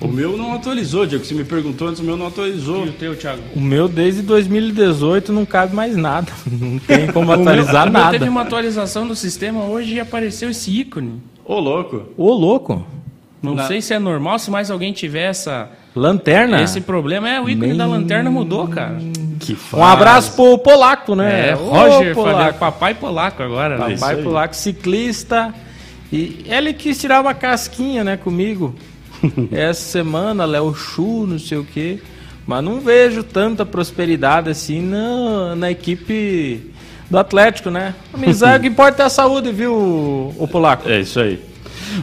O 0.00 0.08
meu 0.08 0.34
não 0.34 0.54
atualizou, 0.54 1.04
Diego. 1.04 1.26
Você 1.26 1.34
me 1.34 1.44
perguntou 1.44 1.88
antes, 1.88 2.00
o 2.00 2.04
meu 2.04 2.16
não 2.16 2.28
atualizou. 2.28 2.86
E 2.86 2.88
o 2.88 2.92
teu, 2.92 3.14
Thiago? 3.14 3.42
O 3.54 3.60
meu 3.60 3.86
desde 3.86 4.22
2018 4.22 5.30
não 5.30 5.44
cabe 5.44 5.74
mais 5.74 5.94
nada. 5.94 6.32
Não 6.50 6.78
tem 6.78 7.08
como 7.08 7.30
atualizar 7.32 7.86
o 7.86 7.92
meu, 7.92 8.00
nada. 8.00 8.18
teve 8.18 8.30
uma 8.30 8.40
atualização 8.40 9.06
do 9.06 9.14
sistema 9.14 9.64
hoje 9.64 9.96
e 9.96 10.00
apareceu 10.00 10.48
esse 10.48 10.70
ícone. 10.70 11.20
Ô, 11.44 11.60
louco. 11.60 12.04
Ô, 12.16 12.32
louco. 12.32 12.86
Não 13.42 13.54
Na... 13.54 13.66
sei 13.66 13.80
se 13.80 13.94
é 13.94 13.98
normal, 13.98 14.38
se 14.38 14.50
mais 14.50 14.70
alguém 14.70 14.92
tiver 14.92 15.30
essa. 15.30 15.70
Lanterna? 15.94 16.62
Esse 16.62 16.80
problema 16.80 17.28
é 17.28 17.40
o 17.40 17.48
ícone 17.48 17.74
da 17.74 17.86
lanterna 17.86 18.30
mudou, 18.30 18.66
cara. 18.68 18.98
Que 19.40 19.54
faz. 19.54 19.80
Um 19.80 19.84
abraço 19.84 20.32
pro 20.32 20.58
Polaco, 20.58 21.14
né? 21.14 21.50
É, 21.50 21.52
Roger, 21.52 22.14
Polaco. 22.14 22.58
papai 22.58 22.94
Polaco 22.94 23.42
agora. 23.42 23.78
Né? 23.78 23.96
Papai 23.96 24.16
Polaco, 24.22 24.54
ciclista. 24.54 25.54
E 26.12 26.44
ele 26.48 26.72
quis 26.72 27.00
tirar 27.00 27.20
uma 27.20 27.34
casquinha, 27.34 28.02
né, 28.02 28.16
comigo. 28.16 28.74
Essa 29.52 29.82
semana, 29.82 30.44
Léo 30.44 30.74
Chu, 30.74 31.26
não 31.26 31.38
sei 31.38 31.58
o 31.58 31.64
quê. 31.64 31.98
Mas 32.46 32.64
não 32.64 32.80
vejo 32.80 33.22
tanta 33.22 33.66
prosperidade 33.66 34.48
assim 34.48 34.80
na, 34.80 35.54
na 35.54 35.70
equipe 35.70 36.72
do 37.10 37.18
Atlético, 37.18 37.70
né? 37.70 37.94
Amizade, 38.12 38.58
o 38.58 38.60
que 38.62 38.68
importa 38.68 39.02
é 39.02 39.06
a 39.06 39.10
saúde, 39.10 39.52
viu, 39.52 39.74
o 39.74 40.48
Polaco? 40.50 40.88
É 40.88 41.00
isso 41.00 41.20
aí. 41.20 41.47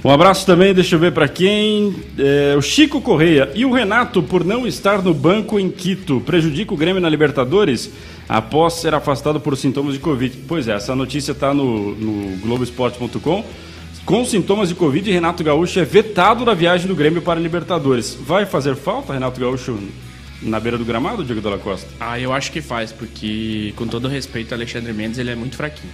Um 0.04 0.10
abraço 0.10 0.46
também, 0.46 0.74
deixa 0.74 0.96
eu 0.96 1.00
ver 1.00 1.12
para 1.12 1.28
quem. 1.28 1.96
É, 2.18 2.56
o 2.58 2.62
Chico 2.62 3.02
Correia 3.02 3.50
e 3.56 3.66
o 3.66 3.72
Renato, 3.72 4.22
por 4.22 4.44
não 4.44 4.68
estar 4.68 5.02
no 5.02 5.14
banco 5.14 5.60
em 5.60 5.70
Quito, 5.70 6.22
prejudica 6.22 6.74
o 6.74 6.78
Grêmio 6.78 7.02
na 7.02 7.10
Libertadores 7.10 7.92
após 8.28 8.76
ser 8.76 8.94
afastado 8.94 9.40
por 9.40 9.56
sintomas 9.58 9.94
de 9.94 10.00
Covid. 10.00 10.38
Pois 10.48 10.68
é, 10.68 10.74
essa 10.74 10.96
notícia 10.96 11.32
está 11.32 11.54
no, 11.54 11.96
no 11.96 12.38
Globoesporte.com. 12.38 13.44
Com 14.06 14.24
sintomas 14.24 14.70
de 14.70 14.76
Covid, 14.76 15.12
Renato 15.12 15.44
Gaúcho 15.44 15.80
é 15.80 15.84
vetado 15.84 16.46
da 16.46 16.54
viagem 16.54 16.88
do 16.88 16.96
Grêmio 16.96 17.24
para 17.24 17.40
Libertadores. 17.40 18.16
Vai 18.22 18.46
fazer 18.46 18.76
falta, 18.76 19.14
Renato 19.14 19.40
Gaúcho, 19.40 19.80
na 20.44 20.60
beira 20.60 20.78
do 20.78 20.86
gramado, 20.86 21.24
Diego 21.24 21.42
Dalla 21.42 21.58
Costa? 21.58 21.88
Ah, 22.00 22.20
eu 22.20 22.32
acho 22.32 22.52
que 22.52 22.62
faz, 22.62 22.92
porque, 22.92 23.74
com 23.76 23.88
todo 23.88 24.08
respeito, 24.08 24.54
Alexandre 24.54 24.94
Mendes 24.94 25.18
ele 25.18 25.32
é 25.32 25.36
muito 25.36 25.56
fraquinho. 25.56 25.92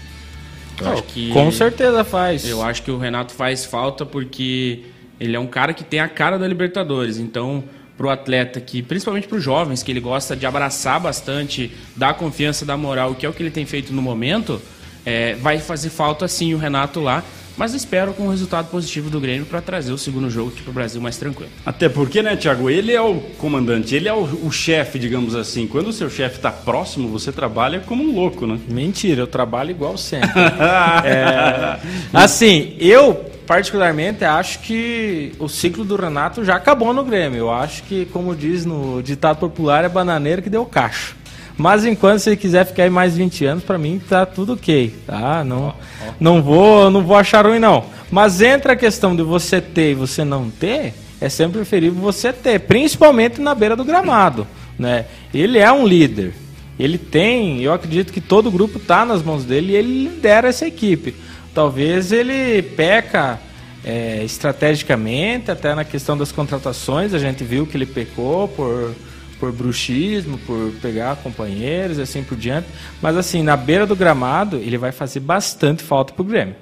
Eu 0.90 1.02
que, 1.04 1.32
com 1.32 1.52
certeza 1.52 2.04
faz. 2.04 2.48
Eu 2.48 2.62
acho 2.62 2.84
que 2.84 2.92
o 2.92 2.98
Renato 2.98 3.34
faz 3.34 3.66
falta 3.66 4.06
porque 4.06 4.84
ele 5.20 5.36
é 5.36 5.40
um 5.40 5.48
cara 5.48 5.74
que 5.74 5.84
tem 5.84 6.00
a 6.00 6.08
cara 6.08 6.38
da 6.40 6.48
Libertadores. 6.48 7.18
Então, 7.18 7.64
para 7.98 8.08
o 8.08 8.10
atleta 8.10 8.60
que, 8.60 8.82
principalmente 8.82 9.28
para 9.28 9.38
os 9.38 9.44
jovens, 9.44 9.84
que 9.84 9.92
ele 9.92 10.00
gosta 10.00 10.36
de 10.36 10.46
abraçar 10.46 11.00
bastante, 11.00 11.72
dar 11.96 12.16
confiança, 12.16 12.66
dar 12.66 12.78
moral, 12.78 13.14
que 13.14 13.26
é 13.26 13.30
o 13.30 13.34
que 13.34 13.44
ele 13.44 13.52
tem 13.52 13.66
feito 13.66 13.94
no 13.94 14.02
momento, 14.02 14.60
é, 15.06 15.36
vai 15.36 15.60
fazer 15.60 15.90
falta 15.90 16.28
sim 16.28 16.54
o 16.54 16.58
Renato 16.58 17.00
lá. 17.00 17.24
Mas 17.62 17.76
espero 17.76 18.12
com 18.14 18.24
um 18.24 18.30
resultado 18.30 18.72
positivo 18.72 19.08
do 19.08 19.20
Grêmio 19.20 19.46
para 19.46 19.62
trazer 19.62 19.94
o 19.94 19.98
segundo 19.98 20.32
jogo 20.32 20.50
para 20.50 20.72
o 20.72 20.74
Brasil 20.74 21.00
mais 21.00 21.16
tranquilo. 21.18 21.52
Até 21.64 21.88
porque, 21.88 22.24
né, 22.24 22.36
Thiago? 22.36 22.72
Ele 22.72 22.92
é 22.92 23.00
o 23.00 23.20
comandante, 23.38 23.94
ele 23.94 24.10
é 24.10 24.14
o, 24.16 24.24
o 24.24 24.52
chefe, 24.52 24.98
digamos 24.98 25.36
assim. 25.36 25.68
Quando 25.68 25.90
o 25.90 25.94
seu 25.94 26.10
chefe 26.10 26.38
está 26.38 26.52
próximo, 26.52 27.08
você 27.10 27.32
trabalha 27.32 27.80
como 27.82 28.02
um 28.02 28.16
louco, 28.16 28.48
né? 28.48 28.60
Mentira, 28.68 29.22
eu 29.22 29.28
trabalho 29.28 29.70
igual 29.70 29.96
sempre. 29.96 30.32
é, 31.06 31.78
assim, 32.12 32.76
eu 32.80 33.30
particularmente 33.46 34.26
acho 34.26 34.58
que 34.62 35.34
o 35.38 35.48
ciclo 35.48 35.86
do 35.86 35.96
Renato 35.96 36.44
já 36.44 36.56
acabou 36.56 36.92
no 36.96 37.04
Grêmio. 37.04 37.38
Eu 37.38 37.52
acho 37.52 37.84
que, 37.84 38.08
como 38.08 38.36
diz 38.36 38.66
no 38.66 39.04
ditado 39.04 39.38
popular, 39.38 39.86
é 39.86 39.90
bananeira 39.90 40.42
que 40.42 40.50
deu 40.50 40.66
cacho. 40.66 41.21
Mas 41.62 41.86
enquanto 41.86 42.18
você 42.18 42.36
quiser 42.36 42.66
ficar 42.66 42.84
aí 42.84 42.90
mais 42.90 43.16
20 43.16 43.46
anos, 43.46 43.64
para 43.64 43.78
mim 43.78 44.02
tá 44.10 44.26
tudo 44.26 44.54
ok, 44.54 44.96
tá? 45.06 45.44
Não, 45.44 45.76
não 46.20 46.42
vou, 46.42 46.90
não 46.90 47.04
vou 47.04 47.16
achar 47.16 47.46
ruim 47.46 47.60
não. 47.60 47.86
Mas 48.10 48.42
entra 48.42 48.74
a 48.74 48.76
questão 48.76 49.16
de 49.16 49.22
você 49.22 49.62
ter 49.62 49.92
e 49.92 49.94
você 49.94 50.26
não 50.26 50.50
ter, 50.50 50.96
é 51.22 51.30
sempre 51.30 51.60
preferível 51.60 52.02
você 52.02 52.34
ter, 52.34 52.62
principalmente 52.62 53.40
na 53.40 53.54
beira 53.54 53.76
do 53.76 53.86
gramado, 53.86 54.48
né? 54.78 55.06
Ele 55.32 55.60
é 55.60 55.72
um 55.72 55.86
líder. 55.86 56.34
Ele 56.80 56.98
tem, 56.98 57.62
eu 57.62 57.72
acredito 57.72 58.12
que 58.12 58.20
todo 58.20 58.48
o 58.48 58.52
grupo 58.52 58.80
tá 58.80 59.06
nas 59.06 59.22
mãos 59.22 59.46
dele 59.46 59.74
e 59.74 59.76
ele 59.76 60.06
lidera 60.06 60.48
essa 60.48 60.66
equipe. 60.66 61.14
Talvez 61.54 62.12
ele 62.12 62.64
peca 62.64 63.40
é, 63.86 64.24
estrategicamente, 64.24 65.52
até 65.52 65.76
na 65.76 65.84
questão 65.84 66.18
das 66.18 66.32
contratações, 66.32 67.14
a 67.14 67.20
gente 67.20 67.44
viu 67.44 67.68
que 67.68 67.78
ele 67.78 67.86
pecou 67.86 68.48
por 68.48 68.96
por 69.42 69.52
bruxismo, 69.52 70.38
por 70.46 70.72
pegar 70.84 71.16
companheiros 71.16 71.98
assim 71.98 72.24
por 72.24 72.38
diante. 72.38 72.68
Mas 73.02 73.18
assim, 73.18 73.42
na 73.42 73.58
beira 73.58 73.88
do 73.88 73.96
gramado, 73.96 74.58
ele 74.58 74.78
vai 74.78 74.92
fazer 74.92 75.20
bastante 75.20 75.82
falta 75.82 76.14
pro 76.14 76.24
Grêmio. 76.24 76.56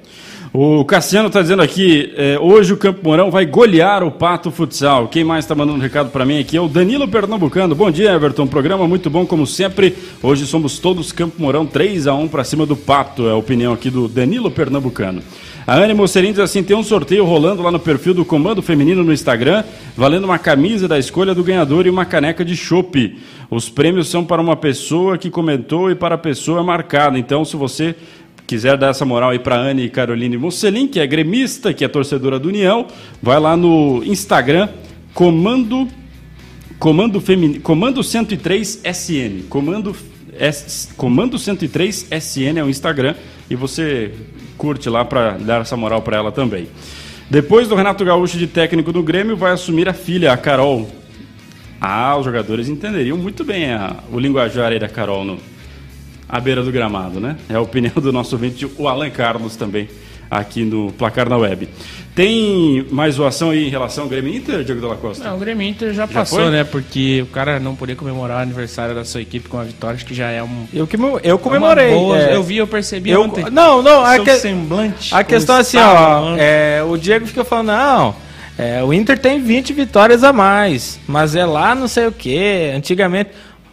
O 0.52 0.84
Cassiano 0.84 1.28
está 1.28 1.44
dizendo 1.44 1.62
aqui, 1.62 2.12
é, 2.18 2.40
hoje 2.40 2.74
o 2.74 2.78
Campo 2.78 3.02
Mourão 3.04 3.30
vai 3.30 3.46
golear 3.46 4.04
o 4.04 4.10
Pato 4.10 4.50
Futsal. 4.50 5.08
Quem 5.08 5.24
mais 5.24 5.46
está 5.46 5.54
mandando 5.54 5.78
um 5.78 5.82
recado 5.82 6.10
para 6.10 6.26
mim 6.26 6.40
aqui 6.40 6.58
é 6.58 6.62
o 6.62 6.68
Danilo 6.68 7.08
Pernambucano. 7.08 7.76
Bom 7.76 7.92
dia, 7.92 8.12
Everton. 8.14 8.48
Programa 8.48 8.88
muito 8.88 9.12
bom 9.12 9.28
como 9.28 9.46
sempre. 9.46 9.96
Hoje 10.24 10.48
somos 10.48 10.80
todos 10.80 11.12
Campo 11.12 11.40
Mourão 11.40 11.68
3 11.68 12.08
a 12.08 12.16
1 12.16 12.28
para 12.30 12.44
cima 12.44 12.66
do 12.66 12.76
Pato. 12.76 13.28
É 13.28 13.32
a 13.32 13.36
opinião 13.36 13.74
aqui 13.74 13.92
do 13.92 14.08
Danilo 14.08 14.50
Pernambucano. 14.50 15.22
A 15.68 15.76
Anne 15.76 15.94
Mocerim 15.94 16.32
diz 16.32 16.40
assim: 16.40 16.64
tem 16.64 16.76
um 16.76 16.82
sorteio 16.82 17.26
rolando 17.26 17.62
lá 17.62 17.70
no 17.70 17.80
perfil 17.80 18.16
do 18.16 18.26
Comando 18.26 18.60
Feminino 18.60 19.04
no 19.04 19.14
Instagram, 19.14 19.64
valendo 19.96 20.24
uma 20.24 20.40
camisa 20.40 20.88
da 20.88 20.98
escolha 20.98 21.36
do 21.36 21.44
ganhador 21.44 21.86
e 21.86 21.92
uma 21.92 22.06
caneca 22.06 22.44
de 22.44 22.56
chopp. 22.56 23.16
Os 23.52 23.70
prêmios 23.70 24.10
são 24.10 24.26
para 24.26 24.42
uma 24.42 24.56
pessoa 24.56 25.16
que 25.16 25.30
comentou 25.30 25.92
e 25.92 25.96
para 25.96 26.16
a 26.16 26.18
pessoa 26.18 26.64
marcada. 26.64 27.20
Então, 27.20 27.46
se 27.46 27.56
você 27.56 27.96
quiser 28.50 28.76
dar 28.78 28.90
essa 28.90 29.06
moral 29.06 29.30
aí 29.30 29.38
para 29.38 29.56
Anne 29.56 29.84
e 29.84 29.90
Caroline 29.90 30.36
Mocelin, 30.36 30.88
que 30.88 31.00
é 31.00 31.06
gremista, 31.06 31.72
que 31.72 31.86
é 31.86 31.88
torcedora 31.88 32.40
do 32.40 32.50
União, 32.50 32.88
vai 33.22 33.40
lá 33.40 33.56
no 33.56 34.02
Instagram, 34.04 34.68
Comando 35.14 35.88
Comando 36.80 37.22
Feminino, 37.22 37.62
Comando 37.62 38.04
103 38.04 38.82
SN, 38.84 39.44
Comando 39.48 39.96
S, 40.34 40.92
Comando 40.96 41.38
103 41.38 42.08
SN 42.10 42.58
é 42.58 42.64
o 42.64 42.70
Instagram 42.70 43.14
e 43.52 43.56
você 43.56 44.16
curte 44.58 44.90
lá 44.90 45.06
para 45.06 45.38
dar 45.38 45.62
essa 45.62 45.78
moral 45.78 46.02
para 46.02 46.18
ela 46.18 46.32
também. 46.32 46.70
Depois 47.30 47.68
do 47.68 47.76
Renato 47.76 48.04
Gaúcho 48.04 48.40
de 48.40 48.48
técnico 48.48 48.92
do 48.92 49.04
Grêmio, 49.04 49.38
vai 49.38 49.52
assumir 49.52 49.88
a 49.88 49.94
filha, 49.94 50.34
a 50.34 50.38
Carol. 50.38 50.90
Ah, 51.80 52.18
os 52.18 52.26
jogadores 52.26 52.68
entenderiam 52.68 53.16
muito 53.16 53.44
bem 53.44 53.72
a, 53.72 53.98
o 54.12 54.20
linguajar 54.20 54.72
aí 54.72 54.80
da 54.80 54.90
Carol 54.90 55.24
no, 55.24 55.38
à 56.30 56.40
beira 56.40 56.62
do 56.64 56.72
gramado, 56.72 57.20
né? 57.20 57.36
É 57.50 57.56
a 57.56 57.62
opinião 57.62 57.94
do 57.96 58.14
nosso 58.14 58.36
ouvinte, 58.36 58.66
o 58.78 58.88
Alan 58.88 59.10
Carlos 59.10 59.56
também, 59.56 59.90
aqui 60.30 60.64
no 60.64 60.92
Placar 60.94 61.28
na 61.28 61.36
Web. 61.38 61.68
Tem 62.16 62.86
mais 62.92 63.16
zoação 63.16 63.52
aí 63.52 63.66
em 63.68 63.70
relação 63.70 64.04
ao 64.04 64.10
Grêmio 64.10 64.34
Inter, 64.36 64.64
Diego 64.64 64.82
Della 64.82 64.96
Costa? 64.98 65.24
Não, 65.24 65.38
o 65.38 65.40
Grêmio 65.40 65.66
Inter 65.66 65.94
já, 65.94 66.06
passou, 66.06 66.40
foi? 66.40 66.50
né? 66.52 66.64
Porque 66.66 67.22
o 67.24 67.28
cara 67.28 67.60
não 67.60 67.76
poder 67.76 67.96
comemorar 67.96 68.40
o 68.40 68.42
aniversário 68.42 68.94
da 68.94 69.06
sua 69.06 69.22
equipe 69.22 69.48
com 69.48 69.58
a 69.58 69.64
vitória, 69.64 69.96
acho 69.96 70.06
que 70.06 70.14
já 70.14 70.30
é 70.30 70.44
um. 70.44 70.66
Eu, 70.74 70.86
que, 70.86 70.98
eu 71.24 71.40
comemorei. 71.40 71.86
é 71.92 71.96
uma 71.96 72.00
boa- 72.00 72.18
é. 72.20 72.36
Eu 72.36 72.44
vi, 72.44 72.58
eu 72.58 72.68
percebi 72.68 73.12
Eu- 73.12 73.22
ontem. 73.22 73.46
não, 73.52 73.82
não, 73.82 74.04
a 74.04 74.20
que- 74.20 74.36
semblante. 74.38 75.16
A 75.16 75.24
questão 75.24 75.56
é 75.56 75.60
assim, 75.62 75.78
ó, 75.78 76.36
é, 76.38 76.84
o 76.84 76.98
Diego 76.98 77.26
fica 77.26 77.46
falando, 77.46 77.68
não, 77.68 78.16
é, 78.58 78.84
o 78.84 78.92
Inter 78.94 79.18
tem 79.18 79.42
20 79.42 79.72
vitórias 79.72 80.22
a 80.24 80.34
mais, 80.34 81.00
mas 81.08 81.36
é 81.36 81.46
lá 81.46 81.74
não 81.74 81.88
sei 81.88 82.08
o 82.08 82.12
que, 82.12 82.72
antigamente. 82.76 83.30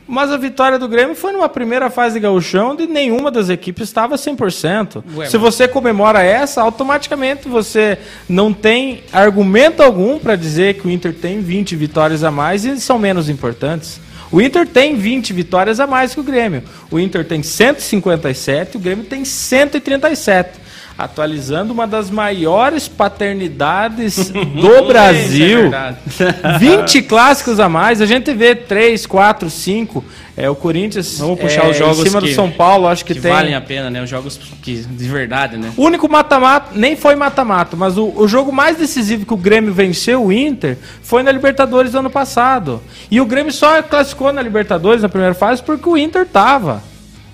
Mas 0.08 0.30
a 0.30 0.36
vitória 0.36 0.78
do 0.78 0.86
Grêmio 0.86 1.16
foi 1.16 1.32
numa 1.32 1.48
primeira 1.48 1.90
fase 1.90 2.14
de 2.14 2.20
gauchão 2.20 2.70
onde 2.70 2.86
nenhuma 2.86 3.30
das 3.30 3.48
equipes 3.48 3.88
estava 3.88 4.16
100%. 4.16 5.02
Ué, 5.16 5.26
Se 5.26 5.36
você 5.36 5.66
comemora 5.66 6.22
essa, 6.22 6.62
automaticamente 6.62 7.48
você 7.48 7.98
não 8.28 8.52
tem 8.52 9.02
argumento 9.12 9.82
algum 9.82 10.18
para 10.18 10.36
dizer 10.36 10.74
que 10.74 10.86
o 10.86 10.90
Inter 10.90 11.12
tem 11.12 11.40
20 11.40 11.74
vitórias 11.74 12.22
a 12.22 12.30
mais 12.30 12.64
e 12.64 12.80
são 12.80 12.98
menos 12.98 13.28
importantes. 13.28 14.00
O 14.30 14.40
Inter 14.40 14.66
tem 14.66 14.96
20 14.96 15.32
vitórias 15.32 15.80
a 15.80 15.86
mais 15.86 16.14
que 16.14 16.20
o 16.20 16.24
Grêmio. 16.24 16.62
O 16.90 16.98
Inter 16.98 17.24
tem 17.24 17.42
157, 17.42 18.76
o 18.76 18.80
Grêmio 18.80 19.04
tem 19.04 19.24
137. 19.24 20.65
Atualizando 20.98 21.72
uma 21.72 21.86
das 21.86 22.10
maiores 22.10 22.88
paternidades 22.88 24.30
do 24.32 24.86
Brasil. 24.86 25.58
é 25.58 25.62
verdade. 25.62 25.98
20 26.58 27.02
clássicos 27.02 27.60
a 27.60 27.68
mais. 27.68 28.00
A 28.00 28.06
gente 28.06 28.32
vê 28.32 28.54
3, 28.54 29.06
4, 29.06 29.50
5. 29.50 30.04
É, 30.36 30.50
o 30.50 30.54
Corinthians 30.54 31.18
Vamos 31.18 31.40
puxar 31.40 31.66
é, 31.66 31.70
os 31.70 31.78
jogos 31.78 32.00
em 32.00 32.04
cima 32.04 32.20
que, 32.20 32.28
do 32.28 32.34
São 32.34 32.50
Paulo, 32.50 32.86
acho 32.86 33.04
que, 33.04 33.14
que 33.14 33.20
tem. 33.20 33.32
valem 33.32 33.54
a 33.54 33.60
pena, 33.60 33.88
né? 33.88 34.02
Os 34.02 34.10
jogos 34.10 34.38
que, 34.60 34.76
de 34.76 35.08
verdade, 35.08 35.56
né? 35.56 35.72
O 35.76 35.82
único 35.82 36.10
mata-mata, 36.10 36.72
nem 36.74 36.94
foi 36.94 37.14
mata-mata, 37.14 37.74
mas 37.74 37.96
o, 37.96 38.12
o 38.14 38.28
jogo 38.28 38.52
mais 38.52 38.76
decisivo 38.76 39.24
que 39.24 39.32
o 39.32 39.36
Grêmio 39.36 39.72
venceu 39.72 40.24
o 40.26 40.32
Inter 40.32 40.76
foi 41.02 41.22
na 41.22 41.32
Libertadores 41.32 41.92
do 41.92 41.98
ano 42.00 42.10
passado. 42.10 42.82
E 43.10 43.18
o 43.18 43.24
Grêmio 43.24 43.52
só 43.52 43.82
classificou 43.82 44.30
na 44.30 44.42
Libertadores 44.42 45.00
na 45.00 45.08
primeira 45.08 45.34
fase 45.34 45.62
porque 45.62 45.88
o 45.88 45.96
Inter 45.96 46.26
tava. 46.26 46.82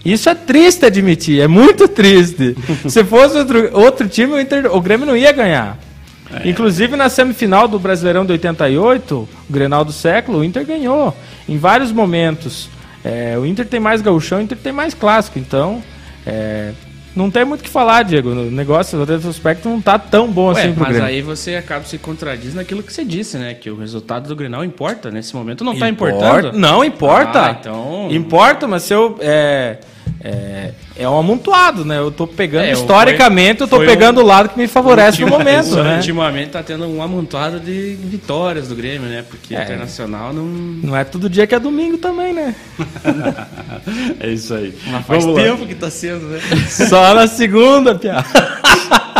Isso 0.05 0.29
é 0.29 0.35
triste 0.35 0.85
admitir, 0.85 1.41
é 1.41 1.47
muito 1.47 1.87
triste. 1.89 2.57
Se 2.89 3.05
fosse 3.05 3.39
outro, 3.39 3.71
outro 3.79 4.09
time, 4.09 4.33
o, 4.33 4.41
Inter, 4.41 4.75
o 4.75 4.81
Grêmio 4.81 5.07
não 5.07 5.17
ia 5.17 5.31
ganhar. 5.33 5.79
Inclusive 6.45 6.97
na 6.97 7.09
semifinal 7.11 7.69
do 7.69 7.79
Brasileirão 7.79 8.25
de 8.25 8.33
88, 8.33 9.15
o 9.15 9.29
Grenal 9.53 9.85
do 9.85 9.93
século, 9.93 10.39
o 10.39 10.45
Inter 10.45 10.65
ganhou. 10.67 11.15
Em 11.49 11.59
vários 11.59 11.93
momentos. 11.93 12.69
É, 13.05 13.37
o 13.39 13.45
Inter 13.45 13.67
tem 13.67 13.79
mais 13.81 14.01
gauchão, 14.01 14.39
o 14.39 14.43
Inter 14.43 14.57
tem 14.57 14.73
mais 14.73 14.95
clássico. 14.95 15.39
Então, 15.39 15.83
é, 16.25 16.71
não 17.15 17.31
tem 17.31 17.45
muito 17.45 17.61
o 17.61 17.65
que 17.65 17.69
falar, 17.69 18.03
Diego. 18.05 18.31
O 18.31 18.51
negócio, 18.51 18.99
o 18.99 19.05
retrospecto 19.05 19.69
não 19.69 19.81
tá 19.83 19.99
tão 19.99 20.29
bom 20.31 20.53
Ué, 20.53 20.61
assim 20.63 20.73
pro 20.73 20.85
mas 20.85 20.93
Grêmio. 20.93 21.09
aí 21.09 21.21
você 21.21 21.57
acaba 21.57 21.85
se 21.85 21.99
contradizendo 21.99 22.57
naquilo 22.57 22.83
que 22.83 22.93
você 22.93 23.05
disse, 23.05 23.37
né? 23.37 23.53
Que 23.55 23.69
o 23.71 23.77
resultado 23.77 24.27
do 24.29 24.35
Grenal 24.37 24.65
importa. 24.65 25.11
Nesse 25.11 25.35
momento 25.37 25.63
não 25.65 25.77
tá 25.77 25.89
Importa- 25.89 26.15
importando. 26.17 26.59
Não 26.59 26.83
importa. 26.83 27.43
Ah, 27.47 27.57
então- 27.61 28.09
Importa, 28.11 28.67
mas 28.67 28.85
se 28.85 28.95
eu. 28.95 29.19
É, 29.21 29.79
é, 30.25 30.71
é 30.97 31.09
um 31.09 31.19
amontoado, 31.19 31.85
né? 31.85 31.99
Eu 31.99 32.11
tô 32.13 32.27
pegando. 32.29 32.65
É, 32.65 32.73
historicamente, 32.73 33.61
eu 33.63 33.67
tô 33.69 33.77
foi 33.77 33.87
pegando 33.87 34.21
um- 34.21 34.25
o 34.25 34.27
lado 34.27 34.51
que 34.51 34.59
me 34.59 34.69
favorece 34.69 35.21
no 35.21 35.27
momento, 35.29 35.75
né? 35.83 35.97
Ultimamente 35.97 36.51
tá 36.51 36.63
tendo 36.63 36.87
um 36.87 37.03
amontoado 37.03 37.59
de 37.59 37.97
vitórias 38.01 38.69
do 38.69 38.77
Grêmio, 38.77 39.09
né? 39.09 39.25
Porque 39.29 39.55
É. 39.57 39.63
Internacional 39.63 40.33
não. 40.33 40.45
Não 40.45 40.97
é 40.97 41.03
todo 41.03 41.29
dia 41.29 41.47
que 41.47 41.55
é 41.55 41.59
domingo 41.59 41.99
também, 41.99 42.33
né? 42.33 42.55
É 44.21 44.29
isso 44.29 44.55
aí. 44.55 44.73
Faz 45.07 45.25
Vamos 45.25 45.37
lá. 45.37 45.43
tempo 45.43 45.67
que 45.67 45.75
tá 45.75 45.91
sendo, 45.91 46.27
né? 46.27 46.39
Só 46.69 47.15
na 47.15 47.27
segunda, 47.27 47.95
Pia. 47.95 48.25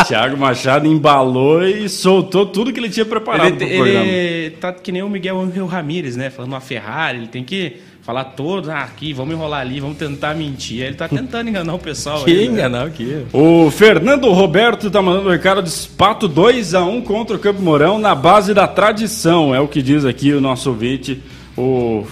Thiago 0.07 0.37
Machado 0.37 0.87
embalou 0.87 1.65
e 1.67 1.89
soltou 1.89 2.47
tudo 2.47 2.73
que 2.73 2.81
ele 2.81 2.89
tinha 2.89 3.05
preparado 3.05 3.47
Ele, 3.49 3.57
pro 3.57 3.69
programa. 3.69 4.05
ele 4.07 4.51
tá 4.53 4.73
que 4.73 4.91
nem 4.93 5.03
o 5.03 5.09
Miguel 5.09 5.41
Angel 5.41 5.67
Ramírez, 5.67 6.17
né? 6.17 6.31
Falando 6.31 6.53
uma 6.53 6.61
Ferrari, 6.61 7.19
ele 7.19 7.27
tem 7.29 7.45
que 7.45 7.77
falar 8.03 8.25
todos, 8.25 8.69
ah, 8.69 8.81
aqui, 8.81 9.13
vamos 9.13 9.35
enrolar 9.35 9.61
ali, 9.61 9.81
vamos 9.81 9.97
tentar 9.97 10.35
mentir. 10.35 10.83
Aí 10.83 10.89
Ele 10.89 10.97
tá 10.97 11.09
tentando 11.09 11.49
enganar 11.49 11.75
o 11.75 11.79
pessoal. 11.79 12.25
Que 12.25 12.33
aí, 12.33 12.49
né? 12.49 12.55
enganar 12.55 12.89
o 12.89 12.91
quê? 12.91 13.23
O 13.33 13.71
Fernando 13.71 14.31
Roberto 14.33 14.91
tá 14.91 15.01
mandando 15.01 15.29
um 15.29 15.33
recado 15.33 15.63
de 15.63 15.71
Pato 15.97 16.29
2x1 16.29 17.05
contra 17.05 17.37
o 17.37 17.39
Campo 17.39 17.63
Mourão 17.63 17.99
na 17.99 18.15
base 18.15 18.53
da 18.53 18.67
tradição. 18.67 19.55
É 19.55 19.61
o 19.61 19.69
que 19.69 19.81
diz 19.81 20.05
aqui 20.05 20.33
o 20.33 20.41
nosso 20.41 20.69
ouvinte, 20.71 21.23
o 21.57 22.05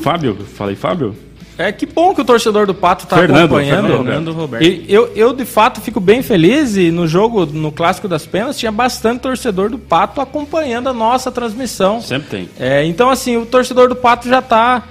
Fábio. 0.00 0.34
Falei 0.54 0.74
Fábio? 0.74 1.14
É 1.58 1.70
que 1.70 1.84
bom 1.84 2.14
que 2.14 2.22
o 2.22 2.24
torcedor 2.24 2.66
do 2.66 2.74
Pato 2.74 3.06
tá 3.06 3.16
Fernando, 3.16 3.44
acompanhando. 3.44 3.86
Fernando 3.88 4.06
Fernando 4.06 4.32
Roberto. 4.32 4.64
E 4.64 4.86
eu, 4.88 5.12
eu, 5.14 5.34
de 5.34 5.44
fato, 5.44 5.82
fico 5.82 6.00
bem 6.00 6.22
feliz 6.22 6.76
e 6.76 6.90
no 6.90 7.06
jogo, 7.06 7.44
no 7.44 7.70
Clássico 7.70 8.08
das 8.08 8.24
Penas, 8.24 8.58
tinha 8.58 8.72
bastante 8.72 9.20
torcedor 9.20 9.68
do 9.68 9.78
Pato 9.78 10.22
acompanhando 10.22 10.88
a 10.88 10.92
nossa 10.94 11.30
transmissão. 11.30 12.00
Sempre 12.00 12.28
tem. 12.30 12.48
É, 12.58 12.82
então, 12.86 13.10
assim, 13.10 13.36
o 13.36 13.44
torcedor 13.44 13.90
do 13.90 13.94
Pato 13.94 14.26
já 14.26 14.38
está 14.38 14.82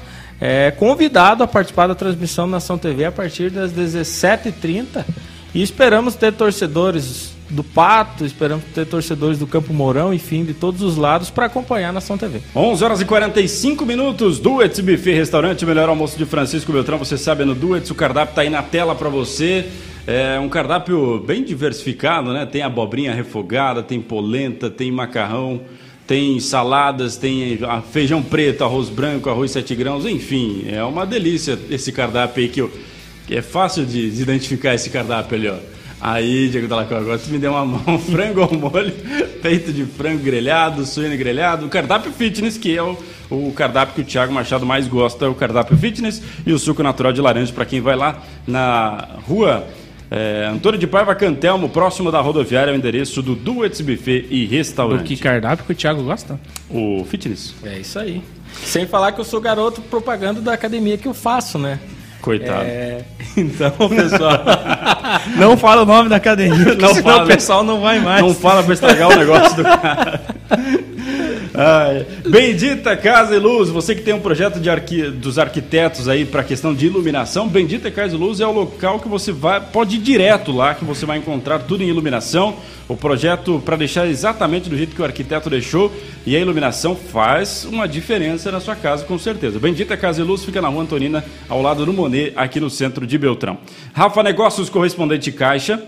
convidado 0.78 1.44
a 1.44 1.48
participar 1.48 1.88
da 1.88 1.96
transmissão 1.96 2.48
na 2.48 2.54
Nação 2.54 2.78
TV 2.78 3.06
a 3.06 3.12
partir 3.12 3.50
das 3.52 3.72
17h30 3.72 5.06
e 5.54 5.62
esperamos 5.62 6.16
ter 6.16 6.34
torcedores 6.34 7.32
do 7.52 7.64
Pato, 7.64 8.26
esperamos 8.26 8.64
ter 8.74 8.86
torcedores 8.86 9.38
do 9.38 9.46
Campo 9.46 9.74
Mourão, 9.74 10.14
enfim, 10.14 10.44
de 10.46 10.54
todos 10.54 10.82
os 10.82 10.96
lados 10.96 11.30
para 11.30 11.46
acompanhar 11.46 11.90
a 11.90 11.94
Nação 11.94 12.18
TV. 12.18 12.42
11 12.56 12.84
horas 12.84 13.02
e 13.02 13.06
45 13.06 13.86
minutos, 13.86 14.40
Duets 14.40 14.80
Buffet 14.80 15.14
Restaurante, 15.14 15.66
melhor 15.66 15.90
almoço 15.90 16.18
de 16.18 16.26
Francisco 16.26 16.72
Beltrão, 16.72 16.98
você 16.98 17.18
sabe, 17.18 17.44
é 17.44 17.46
no 17.46 17.54
Duets, 17.54 17.92
o 17.92 17.96
cardápio 17.96 18.36
tá 18.36 18.42
aí 18.42 18.50
na 18.50 18.64
tela 18.64 18.96
para 18.96 19.10
você. 19.10 19.66
É 20.08 20.40
um 20.40 20.50
cardápio 20.50 21.20
bem 21.20 21.44
diversificado, 21.44 22.34
né? 22.34 22.46
Tem 22.46 22.64
abobrinha 22.64 23.14
refogada, 23.14 23.84
tem 23.84 24.02
polenta, 24.02 24.68
tem 24.68 24.92
macarrão, 24.92 25.62
tem 26.12 26.42
saladas, 26.42 27.16
tem 27.16 27.58
feijão 27.90 28.22
preto, 28.22 28.66
arroz 28.66 28.90
branco, 28.90 29.30
arroz 29.30 29.52
sete 29.52 29.74
grãos, 29.74 30.06
enfim, 30.06 30.66
é 30.68 30.84
uma 30.84 31.06
delícia 31.06 31.58
esse 31.70 31.90
cardápio 31.90 32.44
aí 32.44 32.50
que, 32.50 32.60
eu, 32.60 32.70
que 33.26 33.38
é 33.38 33.42
fácil 33.42 33.86
de, 33.86 34.12
de 34.12 34.22
identificar 34.22 34.76
esse 34.76 34.90
cardápio 34.90 35.38
ali, 35.38 35.48
ó. 35.48 35.56
Aí, 36.02 36.50
Diego 36.50 36.68
Dalacó, 36.68 36.98
agora 36.98 37.18
você 37.18 37.32
me 37.32 37.40
deu 37.40 37.52
uma 37.52 37.64
mão, 37.80 37.98
frango 37.98 38.42
ao 38.42 38.52
molho, 38.52 38.92
peito 39.42 39.72
de 39.72 39.86
frango 39.86 40.22
grelhado, 40.22 40.86
suíno 40.86 41.16
grelhado, 41.16 41.66
o 41.66 41.70
cardápio 41.70 42.12
fitness, 42.12 42.58
que 42.58 42.76
é 42.76 42.84
o, 42.84 42.98
o 43.30 43.54
cardápio 43.54 43.96
que 43.96 44.02
o 44.02 44.04
Thiago 44.04 44.34
Machado 44.34 44.66
mais 44.66 44.90
gosta, 44.90 45.24
é 45.24 45.30
o 45.30 45.34
cardápio 45.34 45.78
fitness, 45.78 46.22
e 46.46 46.52
o 46.52 46.60
suco 46.60 46.84
natural 46.84 47.14
de 47.14 47.22
laranja 47.22 47.54
para 47.54 47.64
quem 47.64 47.80
vai 47.80 47.96
lá 47.96 48.22
na 48.46 49.08
rua 49.26 49.66
é, 50.12 50.50
Antônio 50.52 50.78
de 50.78 50.86
Paiva 50.86 51.16
Cantelmo, 51.16 51.70
próximo 51.70 52.12
da 52.12 52.20
rodoviária, 52.20 52.70
é 52.70 52.74
o 52.74 52.78
endereço 52.78 53.22
do 53.22 53.34
Duets 53.34 53.80
Buffet 53.80 54.28
e 54.30 54.46
O 54.46 54.50
Restaurante. 54.50 55.04
que 55.06 55.16
cardápio 55.16 55.64
que 55.66 55.72
o 55.72 55.76
Thiago 55.76 56.04
gosta? 56.04 56.38
O 56.70 57.06
fitness. 57.10 57.56
É 57.64 57.80
isso 57.80 57.98
aí. 57.98 58.22
Sem 58.64 58.86
falar 58.86 59.14
que 59.14 59.22
eu 59.22 59.26
sou 59.26 59.40
garoto 59.40 59.82
propaganda 59.82 60.42
da 60.42 60.52
academia 60.54 60.98
que 60.98 61.08
eu 61.08 61.14
faço, 61.14 61.58
né? 61.58 61.80
Coitado. 62.22 62.64
É, 62.64 63.04
então, 63.38 63.72
pessoal. 63.90 64.44
Não 65.38 65.56
fala 65.58 65.84
o 65.84 65.86
nome 65.86 66.10
da 66.10 66.18
academia, 66.18 66.76
Não 66.76 66.94
senão 66.94 67.04
fala. 67.04 67.24
o 67.24 67.28
pessoal 67.28 67.64
não 67.64 67.80
vai 67.82 68.00
mais. 68.00 68.22
Não 68.22 68.34
fala 68.36 68.62
pra 68.64 68.74
estragar 68.74 69.10
o 69.10 69.16
negócio 69.16 69.56
do 69.58 69.64
cara. 69.64 70.22
Ai, 71.54 72.06
Bendita 72.26 72.96
Casa 72.96 73.36
e 73.36 73.40
Luz, 73.40 73.68
você 73.68 73.94
que 73.94 74.02
tem 74.02 74.14
um 74.14 74.22
projeto 74.22 74.58
de 74.58 74.70
arqui... 74.70 75.04
dos 75.04 75.38
arquitetos 75.38 76.08
aí 76.08 76.24
para 76.24 76.44
questão 76.44 76.74
de 76.74 76.86
iluminação, 76.86 77.48
Bendita 77.48 77.92
Casa 77.92 78.16
e 78.16 78.18
Luz 78.18 78.40
é 78.40 78.48
o 78.48 78.52
local 78.52 79.02
que 79.02 79.10
você 79.10 79.34
vai, 79.34 79.60
pode 79.60 79.98
ir 79.98 80.00
direto 80.00 80.54
lá, 80.54 80.74
que 80.74 80.86
você 80.86 81.06
vai 81.06 81.18
encontrar 81.18 81.60
tudo 81.60 81.84
em 81.84 81.88
iluminação. 81.88 82.56
O 82.88 82.96
projeto 82.96 83.62
para 83.64 83.78
deixar 83.78 84.08
exatamente 84.08 84.70
do 84.70 84.78
jeito 84.78 84.96
que 84.96 85.02
o 85.02 85.06
arquiteto 85.06 85.50
deixou 85.50 85.92
e 86.26 86.36
a 86.36 86.40
iluminação 86.40 86.96
faz 86.96 87.66
uma 87.66 87.88
diferença 87.88 88.52
na 88.52 88.60
sua 88.60 88.76
casa, 88.76 89.04
com 89.04 89.18
certeza. 89.18 89.60
Bendita 89.60 89.96
Casa 89.98 90.22
e 90.22 90.24
Luz 90.24 90.44
fica 90.44 90.62
na 90.62 90.68
rua 90.70 90.84
Antonina, 90.84 91.24
ao 91.50 91.62
lado 91.62 91.86
do 91.86 91.94
Monet, 91.94 92.34
aqui 92.36 92.60
no 92.60 92.70
centro 92.70 93.06
de 93.06 93.18
Beltrão. 93.18 93.58
Rafa 93.94 94.24
Negócios, 94.24 94.70
correspondente 94.70 95.32
Caixa. 95.32 95.82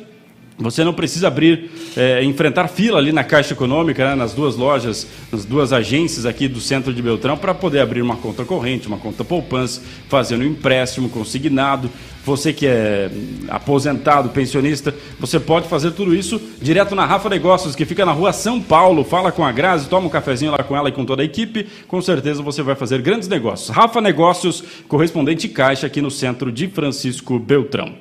Você 0.58 0.84
não 0.84 0.94
precisa 0.94 1.28
abrir, 1.28 1.72
é, 1.98 2.24
enfrentar 2.24 2.68
fila 2.68 3.00
ali 3.00 3.12
na 3.12 3.24
Caixa 3.24 3.54
Econômica, 3.54 4.10
né, 4.10 4.16
nas 4.16 4.34
duas 4.34 4.56
lojas, 4.56 5.08
nas 5.32 5.46
duas 5.46 5.74
agências 5.74 6.26
aqui 6.26 6.48
do 6.48 6.62
centro 6.62 6.94
de 6.94 7.02
Beltrão, 7.02 7.36
para 7.36 7.56
poder 7.56 7.80
abrir 7.80 8.02
uma 8.02 8.18
conta 8.18 8.46
corrente, 8.46 8.88
uma 8.88 8.98
conta 8.98 9.24
poupança, 9.24 9.82
fazendo 10.08 10.42
um 10.42 10.48
empréstimo 10.48 11.10
consignado. 11.10 11.90
Você 12.26 12.54
que 12.54 12.66
é 12.66 13.10
aposentado, 13.50 14.30
pensionista, 14.30 14.96
você 15.20 15.40
pode 15.40 15.68
fazer 15.68 15.92
tudo 15.92 16.16
isso 16.16 16.40
direto 16.62 16.96
na 16.96 17.06
Rafa 17.06 17.30
Negócios, 17.30 17.76
que 17.76 17.84
fica 17.84 18.06
na 18.06 18.14
rua 18.14 18.32
São 18.32 18.62
Paulo. 18.62 19.04
Fala 19.04 19.32
com 19.32 19.44
a 19.44 19.52
Grazi, 19.52 19.90
toma 19.90 20.08
um 20.08 20.10
cafezinho 20.10 20.52
lá 20.52 20.60
com 20.60 20.78
ela 20.78 20.88
e 20.88 20.92
com 20.92 21.04
toda 21.04 21.22
a 21.22 21.26
equipe. 21.26 21.68
Com 21.88 22.02
certeza 22.02 22.42
você 22.42 22.62
vai 22.62 22.76
fazer 22.76 23.02
grandes 23.02 23.28
negócios. 23.28 23.70
Rafa 23.70 24.00
Negócios, 24.00 24.64
correspondente 24.88 25.50
Caixa, 25.50 25.88
aqui 25.88 26.02
no 26.02 26.12
centro 26.12 26.52
de 26.52 26.68
Francisco 26.68 27.38
Beltrão. 27.40 27.94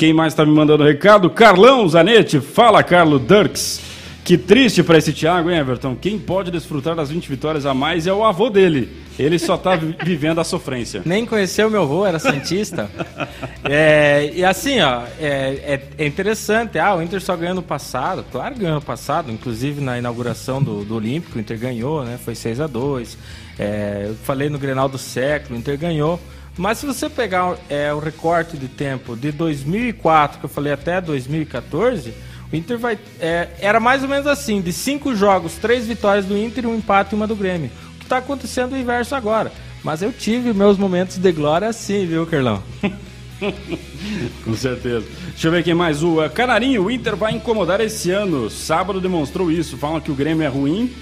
Quem 0.00 0.14
mais 0.14 0.32
está 0.32 0.46
me 0.46 0.52
mandando 0.52 0.82
recado? 0.82 1.28
Carlão 1.28 1.86
Zanetti. 1.86 2.40
Fala, 2.40 2.82
Carlos 2.82 3.20
Dirks. 3.20 3.82
Que 4.24 4.38
triste 4.38 4.82
para 4.82 4.96
esse 4.96 5.12
Thiago, 5.12 5.50
hein, 5.50 5.58
Everton? 5.58 5.94
Quem 5.94 6.18
pode 6.18 6.50
desfrutar 6.50 6.96
das 6.96 7.10
20 7.10 7.28
vitórias 7.28 7.66
a 7.66 7.74
mais 7.74 8.06
é 8.06 8.12
o 8.12 8.24
avô 8.24 8.48
dele. 8.48 8.96
Ele 9.18 9.38
só 9.38 9.56
está 9.56 9.76
vivendo 10.02 10.40
a 10.40 10.44
sofrência. 10.44 11.02
Nem 11.04 11.26
conheceu 11.26 11.68
meu 11.68 11.82
avô, 11.82 12.06
era 12.06 12.18
Santista. 12.18 12.90
é, 13.62 14.32
e 14.34 14.42
assim, 14.42 14.80
ó, 14.80 15.02
é, 15.20 15.28
é, 15.28 15.88
é, 15.98 16.06
interessante. 16.06 16.78
Ah, 16.78 16.94
o 16.94 17.02
Inter 17.02 17.20
só 17.20 17.36
ganhou 17.36 17.54
no 17.54 17.62
passado. 17.62 18.24
Claro 18.32 18.54
que 18.54 18.60
ganhou 18.62 18.76
no 18.76 18.82
passado. 18.82 19.30
Inclusive 19.30 19.82
na 19.82 19.98
inauguração 19.98 20.62
do, 20.62 20.82
do 20.82 20.96
Olímpico, 20.96 21.36
o 21.36 21.40
Inter 21.42 21.58
ganhou, 21.58 22.06
né? 22.06 22.18
Foi 22.24 22.34
6 22.34 22.58
a 22.58 22.66
2 22.66 23.18
é, 23.58 24.06
Eu 24.08 24.14
falei 24.14 24.48
no 24.48 24.58
Grenal 24.58 24.88
do 24.88 24.96
século, 24.96 25.56
o 25.56 25.58
Inter 25.58 25.76
ganhou. 25.76 26.18
Mas 26.56 26.78
se 26.78 26.86
você 26.86 27.08
pegar 27.08 27.56
é, 27.68 27.92
o 27.92 27.98
recorte 27.98 28.56
de 28.56 28.68
tempo 28.68 29.16
de 29.16 29.32
2004, 29.32 30.40
que 30.40 30.44
eu 30.44 30.50
falei 30.50 30.72
até 30.72 31.00
2014, 31.00 32.12
o 32.52 32.56
Inter 32.56 32.78
vai. 32.78 32.98
É, 33.20 33.48
era 33.60 33.78
mais 33.78 34.02
ou 34.02 34.08
menos 34.08 34.26
assim: 34.26 34.60
de 34.60 34.72
cinco 34.72 35.14
jogos, 35.14 35.54
três 35.54 35.86
vitórias 35.86 36.26
do 36.26 36.36
Inter 36.36 36.66
um 36.66 36.74
empate 36.74 37.14
e 37.14 37.16
uma 37.16 37.26
do 37.26 37.36
Grêmio. 37.36 37.70
O 37.94 37.98
que 37.98 38.04
está 38.04 38.18
acontecendo 38.18 38.74
é 38.74 38.78
o 38.78 38.80
inverso 38.80 39.14
agora. 39.14 39.52
Mas 39.82 40.02
eu 40.02 40.12
tive 40.12 40.52
meus 40.52 40.76
momentos 40.76 41.16
de 41.16 41.32
glória 41.32 41.68
assim, 41.68 42.04
viu, 42.04 42.26
Carlão? 42.26 42.62
Com 44.44 44.54
certeza. 44.54 45.06
Deixa 45.30 45.48
eu 45.48 45.52
ver 45.52 45.64
quem 45.64 45.72
mais. 45.72 46.02
O 46.02 46.16
Canarinho, 46.34 46.84
o 46.84 46.90
Inter 46.90 47.16
vai 47.16 47.32
incomodar 47.32 47.80
esse 47.80 48.10
ano. 48.10 48.50
Sábado 48.50 49.00
demonstrou 49.00 49.50
isso. 49.50 49.78
Falam 49.78 50.00
que 50.00 50.10
o 50.10 50.14
Grêmio 50.14 50.44
é 50.44 50.48
ruim 50.48 50.92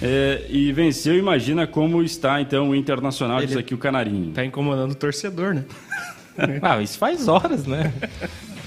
é, 0.00 0.46
e 0.48 0.72
venceu, 0.72 1.16
imagina 1.16 1.66
como 1.66 2.02
está 2.02 2.40
então 2.40 2.70
o 2.70 2.74
Internacional, 2.74 3.38
Ele 3.38 3.48
diz 3.48 3.56
aqui 3.56 3.74
o 3.74 3.78
Canarinho. 3.78 4.32
Tá 4.32 4.44
incomodando 4.44 4.92
o 4.92 4.94
torcedor, 4.94 5.54
né? 5.54 5.64
ah, 6.62 6.80
isso 6.80 6.98
faz 6.98 7.26
horas, 7.26 7.66
né? 7.66 7.92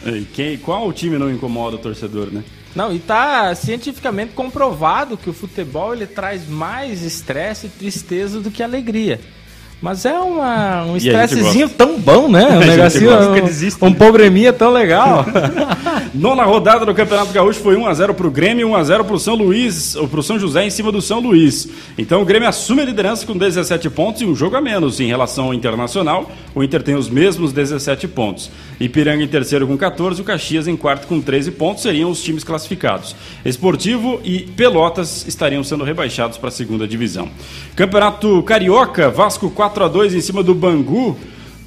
E 0.06 0.26
quem, 0.26 0.58
qual 0.58 0.92
time 0.92 1.18
não 1.18 1.32
incomoda 1.32 1.76
o 1.76 1.80
torcedor, 1.80 2.32
né? 2.32 2.44
Não, 2.76 2.94
e 2.94 3.00
tá 3.00 3.54
cientificamente 3.54 4.34
comprovado 4.34 5.18
que 5.18 5.30
o 5.30 5.34
futebol 5.34 5.94
ele 5.94 6.08
traz 6.08 6.48
mais 6.48 7.02
estresse 7.02 7.68
e 7.68 7.70
tristeza 7.70 8.40
do 8.40 8.50
que 8.50 8.64
alegria. 8.64 9.20
Mas 9.82 10.06
é 10.06 10.14
uma, 10.14 10.84
um 10.84 10.96
estressezinho 10.96 11.68
tão 11.68 12.00
bom, 12.00 12.30
né? 12.30 12.48
Um 12.52 12.60
negocinho, 12.60 13.12
um, 13.82 13.88
um 13.88 13.94
probleminha 13.94 14.54
tão 14.54 14.72
legal. 14.72 15.26
Nona 16.14 16.44
rodada 16.44 16.86
do 16.86 16.94
Campeonato 16.94 17.32
Gaúcho 17.32 17.60
foi 17.62 17.76
1x0 17.76 18.14
pro 18.14 18.30
Grêmio 18.30 18.68
e 18.68 18.72
1x0 18.72 19.04
pro 19.06 19.18
São 19.18 19.34
Luís, 19.34 19.96
ou 19.96 20.08
pro 20.08 20.22
São 20.22 20.38
José 20.38 20.66
em 20.66 20.70
cima 20.70 20.92
do 20.92 21.02
São 21.02 21.20
Luís. 21.20 21.68
Então 21.98 22.22
o 22.22 22.26
Grêmio 22.26 22.48
assume 22.48 22.82
a 22.82 22.86
liderança 22.86 23.26
com 23.26 23.36
17 23.36 23.90
pontos 23.90 24.22
e 24.22 24.26
um 24.26 24.36
jogo 24.36 24.56
a 24.56 24.62
menos 24.62 25.00
em 25.00 25.08
relação 25.08 25.46
ao 25.46 25.54
Internacional. 25.54 26.30
O 26.54 26.64
Inter 26.64 26.84
tem 26.84 26.96
os 26.96 27.10
mesmos 27.10 27.52
17 27.52 28.08
pontos. 28.10 28.52
Ipiranga 28.80 29.24
em 29.24 29.28
terceiro 29.28 29.66
com 29.66 29.78
14, 29.78 30.22
o 30.22 30.24
Caxias 30.24 30.68
em 30.68 30.76
quarto 30.76 31.08
com 31.08 31.20
13 31.22 31.52
pontos 31.52 31.82
seriam 31.82 32.12
os 32.12 32.22
times 32.22 32.44
classificados. 32.44 33.16
Esportivo 33.44 34.20
e 34.24 34.42
Pelotas 34.42 35.26
estariam 35.28 35.64
sendo 35.64 35.84
rebaixados 35.84 36.38
para 36.38 36.50
a 36.50 36.52
segunda 36.52 36.88
divisão. 36.88 37.30
Campeonato 37.76 38.44
Carioca, 38.44 39.10
Vasco 39.10 39.50
4 39.50 39.71
4 39.72 39.86
a 39.86 39.88
2 39.88 40.16
em 40.16 40.22
cima 40.22 40.44
do 40.44 40.54
Bangu. 40.54 41.18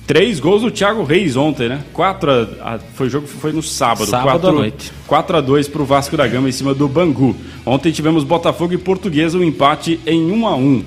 Três 0.07 0.38
gols 0.38 0.61
do 0.61 0.70
Thiago 0.70 1.02
Reis 1.02 1.34
ontem, 1.34 1.66
né? 1.66 1.82
4 1.94 2.30
a, 2.30 2.74
a, 2.74 2.78
foi 2.78 3.09
jogo 3.09 3.26
foi 3.26 3.52
no 3.52 3.62
sábado, 3.62 4.05
sábado 4.05 4.40
4, 4.42 4.48
à 4.48 4.52
noite. 4.52 4.92
4 5.07 5.36
a 5.38 5.40
2 5.40 5.68
para 5.68 5.80
o 5.80 5.84
Vasco 5.86 6.14
da 6.14 6.26
Gama 6.26 6.46
em 6.46 6.52
cima 6.52 6.74
do 6.74 6.86
Bangu. 6.86 7.34
Ontem 7.64 7.90
tivemos 7.90 8.22
Botafogo 8.22 8.74
e 8.74 8.78
Portuguesa, 8.78 9.38
um 9.38 9.42
empate 9.42 9.98
em 10.07 10.30
1 10.30 10.46
a 10.46 10.55
1. 10.55 10.84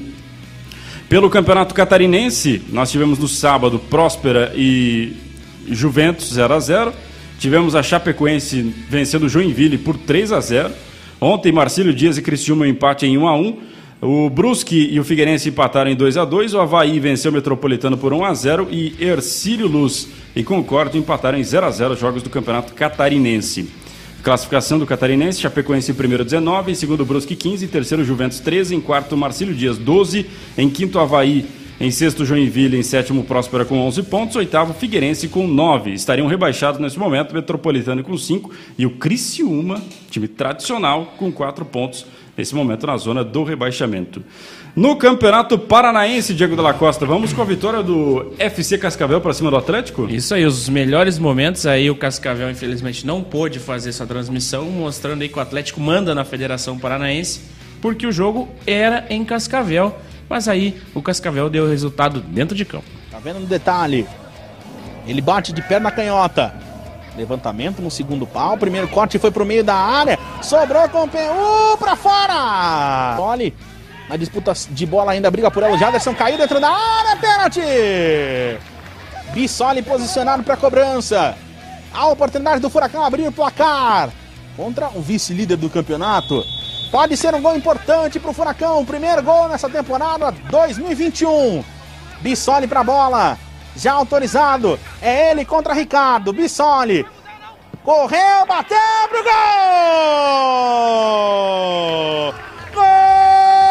Pelo 1.09 1.31
Campeonato 1.31 1.73
Catarinense, 1.73 2.61
nós 2.69 2.91
tivemos 2.91 3.17
no 3.17 3.27
sábado 3.27 3.79
Próspera 3.79 4.53
e 4.55 5.13
Juventus 5.67 6.31
0 6.33 6.53
a 6.53 6.59
0. 6.59 6.93
Tivemos 7.39 7.73
a 7.73 7.81
Chapecoense 7.81 8.61
vencendo 8.87 9.23
o 9.23 9.29
Joinville 9.29 9.79
por 9.79 9.97
3 9.97 10.31
a 10.31 10.39
0. 10.39 10.69
Ontem 11.19 11.51
Marcílio 11.51 11.91
Dias 11.91 12.19
e 12.19 12.21
Cristiúma 12.21 12.65
um 12.65 12.67
empate 12.67 13.07
em 13.07 13.17
1 13.17 13.27
a 13.27 13.35
1. 13.35 13.57
O 13.99 14.29
Brusque 14.29 14.89
e 14.91 14.99
o 14.99 15.03
Figueirense 15.03 15.49
empataram 15.49 15.89
em 15.89 15.95
2 15.95 16.17
a 16.17 16.25
2 16.25 16.53
o 16.53 16.59
Havaí 16.59 16.99
venceu 16.99 17.31
o 17.31 17.33
Metropolitano 17.33 17.97
por 17.97 18.13
1 18.13 18.25
a 18.25 18.33
0 18.33 18.67
e 18.69 18.93
Ercílio 18.99 19.67
Luz 19.67 20.07
e 20.35 20.43
Concórdia 20.43 20.99
empataram 20.99 21.39
em 21.39 21.43
0 21.43 21.65
a 21.65 21.71
0 21.71 21.95
jogos 21.95 22.21
do 22.21 22.29
Campeonato 22.29 22.75
Catarinense. 22.75 23.67
Classificação 24.21 24.77
do 24.77 24.85
Catarinense, 24.85 25.41
Chapecoense 25.41 25.91
em 25.91 25.95
primeiro 25.95 26.23
19, 26.23 26.71
em 26.71 26.75
segundo 26.75 27.03
Brusque 27.05 27.35
15, 27.35 27.65
em 27.65 27.67
terceiro 27.67 28.03
Juventus 28.03 28.39
13, 28.39 28.75
em 28.75 28.81
quarto 28.81 29.17
Marcílio 29.17 29.55
Dias 29.55 29.79
12, 29.79 30.27
em 30.55 30.69
quinto 30.69 30.99
Havaí, 30.99 31.45
em 31.79 31.89
sexto 31.89 32.23
Joinville, 32.23 32.77
em 32.77 32.83
sétimo 32.83 33.23
Próspera 33.23 33.65
com 33.65 33.79
11 33.79 34.03
pontos, 34.03 34.35
oitavo 34.35 34.75
Figueirense 34.75 35.27
com 35.27 35.47
9. 35.47 35.93
Estariam 35.93 36.27
rebaixados 36.27 36.79
nesse 36.79 36.99
momento, 36.99 37.33
Metropolitano 37.33 38.03
com 38.03 38.15
5 38.15 38.51
e 38.77 38.85
o 38.85 38.91
Criciúma, 38.91 39.81
time 40.11 40.27
tradicional, 40.27 41.15
com 41.17 41.31
4 41.31 41.65
pontos 41.65 42.05
nesse 42.37 42.53
momento 42.53 42.85
na 42.85 42.95
zona 42.97 43.23
do 43.23 43.43
rebaixamento. 43.43 44.23
No 44.75 44.95
Campeonato 44.95 45.57
Paranaense, 45.57 46.35
Diego 46.35 46.55
de 46.55 46.61
la 46.61 46.73
Costa, 46.73 47.03
vamos 47.03 47.33
com 47.33 47.41
a 47.41 47.45
vitória 47.45 47.81
do 47.81 48.33
FC 48.37 48.77
Cascavel 48.77 49.19
para 49.19 49.33
cima 49.33 49.49
do 49.49 49.57
Atlético? 49.57 50.07
Isso 50.07 50.35
aí, 50.35 50.45
os 50.45 50.69
melhores 50.69 51.17
momentos 51.17 51.65
aí 51.65 51.89
o 51.89 51.95
Cascavel 51.95 52.51
infelizmente 52.51 53.05
não 53.05 53.23
pôde 53.23 53.57
fazer 53.57 53.89
essa 53.89 54.05
transmissão, 54.05 54.65
mostrando 54.65 55.23
aí 55.23 55.29
que 55.29 55.37
o 55.39 55.41
Atlético 55.41 55.81
manda 55.81 56.13
na 56.13 56.23
Federação 56.23 56.77
Paranaense, 56.77 57.41
porque 57.81 58.05
o 58.05 58.11
jogo 58.11 58.47
era 58.67 59.07
em 59.09 59.25
Cascavel, 59.25 59.97
mas 60.29 60.47
aí 60.47 60.79
o 60.93 61.01
Cascavel 61.01 61.49
deu 61.49 61.65
o 61.65 61.69
resultado 61.69 62.21
dentro 62.21 62.55
de 62.55 62.63
campo. 62.63 62.85
Tá 63.09 63.17
vendo 63.17 63.39
no 63.39 63.47
detalhe? 63.47 64.05
Ele 65.07 65.21
bate 65.21 65.51
de 65.53 65.61
perna 65.63 65.89
canhota. 65.89 66.66
Levantamento 67.17 67.81
no 67.81 67.89
segundo 67.89 68.27
pau. 68.27 68.57
Primeiro 68.57 68.87
corte 68.87 69.17
foi 69.17 69.31
pro 69.31 69.45
meio 69.45 69.63
da 69.63 69.75
área. 69.75 70.19
Sobrou 70.41 70.87
com 70.89 71.03
o 71.03 71.07
PU 71.07 71.77
pra 71.79 71.95
fora. 71.95 73.17
Olhe. 73.19 73.53
Na 74.07 74.15
disputa 74.15 74.53
de 74.69 74.85
bola 74.85 75.11
ainda 75.11 75.31
briga 75.31 75.49
por 75.49 75.63
ela. 75.63 75.75
O 75.75 75.79
Jaderson 75.79 76.13
caiu 76.13 76.37
dentro 76.37 76.59
da 76.59 76.69
área. 76.69 77.17
Pênalti. 77.17 77.61
Bissoli 79.33 79.81
posicionado 79.81 80.43
para 80.43 80.55
cobrança. 80.55 81.35
A 81.91 82.07
oportunidade 82.07 82.61
do 82.61 82.69
Furacão 82.69 83.03
abrir 83.03 83.27
o 83.27 83.31
placar. 83.31 84.09
Contra 84.55 84.89
o 84.89 85.01
vice-líder 85.01 85.57
do 85.57 85.69
campeonato. 85.69 86.43
Pode 86.91 87.17
ser 87.17 87.33
um 87.33 87.41
gol 87.41 87.55
importante 87.57 88.19
para 88.19 88.29
o 88.29 88.33
Furacão. 88.33 88.85
Primeiro 88.85 89.23
gol 89.23 89.49
nessa 89.49 89.67
temporada 89.67 90.31
2021. 90.49 91.63
Bissoli 92.21 92.67
para 92.67 92.81
a 92.81 92.83
bola 92.83 93.46
já 93.77 93.93
autorizado. 93.93 94.79
É 95.01 95.31
ele 95.31 95.45
contra 95.45 95.73
Ricardo. 95.73 96.33
Bissoli. 96.33 97.05
Correu, 97.83 98.45
bateu 98.45 98.77
pro 99.09 99.23
gol! 99.23 99.33
Gol! 102.73 103.66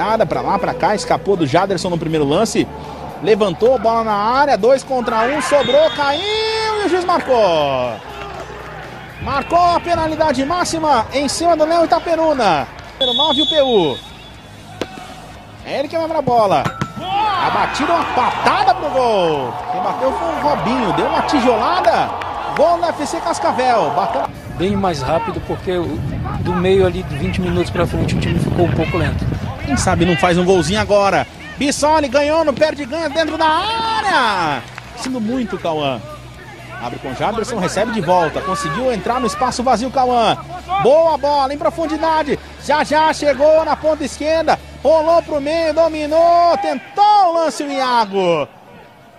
Jogada, 0.00 0.24
para 0.24 0.40
lá, 0.40 0.58
para 0.58 0.72
cá, 0.72 0.94
escapou 0.94 1.36
do 1.36 1.46
Jaderson 1.46 1.90
no 1.90 1.98
primeiro 1.98 2.24
lance. 2.24 2.66
Levantou, 3.22 3.78
bola 3.78 4.02
na 4.02 4.14
área, 4.14 4.56
dois 4.56 4.82
contra 4.82 5.28
um, 5.28 5.42
sobrou, 5.42 5.90
caiu 5.90 6.22
e 6.22 6.86
o 6.86 6.88
juiz 6.88 7.04
marcou. 7.04 7.92
Marcou 9.22 9.58
a 9.58 9.78
penalidade 9.78 10.42
máxima 10.46 11.06
em 11.12 11.28
cima 11.28 11.54
do 11.54 11.66
Léo 11.66 11.84
Itaperuna. 11.84 12.66
Número 12.98 13.18
9, 13.18 13.42
o 13.42 13.46
PU. 13.46 13.98
É 15.66 15.80
ele 15.80 15.88
que 15.88 15.98
vai 15.98 16.08
pra 16.08 16.22
bola. 16.22 16.64
A 16.98 17.50
batida, 17.50 17.92
uma 17.92 18.04
patada 18.04 18.74
pro 18.74 18.88
gol. 18.88 19.52
Quem 19.70 19.82
bateu 19.82 20.12
foi 20.12 20.28
o 20.28 20.40
Robinho. 20.40 20.92
Deu 20.94 21.06
uma 21.06 21.22
tijolada. 21.22 22.10
Gol 22.56 22.78
no 22.78 22.86
FC 22.86 23.20
Cascavel. 23.20 23.90
Bateu. 23.90 24.22
Bem 24.56 24.76
mais 24.76 25.00
rápido, 25.02 25.40
porque 25.46 25.72
do 26.40 26.54
meio 26.54 26.86
ali 26.86 27.02
de 27.02 27.16
20 27.16 27.40
minutos 27.40 27.70
pra 27.70 27.86
frente 27.86 28.14
o 28.14 28.20
time 28.20 28.38
ficou 28.38 28.66
um 28.66 28.72
pouco 28.72 28.96
lento. 28.96 29.24
Quem 29.70 29.76
sabe 29.76 30.04
não 30.04 30.16
faz 30.16 30.36
um 30.36 30.44
golzinho 30.44 30.80
agora. 30.80 31.24
Bissoli 31.56 32.08
ganhou, 32.08 32.44
não 32.44 32.52
perde 32.52 32.84
ganha 32.84 33.08
dentro 33.08 33.38
da 33.38 33.46
área. 33.46 34.64
Sendo 34.96 35.20
muito, 35.20 35.56
Cauã. 35.56 36.02
Abre 36.82 36.98
com 36.98 37.14
Jaderson, 37.14 37.56
recebe 37.56 37.92
de 37.92 38.00
volta. 38.00 38.40
Conseguiu 38.40 38.92
entrar 38.92 39.20
no 39.20 39.28
espaço 39.28 39.62
vazio, 39.62 39.88
Cauã. 39.88 40.36
Boa 40.82 41.16
bola 41.16 41.54
em 41.54 41.56
profundidade. 41.56 42.36
Já 42.64 42.82
já 42.82 43.12
chegou 43.12 43.64
na 43.64 43.76
ponta 43.76 44.02
esquerda. 44.02 44.58
Rolou 44.82 45.22
pro 45.22 45.40
meio, 45.40 45.72
dominou. 45.72 46.58
Tentou 46.60 47.28
o 47.28 47.34
lance 47.34 47.62
o 47.62 47.70
Iago. 47.70 48.48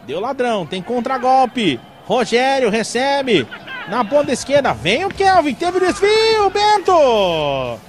Deu 0.05 0.19
ladrão, 0.19 0.65
tem 0.65 0.81
contragolpe. 0.81 1.79
Rogério 2.05 2.69
recebe. 2.69 3.47
Na 3.87 4.03
ponta 4.03 4.33
esquerda, 4.33 4.73
vem 4.73 5.05
o 5.05 5.09
Kelvin, 5.09 5.53
teve 5.53 5.79
desvio, 5.79 6.49
Bento! 6.49 7.79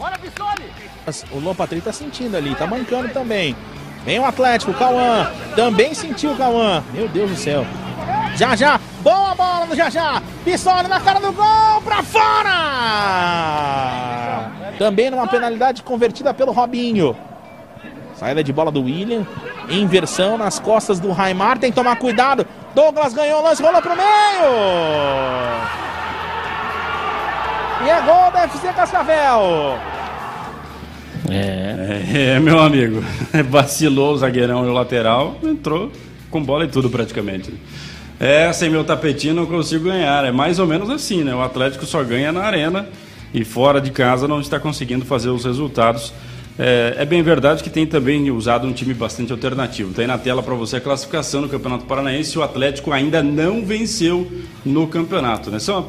O 1.32 1.40
Lopatri 1.40 1.80
tá 1.80 1.92
sentindo 1.92 2.36
ali, 2.36 2.54
tá 2.54 2.66
mancando 2.66 3.08
também. 3.08 3.56
Vem 4.04 4.18
o 4.20 4.24
Atlético, 4.24 4.72
Cauã. 4.74 5.30
Também 5.56 5.94
sentiu 5.94 6.32
o 6.32 6.36
Cauã. 6.36 6.82
Meu 6.92 7.08
Deus 7.08 7.30
do 7.30 7.36
céu. 7.36 7.66
Já 8.36 8.56
já, 8.56 8.80
boa 9.00 9.34
bola 9.34 9.66
do 9.66 9.74
Já. 9.76 10.22
Pissoli 10.44 10.88
na 10.88 10.98
cara 11.00 11.20
do 11.20 11.32
gol, 11.32 11.82
pra 11.84 12.02
fora! 12.02 12.50
Também 14.78 15.10
numa 15.10 15.26
penalidade 15.26 15.82
convertida 15.82 16.32
pelo 16.32 16.50
Robinho. 16.52 17.16
Saída 18.14 18.42
de 18.42 18.52
bola 18.52 18.70
do 18.70 18.82
William. 18.82 19.26
Inversão 19.68 20.38
nas 20.38 20.58
costas 20.58 20.98
do 20.98 21.12
Raimar. 21.12 21.58
Tem 21.58 21.70
que 21.70 21.76
tomar 21.76 21.96
cuidado. 21.96 22.46
Douglas 22.74 23.12
ganhou 23.12 23.40
o 23.40 23.44
lance, 23.44 23.62
rola 23.62 23.82
pro 23.82 23.96
meio. 23.96 24.06
E 27.84 27.90
é 27.90 28.00
gol 28.00 28.30
da 28.30 28.42
FC 28.44 28.72
Cascavel. 28.72 29.78
É, 31.30 32.38
meu 32.40 32.58
amigo. 32.58 33.02
Vacilou 33.48 34.14
o 34.14 34.18
zagueirão 34.18 34.66
e 34.66 34.68
o 34.68 34.72
lateral, 34.72 35.38
entrou 35.42 35.90
com 36.30 36.42
bola 36.42 36.64
e 36.64 36.68
tudo 36.68 36.90
praticamente. 36.90 37.52
É, 38.18 38.52
sem 38.52 38.70
meu 38.70 38.84
tapetinho 38.84 39.34
não 39.34 39.46
consigo 39.46 39.84
ganhar. 39.84 40.24
É 40.24 40.32
mais 40.32 40.58
ou 40.58 40.66
menos 40.66 40.88
assim, 40.90 41.22
né? 41.22 41.34
O 41.34 41.42
Atlético 41.42 41.84
só 41.84 42.02
ganha 42.02 42.32
na 42.32 42.42
arena 42.42 42.88
e 43.34 43.44
fora 43.44 43.80
de 43.80 43.90
casa 43.90 44.28
não 44.28 44.40
está 44.40 44.58
conseguindo 44.60 45.04
fazer 45.04 45.30
os 45.30 45.44
resultados. 45.44 46.12
É, 46.58 46.96
é 46.98 47.04
bem 47.04 47.22
verdade 47.22 47.62
que 47.62 47.70
tem 47.70 47.86
também 47.86 48.30
usado 48.30 48.66
um 48.66 48.72
time 48.72 48.92
bastante 48.92 49.32
alternativo. 49.32 49.94
Tem 49.94 50.06
na 50.06 50.18
tela 50.18 50.42
para 50.42 50.54
você 50.54 50.76
a 50.76 50.80
classificação 50.80 51.40
no 51.40 51.48
Campeonato 51.48 51.84
Paranaense. 51.84 52.38
O 52.38 52.42
Atlético 52.42 52.92
ainda 52.92 53.22
não 53.22 53.64
venceu 53.64 54.30
no 54.64 54.86
campeonato. 54.86 55.50
Né? 55.50 55.58
São 55.58 55.86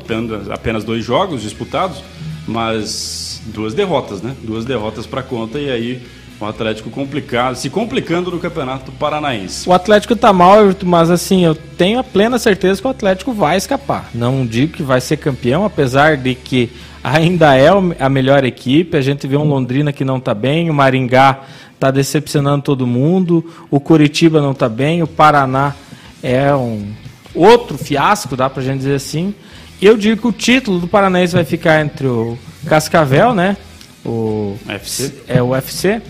apenas 0.50 0.84
dois 0.84 1.04
jogos 1.04 1.42
disputados, 1.42 2.02
mas 2.48 3.33
duas 3.46 3.74
derrotas, 3.74 4.22
né? 4.22 4.36
Duas 4.42 4.66
derrotas 4.66 5.06
para 5.06 5.24
conta 5.24 5.60
e 5.60 5.70
aí 5.70 6.02
o 6.40 6.46
Atlético 6.46 6.90
complicado, 6.90 7.56
se 7.56 7.70
complicando 7.70 8.32
no 8.32 8.40
Campeonato 8.40 8.92
Paranaense. 8.92 9.68
O 9.68 9.74
Atlético 9.74 10.16
tá 10.16 10.34
mal, 10.34 10.58
mas 10.84 11.10
assim, 11.10 11.46
eu 11.46 11.56
tenho 11.56 12.00
a 12.00 12.04
plena 12.04 12.38
certeza 12.38 12.82
que 12.82 12.88
o 12.88 12.92
Atlético 12.92 13.32
vai 13.32 13.58
escapar. 13.58 14.10
Não 14.14 14.46
digo 14.46 14.74
que 14.74 14.84
vai 14.84 15.00
ser 15.00 15.18
campeão, 15.18 15.64
apesar 15.64 16.18
de 16.18 16.36
que 16.36 16.70
ainda 17.04 17.56
é 17.56 17.70
a 18.00 18.10
melhor 18.10 18.44
equipe. 18.44 18.98
A 18.98 19.02
gente 19.02 19.28
vê 19.28 19.38
um 19.38 19.48
Londrina 19.48 19.94
que 19.94 20.04
não 20.04 20.20
tá 20.20 20.34
bem, 20.34 20.70
o 20.70 20.74
Maringá 20.74 21.42
tá 21.80 21.92
decepcionando 21.92 22.64
todo 22.64 22.88
mundo, 22.88 23.46
o 23.70 23.80
Curitiba 23.80 24.42
não 24.42 24.54
tá 24.54 24.70
bem, 24.70 25.04
o 25.04 25.08
Paraná 25.08 25.76
é 26.22 26.54
um 26.56 26.88
outro 27.36 27.78
fiasco, 27.78 28.36
dá 28.36 28.50
pra 28.50 28.64
gente 28.64 28.78
dizer 28.78 28.96
assim. 28.96 29.34
Eu 29.82 29.98
digo 29.98 30.22
que 30.22 30.28
o 30.28 30.32
título 30.32 30.80
do 30.80 30.88
Paranaense 30.88 31.34
vai 31.34 31.44
ficar 31.44 31.82
entre 31.82 32.08
o 32.08 32.38
Cascavel, 32.66 33.34
né? 33.34 33.58
O 34.06 34.58
FC. 34.68 35.14
é 35.28 35.42
o 35.42 35.50
UFC 35.50 36.02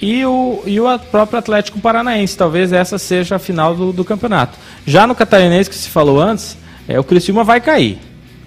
e 0.00 0.24
o, 0.24 0.62
e 0.66 0.80
o 0.80 0.98
próprio 0.98 1.38
Atlético 1.38 1.80
Paranaense. 1.80 2.36
Talvez 2.36 2.72
essa 2.72 2.98
seja 2.98 3.36
a 3.36 3.38
final 3.38 3.74
do, 3.74 3.92
do 3.92 4.04
campeonato. 4.04 4.58
Já 4.86 5.06
no 5.06 5.14
Catarinense, 5.14 5.68
que 5.68 5.76
se 5.76 5.88
falou 5.88 6.20
antes, 6.20 6.56
é, 6.88 6.98
o 6.98 7.04
Criciúma 7.04 7.44
vai 7.44 7.60
cair. 7.60 7.98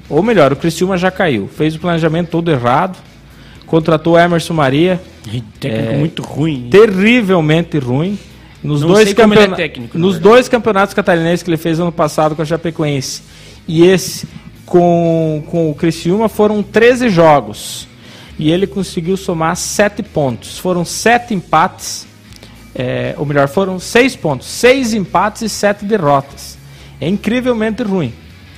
Ou 0.09 0.23
melhor, 0.23 0.51
o 0.51 0.55
Criciúma 0.55 0.97
já 0.97 1.11
caiu. 1.11 1.47
Fez 1.47 1.75
o 1.75 1.79
planejamento 1.79 2.29
todo 2.29 2.49
errado. 2.49 2.97
Contratou 3.65 4.13
o 4.13 4.19
Emerson 4.19 4.53
Maria. 4.53 5.01
Técnico 5.59 5.93
É, 5.93 5.97
muito 5.97 6.21
ruim. 6.21 6.67
Terrivelmente 6.69 7.77
ruim. 7.77 8.17
Nos, 8.63 8.81
Não 8.81 8.89
dois, 8.89 9.09
ele 9.09 9.21
é 9.21 9.47
técnico, 9.49 9.97
nos 9.97 10.17
dois 10.17 10.47
campeonatos 10.47 10.93
catarinenses 10.93 11.43
que 11.43 11.49
ele 11.49 11.57
fez 11.57 11.81
ano 11.81 11.91
passado 11.91 12.33
com 12.33 12.41
a 12.41 12.45
Chapecoense 12.45 13.21
e 13.67 13.85
esse 13.85 14.25
com, 14.77 15.43
com 15.51 15.69
o 15.69 15.75
Criciúma 15.75 16.27
foram 16.27 16.63
13 16.63 17.07
jogos. 17.07 17.87
E 18.39 18.49
ele 18.51 18.65
conseguiu 18.65 19.15
somar 19.15 19.55
7 19.55 20.01
pontos. 20.01 20.57
Foram 20.57 20.83
7 20.83 21.31
empates. 21.35 22.07
é, 22.73 23.13
ou 23.19 23.23
melhor, 23.23 23.47
foram 23.47 23.77
6 23.77 24.15
pontos. 24.15 24.47
6 24.47 24.95
empates 24.95 25.43
e 25.43 25.49
7 25.49 25.85
derrotas. 25.85 26.57
É 26.99 27.07
incrivelmente 27.07 27.83
ruim. 27.83 28.11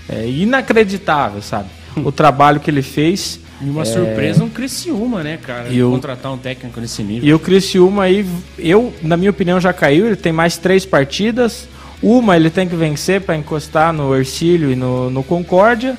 É 0.07 0.25
inacreditável, 0.25 1.41
sabe? 1.41 1.67
O 1.97 2.13
trabalho 2.13 2.61
que 2.61 2.71
ele 2.71 2.81
fez. 2.81 3.41
E 3.61 3.69
uma 3.69 3.81
É, 3.81 3.85
surpresa 3.85 4.41
um 4.41 4.49
Criciúma, 4.49 5.21
né, 5.21 5.37
cara? 5.41 5.67
E 5.67 5.83
o- 5.83 5.91
Contratar 5.91 6.31
um 6.31 6.37
técnico 6.37 6.79
nesse 6.79 7.03
nível. 7.03 7.27
E 7.27 7.33
o 7.33 7.39
Criciúma 7.39 8.03
aí, 8.03 8.25
eu, 8.57 8.93
na 9.01 9.17
minha 9.17 9.31
opinião, 9.31 9.59
já 9.59 9.73
caiu. 9.73 10.05
Ele 10.07 10.15
tem 10.15 10.31
mais 10.31 10.55
três 10.57 10.85
partidas. 10.85 11.67
Uma 12.01 12.37
ele 12.37 12.49
tem 12.49 12.67
que 12.69 12.75
vencer 12.75 13.19
para 13.21 13.35
encostar 13.35 13.91
no 13.91 14.15
Ercílio 14.15 14.71
e 14.71 14.75
no, 14.77 15.09
no 15.09 15.21
Concórdia. 15.23 15.97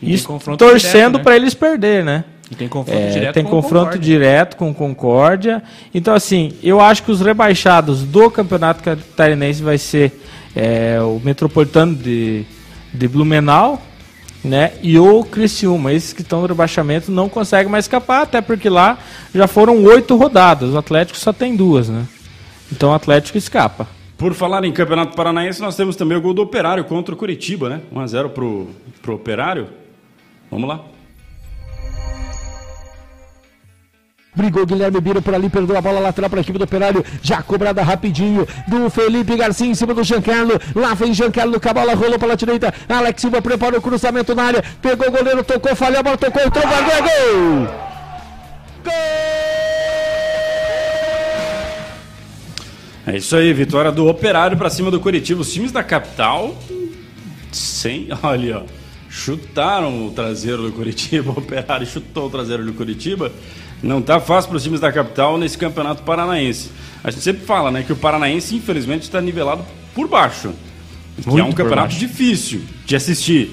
E 0.00 0.14
Isso 0.14 0.26
confronto 0.26 0.58
torcendo 0.58 1.18
né? 1.18 1.24
para 1.24 1.36
eles 1.36 1.54
perder, 1.54 2.04
né? 2.04 2.24
E 2.50 2.54
tem 2.54 2.68
confronto 2.68 2.98
É, 2.98 3.10
direto 3.10 3.34
tem 3.34 3.44
com 3.44 3.50
o 3.50 3.52
confronto 3.62 3.84
Concórdia. 3.84 4.00
direto 4.00 4.56
com 4.56 4.74
Concórdia. 4.74 5.62
Então, 5.94 6.14
assim, 6.14 6.52
eu 6.62 6.80
acho 6.80 7.02
que 7.02 7.10
os 7.10 7.20
rebaixados 7.20 8.02
do 8.02 8.30
Campeonato 8.30 8.82
Catarinense 8.82 9.62
vai 9.62 9.76
ser 9.76 10.18
é, 10.56 10.98
o 11.00 11.20
Metropolitano 11.22 11.94
de, 11.94 12.44
de 12.92 13.08
Blumenau 13.08 13.82
né, 14.42 14.72
e 14.82 14.98
o 14.98 15.24
Criciúma. 15.24 15.92
Esses 15.92 16.12
que 16.12 16.22
estão 16.22 16.40
no 16.40 16.46
rebaixamento 16.46 17.10
não 17.10 17.28
conseguem 17.28 17.70
mais 17.70 17.84
escapar, 17.84 18.22
até 18.22 18.40
porque 18.40 18.68
lá 18.70 18.98
já 19.34 19.46
foram 19.46 19.82
oito 19.84 20.16
rodadas. 20.16 20.72
O 20.72 20.78
Atlético 20.78 21.18
só 21.18 21.32
tem 21.32 21.54
duas, 21.54 21.88
né? 21.88 22.06
Então 22.72 22.90
o 22.90 22.94
Atlético 22.94 23.36
escapa. 23.36 23.86
Por 24.16 24.34
falar 24.34 24.64
em 24.64 24.72
Campeonato 24.72 25.14
Paranaense, 25.14 25.60
nós 25.60 25.76
temos 25.76 25.96
também 25.96 26.16
o 26.16 26.20
gol 26.20 26.34
do 26.34 26.42
Operário 26.42 26.84
contra 26.84 27.14
o 27.14 27.16
Curitiba, 27.16 27.68
né? 27.68 27.80
1x0 27.94 28.30
pro, 28.30 28.68
pro 29.00 29.14
Operário. 29.14 29.68
Vamos 30.50 30.68
lá. 30.68 30.84
Brigou 34.38 34.64
Guilherme 34.64 35.00
Bira 35.00 35.20
por 35.20 35.34
ali, 35.34 35.50
perdeu 35.50 35.76
a 35.76 35.80
bola 35.80 35.98
lateral 35.98 36.30
para 36.30 36.38
a 36.38 36.42
equipe 36.42 36.58
do 36.58 36.64
Operário. 36.64 37.04
Já 37.20 37.42
cobrada 37.42 37.82
rapidinho 37.82 38.46
do 38.68 38.88
Felipe 38.88 39.36
Garcia 39.36 39.66
em 39.66 39.74
cima 39.74 39.92
do 39.92 40.04
Giancarlo. 40.04 40.52
Lá 40.76 40.94
vem 40.94 41.12
Giancarlo 41.12 41.60
com 41.60 41.68
a 41.68 41.74
bola, 41.74 41.94
rolou 41.94 42.18
pela 42.20 42.36
direita. 42.36 42.72
Alex 42.88 43.20
Silva 43.20 43.42
preparou 43.42 43.80
o 43.80 43.82
cruzamento 43.82 44.36
na 44.36 44.44
área. 44.44 44.64
Pegou 44.80 45.08
o 45.08 45.10
goleiro, 45.10 45.42
tocou, 45.42 45.74
falhou 45.74 45.98
a 45.98 46.02
bola, 46.04 46.16
tocou, 46.16 46.40
entrou, 46.40 46.64
é 46.64 47.00
gol! 47.00 47.88
É 53.08 53.16
isso 53.16 53.34
aí, 53.34 53.52
vitória 53.52 53.90
do 53.90 54.06
Operário 54.06 54.56
para 54.56 54.70
cima 54.70 54.90
do 54.90 55.00
Curitiba. 55.00 55.40
Os 55.40 55.52
times 55.52 55.72
da 55.72 55.82
capital, 55.82 56.56
sem, 57.50 58.06
olha, 58.22 58.58
ó, 58.58 58.77
chutaram 59.18 60.06
o 60.06 60.10
traseiro 60.10 60.62
do 60.62 60.72
Curitiba. 60.72 61.32
O 61.36 61.38
Operário 61.38 61.86
chutou 61.86 62.26
o 62.26 62.30
traseiro 62.30 62.64
do 62.64 62.72
Curitiba. 62.72 63.32
Não 63.82 64.00
tá 64.00 64.20
fácil 64.20 64.48
para 64.48 64.56
os 64.56 64.62
times 64.62 64.80
da 64.80 64.92
capital 64.92 65.36
nesse 65.36 65.58
campeonato 65.58 66.02
paranaense. 66.02 66.70
A 67.02 67.10
gente 67.10 67.22
sempre 67.22 67.44
fala, 67.44 67.70
né, 67.70 67.82
que 67.82 67.92
o 67.92 67.96
paranaense 67.96 68.54
infelizmente 68.54 69.02
está 69.02 69.20
nivelado 69.20 69.64
por 69.94 70.08
baixo, 70.08 70.52
que 71.22 71.28
é 71.28 71.32
Muito 71.32 71.46
um 71.46 71.52
campeonato 71.52 71.88
baixo. 71.88 71.98
difícil 71.98 72.62
de 72.86 72.96
assistir. 72.96 73.50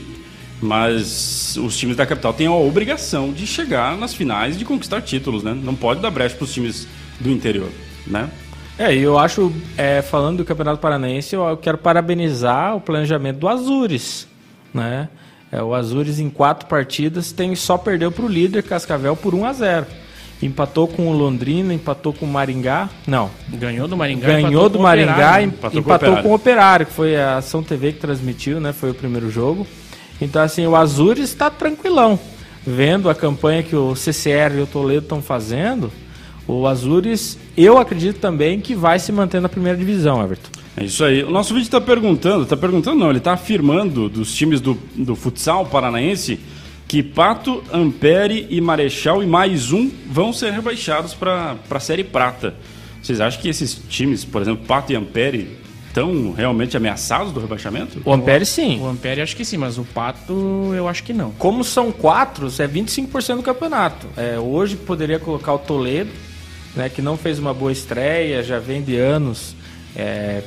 Mas 0.61 1.57
os 1.57 1.77
times 1.77 1.97
da 1.97 2.05
capital 2.05 2.33
têm 2.33 2.47
a 2.47 2.53
obrigação 2.53 3.31
de 3.31 3.45
chegar 3.45 3.97
nas 3.97 4.13
finais 4.13 4.55
e 4.55 4.59
de 4.59 4.65
conquistar 4.65 5.01
títulos, 5.01 5.43
né? 5.43 5.53
Não 5.53 5.75
pode 5.75 5.99
dar 5.99 6.09
brecha 6.09 6.35
para 6.35 6.45
os 6.45 6.53
times 6.53 6.87
do 7.19 7.29
interior, 7.29 7.69
né? 8.07 8.29
É, 8.77 8.95
e 8.95 9.01
eu 9.01 9.17
acho, 9.19 9.53
é, 9.77 10.01
falando 10.01 10.37
do 10.37 10.45
Campeonato 10.45 10.79
Paranaense, 10.79 11.35
eu, 11.35 11.43
eu 11.43 11.57
quero 11.57 11.77
parabenizar 11.77 12.75
o 12.75 12.81
planejamento 12.81 13.37
do 13.39 13.47
Azures, 13.47 14.27
né? 14.73 15.07
É, 15.55 15.61
o 15.63 15.73
Azures 15.73 16.19
em 16.19 16.29
quatro 16.29 16.67
partidas 16.67 17.31
tem 17.31 17.55
só 17.55 17.77
perdeu 17.77 18.11
para 18.11 18.25
o 18.25 18.27
líder 18.27 18.63
Cascavel 18.63 19.15
por 19.15 19.33
1 19.33 19.45
a 19.45 19.53
0. 19.53 19.85
Empatou 20.41 20.85
com 20.87 21.07
o 21.07 21.13
Londrina, 21.13 21.73
empatou 21.73 22.11
com 22.11 22.25
o 22.25 22.29
Maringá, 22.29 22.89
não, 23.07 23.31
Ganhou 23.47 23.87
do 23.87 23.95
Maringá. 23.95 24.27
ganhou 24.27 24.49
empatou 24.49 24.69
do 24.69 24.79
Maringá, 24.79 25.13
Operário. 25.13 25.45
em- 25.45 25.47
Empatou 25.47 25.79
empatou, 25.79 25.81
com 25.81 25.85
o 25.85 25.87
Operário. 26.11 26.23
com 26.23 26.29
o 26.29 26.33
Operário, 26.35 26.85
que 26.87 26.91
foi 26.91 27.15
a 27.15 27.37
Ação 27.37 27.63
TV 27.63 27.93
que 27.93 27.99
transmitiu, 27.99 28.59
né? 28.59 28.73
Foi 28.73 28.89
o 28.91 28.93
primeiro 28.93 29.31
jogo. 29.31 29.65
Então, 30.19 30.41
assim, 30.41 30.67
o 30.67 30.75
Azures 30.75 31.29
está 31.29 31.49
tranquilão. 31.49 32.19
Vendo 32.67 33.09
a 33.09 33.15
campanha 33.15 33.63
que 33.63 33.75
o 33.75 33.95
CCR 33.95 34.57
e 34.57 34.61
o 34.61 34.67
Toledo 34.67 35.03
estão 35.03 35.21
fazendo, 35.21 35.89
O 36.47 36.67
Azures, 36.67 37.39
eu 37.57 37.77
acredito 37.79 38.19
também 38.19 38.59
que 38.59 38.75
vai 38.75 38.99
se 38.99 39.11
manter 39.11 39.41
na 39.41 39.49
primeira 39.49 39.75
divisão, 39.75 40.21
Everton. 40.23 40.51
É 40.77 40.83
isso 40.83 41.03
aí. 41.03 41.23
O 41.23 41.29
nosso 41.29 41.53
vídeo 41.53 41.65
está 41.65 41.79
perguntando, 41.79 42.43
está 42.43 42.57
perguntando 42.57 42.99
não, 42.99 43.09
ele 43.09 43.19
está 43.19 43.33
afirmando 43.33 44.09
dos 44.09 44.35
times 44.35 44.59
do, 44.59 44.77
do 44.95 45.15
futsal 45.15 45.65
paranaense 45.65 46.39
que 46.87 47.01
Pato, 47.01 47.63
Ampere 47.73 48.45
e 48.49 48.61
Marechal 48.61 49.23
e 49.23 49.25
mais 49.25 49.71
um 49.71 49.89
vão 50.07 50.31
ser 50.31 50.51
rebaixados 50.51 51.13
para 51.13 51.57
a 51.69 51.79
Série 51.79 52.03
Prata. 52.03 52.53
Vocês 53.01 53.21
acham 53.21 53.41
que 53.41 53.49
esses 53.49 53.81
times, 53.89 54.25
por 54.25 54.41
exemplo, 54.41 54.65
Pato 54.65 54.91
e 54.91 54.95
Ampere, 54.95 55.57
estão 55.87 56.33
realmente 56.33 56.75
ameaçados 56.75 57.31
do 57.31 57.39
rebaixamento? 57.39 58.01
O 58.03 58.11
Ampere 58.11 58.45
sim. 58.45 58.79
O 58.81 58.87
Ampere 58.87 59.21
acho 59.21 59.35
que 59.35 59.45
sim, 59.45 59.57
mas 59.57 59.77
o 59.77 59.83
Pato 59.83 60.73
eu 60.75 60.87
acho 60.87 61.03
que 61.03 61.13
não. 61.13 61.31
Como 61.31 61.63
são 61.63 61.91
quatro, 61.91 62.47
é 62.47 62.67
25% 62.67 63.37
do 63.37 63.43
campeonato. 63.43 64.07
É, 64.17 64.37
hoje 64.37 64.75
poderia 64.75 65.19
colocar 65.19 65.53
o 65.53 65.59
Toledo, 65.59 66.11
né, 66.75 66.89
que 66.89 67.01
não 67.01 67.15
fez 67.15 67.39
uma 67.39 67.53
boa 67.53 67.71
estreia, 67.71 68.43
já 68.43 68.59
vem 68.59 68.81
de 68.81 68.97
anos, 68.97 69.55
é, 69.95 70.43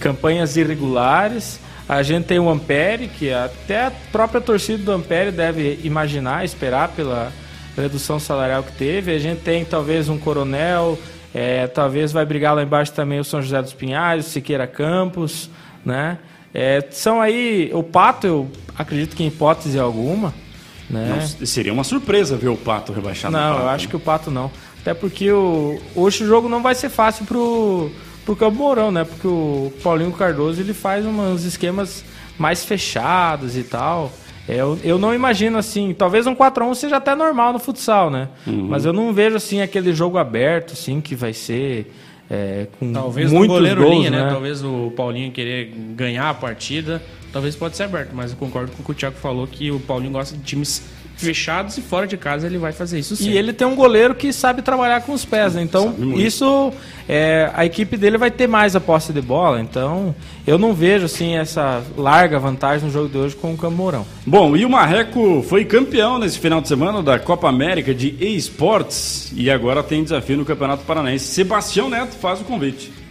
campanhas 0.00 0.56
irregulares. 0.56 1.60
A 1.88 2.02
gente 2.02 2.24
tem 2.24 2.38
o 2.38 2.48
Ampere, 2.48 3.08
que 3.08 3.30
até 3.30 3.86
a 3.86 3.90
própria 4.10 4.40
torcida 4.40 4.82
do 4.82 4.92
Ampere 4.92 5.30
deve 5.30 5.80
imaginar, 5.84 6.44
esperar 6.44 6.88
pela 6.88 7.30
redução 7.76 8.18
salarial 8.18 8.62
que 8.62 8.72
teve. 8.72 9.14
A 9.14 9.18
gente 9.18 9.40
tem 9.40 9.64
talvez 9.64 10.08
um 10.08 10.18
Coronel, 10.18 10.98
é, 11.34 11.66
talvez 11.66 12.12
vai 12.12 12.24
brigar 12.24 12.54
lá 12.54 12.62
embaixo 12.62 12.92
também 12.92 13.20
o 13.20 13.24
São 13.24 13.42
José 13.42 13.60
dos 13.60 13.72
Pinhais, 13.72 14.26
o 14.26 14.30
Siqueira 14.30 14.66
Campos, 14.66 15.50
né? 15.84 16.18
É, 16.54 16.86
são 16.90 17.20
aí, 17.20 17.70
o 17.74 17.82
Pato, 17.82 18.26
eu 18.26 18.50
acredito 18.78 19.16
que 19.16 19.24
em 19.24 19.26
hipótese 19.26 19.78
alguma, 19.78 20.32
né? 20.88 21.18
Não, 21.18 21.46
seria 21.46 21.72
uma 21.72 21.82
surpresa 21.82 22.36
ver 22.36 22.48
o 22.48 22.56
Pato 22.56 22.92
rebaixado. 22.92 23.32
Não, 23.32 23.54
Pato, 23.54 23.62
eu 23.62 23.68
acho 23.68 23.84
né? 23.86 23.90
que 23.90 23.96
o 23.96 24.00
Pato 24.00 24.30
não. 24.30 24.50
Até 24.80 24.94
porque 24.94 25.32
o, 25.32 25.80
hoje 25.96 26.22
o 26.22 26.26
jogo 26.26 26.48
não 26.48 26.62
vai 26.62 26.74
ser 26.74 26.90
fácil 26.90 27.24
pro, 27.24 27.90
pro 28.24 28.36
Campo 28.36 28.56
Mourão, 28.56 28.90
né? 28.90 29.04
Porque 29.04 29.26
o 29.26 29.72
Paulinho 29.82 30.12
Cardoso 30.12 30.60
ele 30.60 30.74
faz 30.74 31.04
uns 31.04 31.44
esquemas 31.44 32.04
mais 32.38 32.64
fechados 32.64 33.56
e 33.56 33.62
tal. 33.62 34.12
É, 34.48 34.56
Eu, 34.56 34.78
eu 34.82 34.98
não 34.98 35.14
imagino 35.14 35.58
assim, 35.58 35.94
talvez 35.94 36.26
um 36.26 36.34
4x1 36.34 36.74
seja 36.74 36.96
até 36.96 37.14
normal 37.14 37.52
no 37.52 37.58
futsal, 37.58 38.10
né? 38.10 38.28
Uhum. 38.46 38.68
Mas 38.68 38.84
eu 38.84 38.92
não 38.92 39.12
vejo 39.12 39.36
assim 39.36 39.60
aquele 39.60 39.92
jogo 39.92 40.18
aberto, 40.18 40.72
assim, 40.72 41.00
que 41.00 41.14
vai 41.14 41.32
ser 41.32 41.92
é, 42.30 42.66
com 42.78 42.92
Talvez 42.92 43.30
no 43.30 43.38
muitos 43.38 43.56
goleiro 43.56 43.82
gols, 43.82 43.94
linha, 43.94 44.10
né? 44.10 44.24
né? 44.24 44.30
Talvez 44.30 44.64
o 44.64 44.92
Paulinho 44.96 45.30
querer 45.32 45.72
ganhar 45.94 46.30
a 46.30 46.34
partida. 46.34 47.02
Talvez 47.32 47.56
pode 47.56 47.76
ser 47.76 47.84
aberto, 47.84 48.10
mas 48.12 48.30
eu 48.30 48.36
concordo 48.36 48.70
com 48.72 48.82
o 48.82 48.84
que 48.84 48.90
o 48.92 48.94
Thiago 48.94 49.16
falou 49.16 49.46
que 49.46 49.70
o 49.70 49.80
Paulinho 49.80 50.12
gosta 50.12 50.36
de 50.36 50.42
times 50.42 50.86
fechados 51.16 51.76
e 51.78 51.80
fora 51.80 52.06
de 52.06 52.16
casa 52.16 52.46
ele 52.46 52.58
vai 52.58 52.72
fazer 52.72 52.98
isso 52.98 53.16
sim. 53.16 53.30
E 53.30 53.36
ele 53.36 53.52
tem 53.52 53.66
um 53.66 53.74
goleiro 53.74 54.14
que 54.14 54.32
sabe 54.32 54.62
trabalhar 54.62 55.00
com 55.02 55.12
os 55.12 55.24
pés, 55.24 55.54
né? 55.54 55.62
Então, 55.62 55.94
isso 56.16 56.72
é, 57.08 57.50
a 57.54 57.64
equipe 57.64 57.96
dele 57.96 58.18
vai 58.18 58.30
ter 58.30 58.46
mais 58.46 58.74
a 58.74 58.80
posse 58.80 59.12
de 59.12 59.20
bola. 59.20 59.60
Então, 59.60 60.14
eu 60.46 60.58
não 60.58 60.74
vejo 60.74 61.06
assim 61.06 61.36
essa 61.36 61.82
larga 61.96 62.38
vantagem 62.38 62.86
no 62.86 62.92
jogo 62.92 63.08
de 63.08 63.18
hoje 63.18 63.36
com 63.36 63.52
o 63.52 63.56
Camorão. 63.56 64.06
Bom, 64.26 64.56
e 64.56 64.64
o 64.64 64.70
Marreco 64.70 65.44
foi 65.48 65.64
campeão 65.64 66.18
nesse 66.18 66.38
final 66.38 66.60
de 66.60 66.68
semana 66.68 67.02
da 67.02 67.18
Copa 67.18 67.48
América 67.48 67.94
de 67.94 68.16
eSports 68.20 69.32
e 69.34 69.50
agora 69.50 69.82
tem 69.82 70.02
desafio 70.02 70.36
no 70.36 70.44
Campeonato 70.44 70.84
Paranaense. 70.84 71.26
Sebastião 71.26 71.88
Neto 71.88 72.16
faz 72.16 72.40
o 72.40 72.44
convite. 72.44 73.03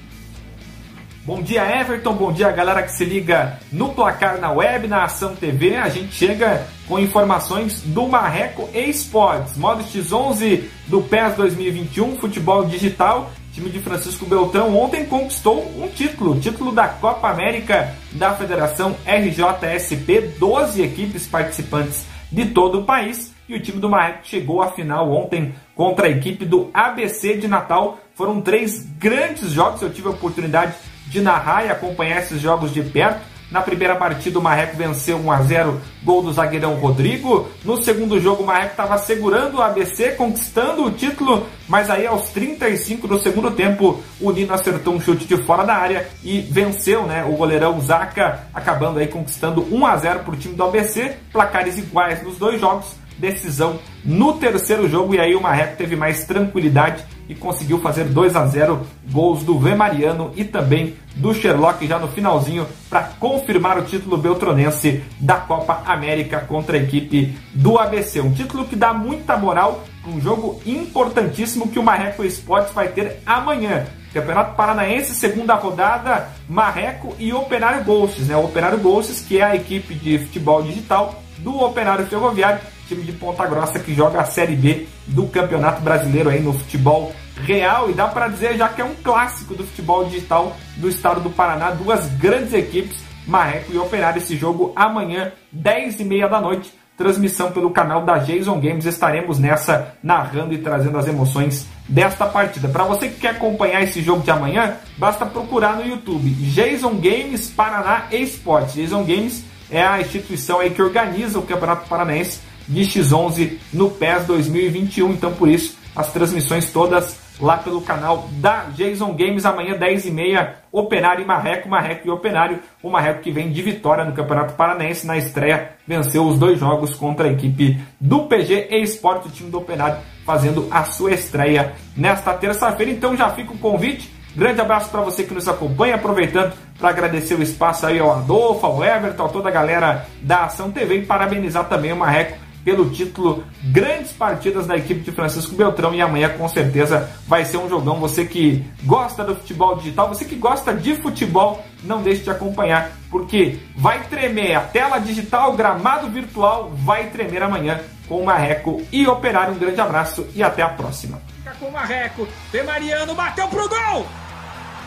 Bom 1.25 1.41
dia, 1.41 1.63
Everton. 1.79 2.13
Bom 2.15 2.33
dia, 2.33 2.51
galera 2.51 2.83
que 2.83 2.91
se 2.91 3.05
liga 3.05 3.57
no 3.71 3.93
placar 3.93 4.41
na 4.41 4.51
web, 4.51 4.89
na 4.89 5.05
Ação 5.05 5.33
TV. 5.33 5.77
A 5.77 5.87
gente 5.87 6.13
chega 6.13 6.67
com 6.85 6.99
informações 6.99 7.79
do 7.79 8.09
Marreco 8.09 8.69
Esportes, 8.73 9.57
modo 9.57 9.81
X11 9.85 10.63
do 10.87 11.01
PES 11.01 11.35
2021, 11.37 12.17
futebol 12.17 12.65
digital. 12.65 13.31
Time 13.53 13.69
de 13.69 13.79
Francisco 13.79 14.25
Beltrão 14.25 14.77
ontem 14.77 15.05
conquistou 15.05 15.63
um 15.81 15.87
título, 15.87 16.37
título 16.41 16.73
da 16.73 16.89
Copa 16.89 17.29
América 17.29 17.95
da 18.11 18.33
Federação 18.33 18.93
RJSP, 19.05 20.35
12 20.37 20.81
equipes 20.81 21.25
participantes 21.25 22.05
de 22.29 22.47
todo 22.47 22.81
o 22.81 22.83
país. 22.83 23.31
E 23.47 23.55
o 23.55 23.61
time 23.61 23.79
do 23.79 23.89
Marreco 23.89 24.27
chegou 24.27 24.61
à 24.61 24.71
final 24.71 25.09
ontem 25.09 25.55
contra 25.73 26.07
a 26.07 26.09
equipe 26.09 26.43
do 26.43 26.69
ABC 26.73 27.37
de 27.37 27.47
Natal. 27.47 27.97
Foram 28.13 28.41
três 28.41 28.85
grandes 28.99 29.51
jogos, 29.51 29.81
eu 29.81 29.89
tive 29.89 30.07
a 30.07 30.11
oportunidade 30.11 30.73
de 31.13 31.21
narrar 31.21 31.63
e 31.63 31.69
acompanhar 31.69 32.19
esses 32.19 32.41
jogos 32.41 32.73
de 32.73 32.81
perto. 32.81 33.21
Na 33.51 33.61
primeira 33.61 33.95
partida, 33.95 34.39
o 34.39 34.41
Marreco 34.41 34.75
venceu 34.75 35.15
1 35.17 35.31
a 35.31 35.41
0 35.43 35.81
gol 36.03 36.23
do 36.23 36.33
zagueirão 36.33 36.73
Rodrigo. 36.73 37.47
No 37.63 37.79
segundo 37.83 38.19
jogo, 38.19 38.41
o 38.41 38.45
Marreco 38.47 38.71
estava 38.71 38.97
segurando 38.97 39.57
o 39.57 39.61
ABC, 39.61 40.13
conquistando 40.13 40.83
o 40.83 40.91
título, 40.91 41.45
mas 41.67 41.87
aí 41.87 42.07
aos 42.07 42.31
35 42.31 43.07
do 43.07 43.19
segundo 43.19 43.51
tempo, 43.51 44.01
o 44.19 44.31
Nino 44.31 44.55
acertou 44.55 44.95
um 44.95 44.99
chute 44.99 45.25
de 45.25 45.37
fora 45.43 45.63
da 45.63 45.75
área 45.75 46.07
e 46.23 46.39
venceu 46.39 47.03
né, 47.03 47.23
o 47.23 47.33
goleirão 47.33 47.79
Zaca, 47.79 48.39
acabando 48.51 48.97
aí 48.97 49.05
conquistando 49.05 49.67
1 49.71 49.85
a 49.85 49.97
0 49.97 50.19
para 50.21 50.33
o 50.33 50.37
time 50.37 50.55
do 50.55 50.63
ABC. 50.63 51.15
Placares 51.31 51.77
iguais 51.77 52.23
nos 52.23 52.37
dois 52.39 52.59
jogos, 52.59 52.95
decisão 53.19 53.79
no 54.03 54.33
terceiro 54.33 54.89
jogo 54.89 55.13
e 55.13 55.19
aí 55.19 55.35
o 55.35 55.41
Marreco 55.41 55.77
teve 55.77 55.95
mais 55.95 56.25
tranquilidade 56.25 57.03
e 57.27 57.35
conseguiu 57.35 57.79
fazer 57.79 58.05
2 58.05 58.35
a 58.35 58.45
0 58.45 58.85
gols 59.11 59.43
do 59.43 59.57
V 59.57 59.75
Mariano 59.75 60.31
e 60.35 60.43
também 60.43 60.95
do 61.15 61.33
Sherlock 61.33 61.85
já 61.87 61.99
no 61.99 62.07
finalzinho 62.07 62.67
para 62.89 63.03
confirmar 63.19 63.77
o 63.77 63.83
título 63.83 64.17
beltronense 64.17 65.03
da 65.19 65.35
Copa 65.35 65.83
América 65.85 66.39
contra 66.41 66.77
a 66.77 66.81
equipe 66.81 67.37
do 67.53 67.77
ABC. 67.77 68.21
Um 68.21 68.33
título 68.33 68.65
que 68.65 68.75
dá 68.75 68.93
muita 68.93 69.37
moral 69.37 69.83
para 70.01 70.11
um 70.11 70.19
jogo 70.19 70.61
importantíssimo 70.65 71.69
que 71.69 71.79
o 71.79 71.83
Marreco 71.83 72.23
Esportes 72.23 72.73
vai 72.73 72.89
ter 72.89 73.19
amanhã. 73.25 73.85
Campeonato 74.13 74.55
Paranaense, 74.55 75.15
segunda 75.15 75.55
rodada, 75.55 76.29
Marreco 76.47 77.15
e 77.17 77.33
Operário 77.33 77.83
Ghosts, 77.83 78.27
né? 78.27 78.37
O 78.37 78.45
Operário 78.45 78.77
Ghosts, 78.77 79.21
que 79.21 79.39
é 79.39 79.43
a 79.43 79.55
equipe 79.55 79.95
de 79.95 80.19
futebol 80.19 80.61
digital 80.61 81.23
do 81.39 81.59
Operário 81.63 82.05
Ferroviário, 82.05 82.59
time 82.87 83.03
de 83.03 83.11
Ponta 83.13 83.45
Grossa 83.45 83.79
que 83.79 83.93
joga 83.93 84.21
a 84.21 84.25
Série 84.25 84.55
B 84.55 84.87
do 85.07 85.27
Campeonato 85.27 85.81
Brasileiro 85.81 86.29
aí 86.29 86.41
no 86.41 86.53
futebol 86.53 87.13
real. 87.43 87.89
E 87.89 87.93
dá 87.93 88.07
para 88.07 88.27
dizer 88.27 88.57
já 88.57 88.69
que 88.69 88.81
é 88.81 88.85
um 88.85 88.95
clássico 88.95 89.53
do 89.53 89.63
futebol 89.63 90.05
digital 90.05 90.55
do 90.77 90.89
estado 90.89 91.21
do 91.21 91.29
Paraná, 91.29 91.71
duas 91.71 92.07
grandes 92.15 92.53
equipes, 92.53 92.97
Marreco 93.27 93.73
e 93.73 93.77
Operário, 93.77 94.19
esse 94.19 94.35
jogo 94.35 94.73
amanhã, 94.75 95.31
10 95.51 96.01
e 96.01 96.03
meia 96.03 96.27
da 96.27 96.41
noite, 96.41 96.73
transmissão 96.97 97.51
pelo 97.51 97.71
canal 97.71 98.03
da 98.03 98.19
Jason 98.19 98.59
Games, 98.59 98.85
estaremos 98.85 99.39
nessa 99.39 99.95
narrando 100.03 100.53
e 100.53 100.59
trazendo 100.59 100.97
as 100.97 101.07
emoções 101.07 101.65
desta 101.87 102.25
partida. 102.25 102.67
Para 102.67 102.83
você 102.83 103.07
que 103.07 103.21
quer 103.21 103.31
acompanhar 103.31 103.81
esse 103.81 104.01
jogo 104.01 104.21
de 104.21 104.29
amanhã, 104.29 104.75
basta 104.97 105.25
procurar 105.25 105.77
no 105.77 105.87
YouTube, 105.87 106.29
Jason 106.29 106.95
Games 106.95 107.49
Paraná 107.49 108.07
Esportes, 108.11 108.75
Jason 108.75 109.03
Games 109.03 109.43
é 109.71 109.81
a 109.81 109.99
instituição 109.99 110.59
aí 110.59 110.69
que 110.69 110.81
organiza 110.81 111.39
o 111.39 111.41
Campeonato 111.41 111.89
Paranaense 111.89 112.39
de 112.67 112.81
X11 112.81 113.57
no 113.71 113.89
PES 113.89 114.25
2021. 114.25 115.11
Então, 115.11 115.33
por 115.33 115.47
isso, 115.47 115.77
as 115.95 116.11
transmissões 116.11 116.71
todas 116.71 117.21
lá 117.39 117.57
pelo 117.57 117.81
canal 117.81 118.27
da 118.33 118.65
Jason 118.75 119.13
Games. 119.13 119.45
Amanhã, 119.45 119.77
10h30, 119.77 120.49
Operário 120.71 121.23
e 121.23 121.25
Marreco. 121.25 121.69
Marreco 121.69 122.07
e 122.07 122.11
Operário. 122.11 122.59
O 122.81 122.89
Marreco 122.89 123.21
que 123.21 123.31
vem 123.31 123.51
de 123.51 123.61
vitória 123.61 124.05
no 124.05 124.13
Campeonato 124.13 124.53
Paranaense. 124.53 125.05
Na 125.05 125.17
estreia, 125.17 125.71
venceu 125.87 126.25
os 126.25 126.39
dois 126.39 126.59
jogos 126.59 126.95
contra 126.95 127.27
a 127.27 127.31
equipe 127.31 127.79
do 127.99 128.23
PG 128.23 128.67
e 128.71 128.81
Esporte, 128.81 129.27
o 129.27 129.31
time 129.31 129.49
do 129.49 129.57
Operário, 129.57 129.97
fazendo 130.25 130.67
a 130.71 130.83
sua 130.83 131.11
estreia 131.11 131.73
nesta 131.95 132.33
terça-feira. 132.33 132.91
Então, 132.91 133.15
já 133.15 133.29
fica 133.29 133.53
o 133.53 133.57
convite. 133.57 134.11
Grande 134.35 134.61
abraço 134.61 134.89
para 134.89 135.01
você 135.01 135.23
que 135.23 135.33
nos 135.33 135.47
acompanha, 135.47 135.93
aproveitando 135.93 136.53
para 136.79 136.89
agradecer 136.89 137.35
o 137.35 137.43
espaço 137.43 137.85
aí 137.85 137.99
ao 137.99 138.11
Adolfo, 138.11 138.65
ao 138.65 138.83
Everton, 138.83 139.25
a 139.25 139.29
toda 139.29 139.49
a 139.49 139.51
galera 139.51 140.07
da 140.23 140.45
Ação 140.45 140.71
TV 140.71 140.97
e 140.97 141.05
parabenizar 141.05 141.69
também 141.69 141.93
o 141.93 141.95
Marreco 141.95 142.42
pelo 142.63 142.89
título. 142.89 143.43
Grandes 143.63 144.11
partidas 144.11 144.65
da 144.65 144.75
equipe 144.75 145.01
de 145.01 145.11
Francisco 145.11 145.55
Beltrão 145.55 145.93
e 145.93 146.01
amanhã 146.01 146.29
com 146.29 146.47
certeza 146.47 147.09
vai 147.27 147.45
ser 147.45 147.57
um 147.57 147.69
jogão. 147.69 147.99
Você 147.99 148.25
que 148.25 148.63
gosta 148.83 149.23
do 149.23 149.35
futebol 149.35 149.75
digital, 149.75 150.09
você 150.09 150.25
que 150.25 150.35
gosta 150.35 150.73
de 150.73 150.95
futebol, 150.95 151.63
não 151.83 152.01
deixe 152.01 152.23
de 152.23 152.29
acompanhar, 152.29 152.91
porque 153.09 153.59
vai 153.75 154.03
tremer 154.03 154.55
a 154.55 154.61
tela 154.61 154.99
digital, 154.99 155.53
o 155.53 155.57
gramado 155.57 156.09
virtual 156.09 156.71
vai 156.75 157.07
tremer 157.07 157.43
amanhã 157.43 157.79
com 158.07 158.21
o 158.21 158.25
Marreco 158.25 158.81
e 158.91 159.07
Operário. 159.07 159.53
Um 159.53 159.59
grande 159.59 159.79
abraço 159.79 160.27
e 160.35 160.43
até 160.43 160.61
a 160.61 160.69
próxima. 160.69 161.21
Fica 161.37 161.55
com 161.59 161.65
o 161.67 161.71
Marreco, 161.71 162.27
P. 162.51 162.63
Mariano 162.63 163.13
bateu 163.13 163.47
pro 163.47 163.67
gol! 163.67 164.05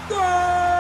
Gol! 0.09 0.76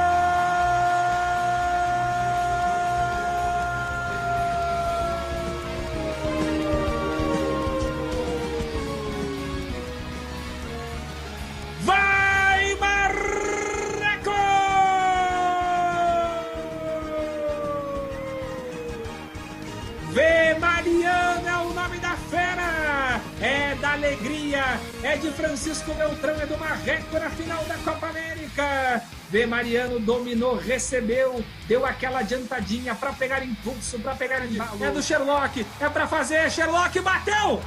Francisco 25.86 25.94
Beltrão 25.94 26.42
e 26.42 26.46
do 26.46 26.58
Marreco 26.58 27.18
na 27.18 27.30
final 27.30 27.64
da 27.64 27.74
Copa 27.78 28.08
América. 28.08 29.02
Vê 29.30 29.46
Mariano 29.46 30.00
dominou, 30.00 30.56
recebeu, 30.56 31.44
deu 31.68 31.86
aquela 31.86 32.20
adiantadinha 32.20 32.94
para 32.94 33.12
pegar 33.12 33.44
impulso, 33.44 33.98
para 34.00 34.14
pegar 34.14 34.44
embalo. 34.44 34.84
É 34.84 34.90
do 34.90 35.02
Sherlock, 35.02 35.64
é 35.80 35.88
para 35.88 36.06
fazer, 36.06 36.50
Sherlock 36.50 36.98
bateu! 37.00 37.62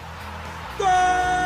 Gol! 0.77 1.38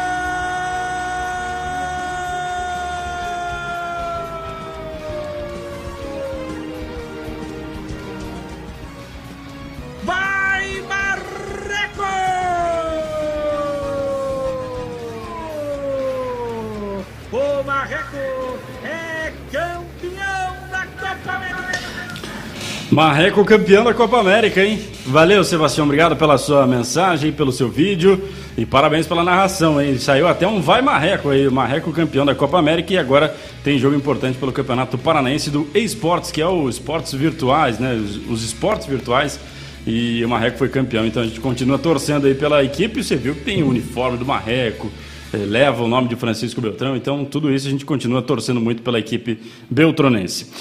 Marreco 22.93 23.43
campeão 23.43 23.83
da 23.83 23.91
Copa 23.91 24.19
América, 24.19 24.63
hein? 24.63 24.79
Valeu, 25.07 25.43
Sebastião. 25.43 25.85
Obrigado 25.85 26.15
pela 26.15 26.37
sua 26.37 26.67
mensagem, 26.67 27.31
pelo 27.31 27.51
seu 27.51 27.67
vídeo 27.67 28.21
e 28.55 28.67
parabéns 28.67 29.07
pela 29.07 29.23
narração, 29.23 29.81
hein? 29.81 29.97
Saiu 29.97 30.27
até 30.27 30.47
um 30.47 30.61
vai 30.61 30.79
Marreco 30.83 31.31
aí, 31.31 31.49
Marreco 31.49 31.91
campeão 31.91 32.23
da 32.23 32.35
Copa 32.35 32.59
América 32.59 32.93
e 32.93 32.97
agora 32.99 33.35
tem 33.63 33.79
jogo 33.79 33.95
importante 33.95 34.37
pelo 34.37 34.51
Campeonato 34.51 34.95
Paranaense 34.95 35.49
do 35.49 35.67
eSports, 35.73 36.31
que 36.31 36.39
é 36.39 36.45
o 36.45 36.69
esportes 36.69 37.13
virtuais, 37.13 37.79
né? 37.79 37.95
Os, 37.95 38.29
os 38.29 38.45
esportes 38.45 38.85
virtuais. 38.85 39.39
E 39.87 40.23
o 40.23 40.29
Marreco 40.29 40.59
foi 40.59 40.69
campeão, 40.69 41.03
então 41.03 41.23
a 41.23 41.25
gente 41.25 41.39
continua 41.39 41.79
torcendo 41.79 42.27
aí 42.27 42.35
pela 42.35 42.63
equipe. 42.63 43.03
Você 43.03 43.15
viu 43.15 43.33
que 43.33 43.41
tem 43.41 43.63
o 43.63 43.69
uniforme 43.69 44.19
do 44.19 44.25
Marreco, 44.25 44.91
eh, 45.33 45.37
leva 45.37 45.83
o 45.83 45.87
nome 45.87 46.09
de 46.09 46.15
Francisco 46.15 46.61
Beltrão, 46.61 46.95
então 46.95 47.25
tudo 47.25 47.51
isso 47.51 47.67
a 47.67 47.71
gente 47.71 47.85
continua 47.85 48.21
torcendo 48.21 48.61
muito 48.61 48.83
pela 48.83 48.99
equipe 48.99 49.39
beltronense. 49.67 50.51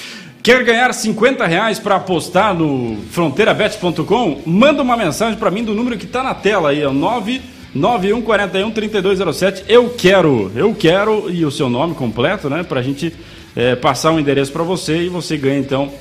Quer 0.43 0.65
ganhar 0.65 0.93
50 0.93 1.47
reais 1.47 1.79
para 1.79 1.95
apostar 1.95 2.53
no 2.53 2.97
fronteirabet.com? 3.13 4.43
Manda 4.45 4.83
uma 4.83 4.97
mensagem 4.97 5.39
para 5.39 5.53
mim 5.53 5.63
do 5.63 5.73
número 5.73 5.97
que 5.97 6.05
está 6.05 6.21
na 6.21 6.35
tela 6.35 6.71
aí, 6.71 6.83
é 6.83 6.89
o 6.89 6.93
99141 6.93 8.73
3207. 8.73 9.65
Eu 9.69 9.91
quero, 9.91 10.51
eu 10.57 10.75
quero, 10.75 11.31
e 11.31 11.45
o 11.45 11.51
seu 11.53 11.69
nome 11.69 11.95
completo, 11.95 12.51
né? 12.51 12.65
Para 12.65 12.81
a 12.81 12.83
gente 12.83 13.15
eh, 13.55 13.77
passar 13.77 14.11
um 14.11 14.19
endereço 14.19 14.51
para 14.51 14.65
você 14.65 15.03
e 15.03 15.09
você 15.09 15.37
ganha 15.37 15.61
então 15.61 15.93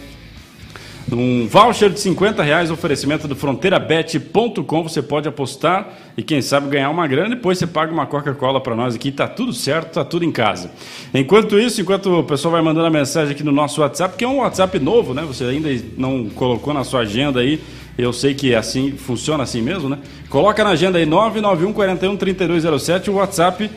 um 1.11 1.47
voucher 1.47 1.89
de 1.89 1.99
50 1.99 2.43
reais, 2.43 2.71
oferecimento 2.71 3.27
do 3.27 3.35
fronteirabet.com. 3.35 4.83
Você 4.83 5.01
pode 5.01 5.27
apostar 5.27 5.89
e, 6.15 6.23
quem 6.23 6.41
sabe, 6.41 6.69
ganhar 6.69 6.89
uma 6.89 7.07
grana. 7.07 7.35
Depois 7.35 7.57
você 7.57 7.67
paga 7.67 7.91
uma 7.91 8.05
Coca-Cola 8.05 8.61
para 8.61 8.75
nós 8.75 8.95
aqui. 8.95 9.11
Tá 9.11 9.27
tudo 9.27 9.53
certo, 9.53 9.93
tá 9.93 10.05
tudo 10.05 10.23
em 10.23 10.31
casa. 10.31 10.71
Enquanto 11.13 11.59
isso, 11.59 11.81
enquanto 11.81 12.19
o 12.19 12.23
pessoal 12.23 12.53
vai 12.53 12.61
mandando 12.61 12.87
a 12.87 12.91
mensagem 12.91 13.33
aqui 13.33 13.43
no 13.43 13.51
nosso 13.51 13.81
WhatsApp, 13.81 14.15
que 14.15 14.23
é 14.23 14.27
um 14.27 14.37
WhatsApp 14.37 14.79
novo, 14.79 15.13
né? 15.13 15.23
Você 15.23 15.43
ainda 15.43 15.69
não 15.97 16.29
colocou 16.29 16.73
na 16.73 16.83
sua 16.83 17.01
agenda 17.01 17.39
aí. 17.39 17.61
Eu 17.97 18.13
sei 18.13 18.33
que 18.33 18.53
é 18.53 18.57
assim, 18.57 18.91
funciona 18.91 19.43
assim 19.43 19.61
mesmo, 19.61 19.89
né? 19.89 19.99
Coloca 20.29 20.63
na 20.63 20.71
agenda 20.71 20.97
aí 20.97 21.05
991 21.05 21.73
41 21.73 22.17
3207 22.17 23.09
o 23.09 23.15
WhatsApp 23.15 23.69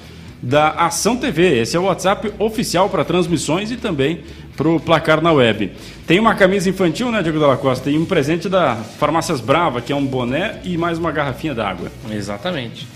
da 0.45 0.71
Ação 0.71 1.17
TV. 1.17 1.61
Esse 1.61 1.77
é 1.77 1.81
o 1.81 1.85
WhatsApp 1.85 2.33
oficial 2.39 2.89
para 2.89 3.05
transmissões 3.05 3.71
e 3.71 3.77
também 3.77 4.21
para 4.57 4.69
o 4.69 4.79
placar 4.79 5.21
na 5.21 5.33
web. 5.33 5.73
Tem 6.07 6.21
uma 6.21 6.35
camisa 6.35 6.69
infantil, 6.71 7.11
né, 7.11 7.23
Diego 7.23 7.39
Dalla 7.39 7.57
Costa? 7.57 7.91
E 7.91 7.99
um 7.99 8.05
presente 8.05 8.49
da 8.49 8.77
Farmácias 8.77 9.41
Brava, 9.41 9.81
que 9.81 9.93
é 9.93 9.97
um 9.97 10.05
boné 10.05 10.61
e 10.65 10.77
mais 10.77 10.99
uma 10.99 11.11
garrafinha 11.11 11.55
d'água. 11.55 11.91
Exatamente. 12.11 12.87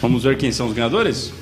Vamos 0.00 0.24
ver 0.24 0.36
quem 0.36 0.52
são 0.52 0.66
os 0.66 0.72
ganhadores? 0.72 1.32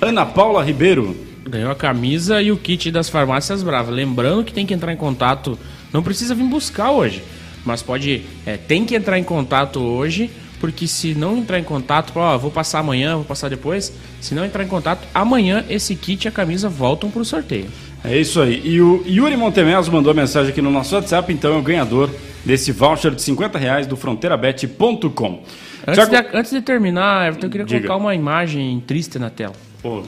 Ana 0.00 0.26
Paula 0.26 0.62
Ribeiro. 0.62 1.16
Ganhou 1.48 1.70
a 1.70 1.74
camisa 1.74 2.40
e 2.42 2.52
o 2.52 2.56
kit 2.56 2.90
das 2.90 3.08
farmácias 3.08 3.62
Brava. 3.62 3.90
Lembrando 3.90 4.44
que 4.44 4.52
tem 4.52 4.66
que 4.66 4.74
entrar 4.74 4.92
em 4.92 4.96
contato, 4.96 5.58
não 5.92 6.02
precisa 6.02 6.34
vir 6.34 6.44
buscar 6.44 6.90
hoje, 6.90 7.22
mas 7.64 7.82
pode, 7.82 8.22
é, 8.46 8.56
tem 8.56 8.84
que 8.84 8.94
entrar 8.94 9.18
em 9.18 9.24
contato 9.24 9.80
hoje, 9.80 10.30
porque 10.60 10.86
se 10.86 11.14
não 11.14 11.38
entrar 11.38 11.58
em 11.58 11.64
contato, 11.64 12.12
ó, 12.16 12.36
vou 12.36 12.50
passar 12.50 12.80
amanhã, 12.80 13.16
vou 13.16 13.24
passar 13.24 13.48
depois, 13.48 13.92
se 14.20 14.34
não 14.34 14.44
entrar 14.44 14.62
em 14.62 14.68
contato, 14.68 15.08
amanhã 15.14 15.64
esse 15.68 15.96
kit 15.96 16.26
e 16.26 16.28
a 16.28 16.30
camisa 16.30 16.68
voltam 16.68 17.10
para 17.10 17.22
o 17.22 17.24
sorteio. 17.24 17.66
É 18.04 18.16
isso 18.16 18.40
aí. 18.40 18.60
E 18.64 18.80
o 18.80 19.02
Yuri 19.06 19.36
Montemeso 19.36 19.90
mandou 19.90 20.14
mensagem 20.14 20.52
aqui 20.52 20.62
no 20.62 20.70
nosso 20.70 20.94
WhatsApp, 20.94 21.32
então 21.32 21.54
é 21.54 21.56
o 21.56 21.62
ganhador 21.62 22.10
desse 22.44 22.72
voucher 22.72 23.14
de 23.14 23.22
50 23.22 23.58
reais 23.58 23.86
do 23.86 23.96
fronteirabet.com. 23.96 25.42
Antes, 25.86 26.08
de, 26.08 26.16
antes 26.34 26.50
de 26.52 26.60
terminar, 26.60 27.28
Everton, 27.28 27.46
eu 27.46 27.50
queria 27.50 27.66
Diga. 27.66 27.80
colocar 27.80 27.96
uma 27.96 28.14
imagem 28.14 28.82
triste 28.86 29.18
na 29.18 29.30
tela. 29.30 29.54
Pô. 29.82 30.02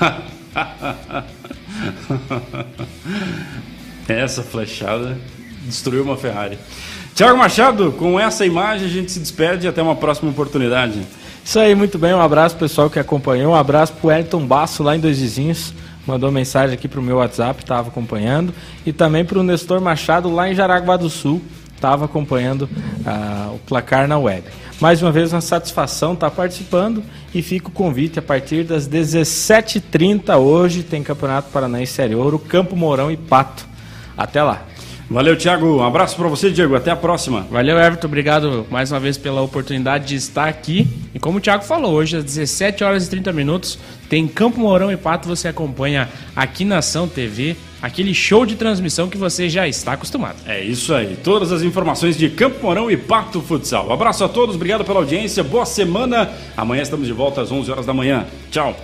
Essa 4.06 4.42
flechada 4.42 5.18
destruiu 5.64 6.02
uma 6.02 6.16
Ferrari. 6.16 6.58
Tiago 7.14 7.38
Machado, 7.38 7.92
com 7.92 8.18
essa 8.18 8.44
imagem 8.44 8.86
a 8.86 8.90
gente 8.90 9.12
se 9.12 9.20
despede 9.20 9.66
e 9.66 9.68
até 9.68 9.80
uma 9.80 9.94
próxima 9.94 10.32
oportunidade. 10.32 11.00
Isso 11.44 11.60
aí, 11.60 11.72
muito 11.72 11.96
bem. 11.96 12.12
Um 12.12 12.20
abraço 12.20 12.56
pessoal 12.56 12.90
que 12.90 12.98
acompanhou. 12.98 13.52
Um 13.52 13.54
abraço 13.54 13.92
pro 13.92 14.10
Elton 14.10 14.44
Basso 14.44 14.82
lá 14.82 14.96
em 14.96 14.98
Dois 14.98 15.20
Vizinhos. 15.20 15.72
Mandou 16.04 16.32
mensagem 16.32 16.74
aqui 16.74 16.88
pro 16.88 17.00
meu 17.00 17.18
WhatsApp, 17.18 17.62
estava 17.62 17.88
acompanhando. 17.88 18.52
E 18.84 18.92
também 18.92 19.24
pro 19.24 19.44
Nestor 19.44 19.80
Machado 19.80 20.28
lá 20.28 20.50
em 20.50 20.56
Jaraguá 20.56 20.96
do 20.96 21.08
Sul, 21.08 21.40
estava 21.72 22.06
acompanhando 22.06 22.68
ah, 23.06 23.52
o 23.54 23.58
placar 23.60 24.08
na 24.08 24.18
web. 24.18 24.42
Mais 24.80 25.00
uma 25.00 25.12
vez, 25.12 25.32
uma 25.32 25.40
satisfação 25.40 26.14
estar 26.14 26.32
participando 26.32 27.00
e 27.32 27.42
fica 27.42 27.68
o 27.68 27.70
convite 27.70 28.18
a 28.18 28.22
partir 28.22 28.64
das 28.64 28.88
17h30 28.88 30.36
hoje 30.36 30.82
tem 30.82 31.00
Campeonato 31.04 31.48
Paranaense 31.52 31.92
Série 31.92 32.16
Ouro, 32.16 32.40
Campo 32.40 32.74
Mourão 32.74 33.08
e 33.08 33.16
Pato. 33.16 33.64
Até 34.16 34.42
lá. 34.42 34.73
Valeu, 35.08 35.36
Thiago. 35.36 35.78
Um 35.78 35.82
abraço 35.82 36.16
para 36.16 36.28
você, 36.28 36.50
Diego. 36.50 36.74
Até 36.74 36.90
a 36.90 36.96
próxima. 36.96 37.46
Valeu, 37.50 37.78
Everton. 37.78 38.06
Obrigado 38.06 38.66
mais 38.70 38.90
uma 38.90 38.98
vez 38.98 39.18
pela 39.18 39.42
oportunidade 39.42 40.06
de 40.06 40.16
estar 40.16 40.48
aqui. 40.48 40.88
E 41.14 41.18
como 41.18 41.38
o 41.38 41.40
Thiago 41.40 41.62
falou, 41.62 41.92
hoje 41.92 42.16
às 42.16 42.24
17 42.24 42.82
horas 42.82 43.06
e 43.06 43.10
30 43.10 43.32
minutos 43.32 43.78
tem 44.08 44.26
Campo 44.26 44.58
Mourão 44.58 44.90
e 44.90 44.96
Pato. 44.96 45.28
Você 45.28 45.48
acompanha 45.48 46.08
aqui 46.34 46.64
na 46.64 46.78
Ação 46.78 47.06
TV 47.06 47.54
aquele 47.82 48.14
show 48.14 48.46
de 48.46 48.56
transmissão 48.56 49.08
que 49.08 49.18
você 49.18 49.48
já 49.48 49.68
está 49.68 49.92
acostumado. 49.92 50.36
É 50.46 50.62
isso 50.62 50.94
aí. 50.94 51.18
Todas 51.22 51.52
as 51.52 51.62
informações 51.62 52.16
de 52.16 52.30
Campo 52.30 52.62
Mourão 52.62 52.90
e 52.90 52.96
Pato 52.96 53.42
Futsal. 53.42 53.88
Um 53.88 53.92
abraço 53.92 54.24
a 54.24 54.28
todos. 54.28 54.56
Obrigado 54.56 54.84
pela 54.84 55.00
audiência. 55.00 55.44
Boa 55.44 55.66
semana. 55.66 56.30
Amanhã 56.56 56.82
estamos 56.82 57.06
de 57.06 57.12
volta 57.12 57.42
às 57.42 57.52
11 57.52 57.70
horas 57.70 57.86
da 57.86 57.92
manhã. 57.92 58.24
Tchau. 58.50 58.74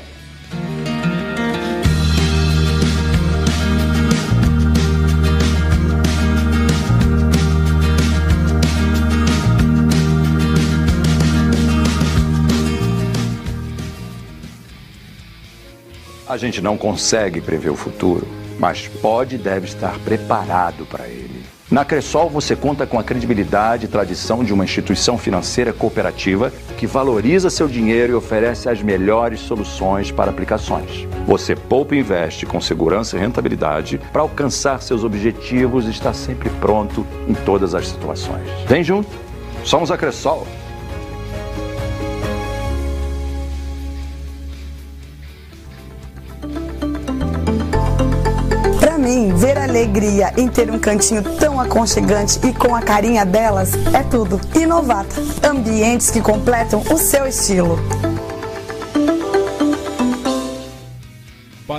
A 16.30 16.36
gente 16.36 16.62
não 16.62 16.78
consegue 16.78 17.40
prever 17.40 17.70
o 17.70 17.74
futuro, 17.74 18.24
mas 18.56 18.86
pode 18.86 19.34
e 19.34 19.38
deve 19.38 19.66
estar 19.66 19.98
preparado 19.98 20.86
para 20.86 21.08
ele. 21.08 21.42
Na 21.68 21.84
Cressol 21.84 22.30
você 22.30 22.54
conta 22.54 22.86
com 22.86 23.00
a 23.00 23.02
credibilidade 23.02 23.86
e 23.86 23.88
tradição 23.88 24.44
de 24.44 24.52
uma 24.52 24.62
instituição 24.62 25.18
financeira 25.18 25.72
cooperativa 25.72 26.52
que 26.78 26.86
valoriza 26.86 27.50
seu 27.50 27.66
dinheiro 27.66 28.12
e 28.12 28.14
oferece 28.14 28.68
as 28.68 28.80
melhores 28.80 29.40
soluções 29.40 30.12
para 30.12 30.30
aplicações. 30.30 31.04
Você 31.26 31.56
poupa 31.56 31.96
e 31.96 31.98
investe 31.98 32.46
com 32.46 32.60
segurança 32.60 33.16
e 33.16 33.20
rentabilidade 33.20 34.00
para 34.12 34.22
alcançar 34.22 34.80
seus 34.80 35.02
objetivos 35.02 35.88
e 35.88 35.90
está 35.90 36.12
sempre 36.12 36.48
pronto 36.60 37.04
em 37.26 37.34
todas 37.34 37.74
as 37.74 37.88
situações. 37.88 38.48
Vem 38.68 38.84
junto, 38.84 39.10
somos 39.64 39.90
a 39.90 39.98
Cressol. 39.98 40.46
Alegria 49.70 50.32
em 50.36 50.48
ter 50.48 50.68
um 50.68 50.78
cantinho 50.78 51.22
tão 51.38 51.60
aconchegante 51.60 52.40
e 52.44 52.52
com 52.52 52.74
a 52.74 52.82
carinha 52.82 53.24
delas 53.24 53.72
é 53.94 54.02
tudo. 54.02 54.40
Inovata. 54.54 55.14
Ambientes 55.48 56.10
que 56.10 56.20
completam 56.20 56.82
o 56.90 56.98
seu 56.98 57.26
estilo. 57.26 57.78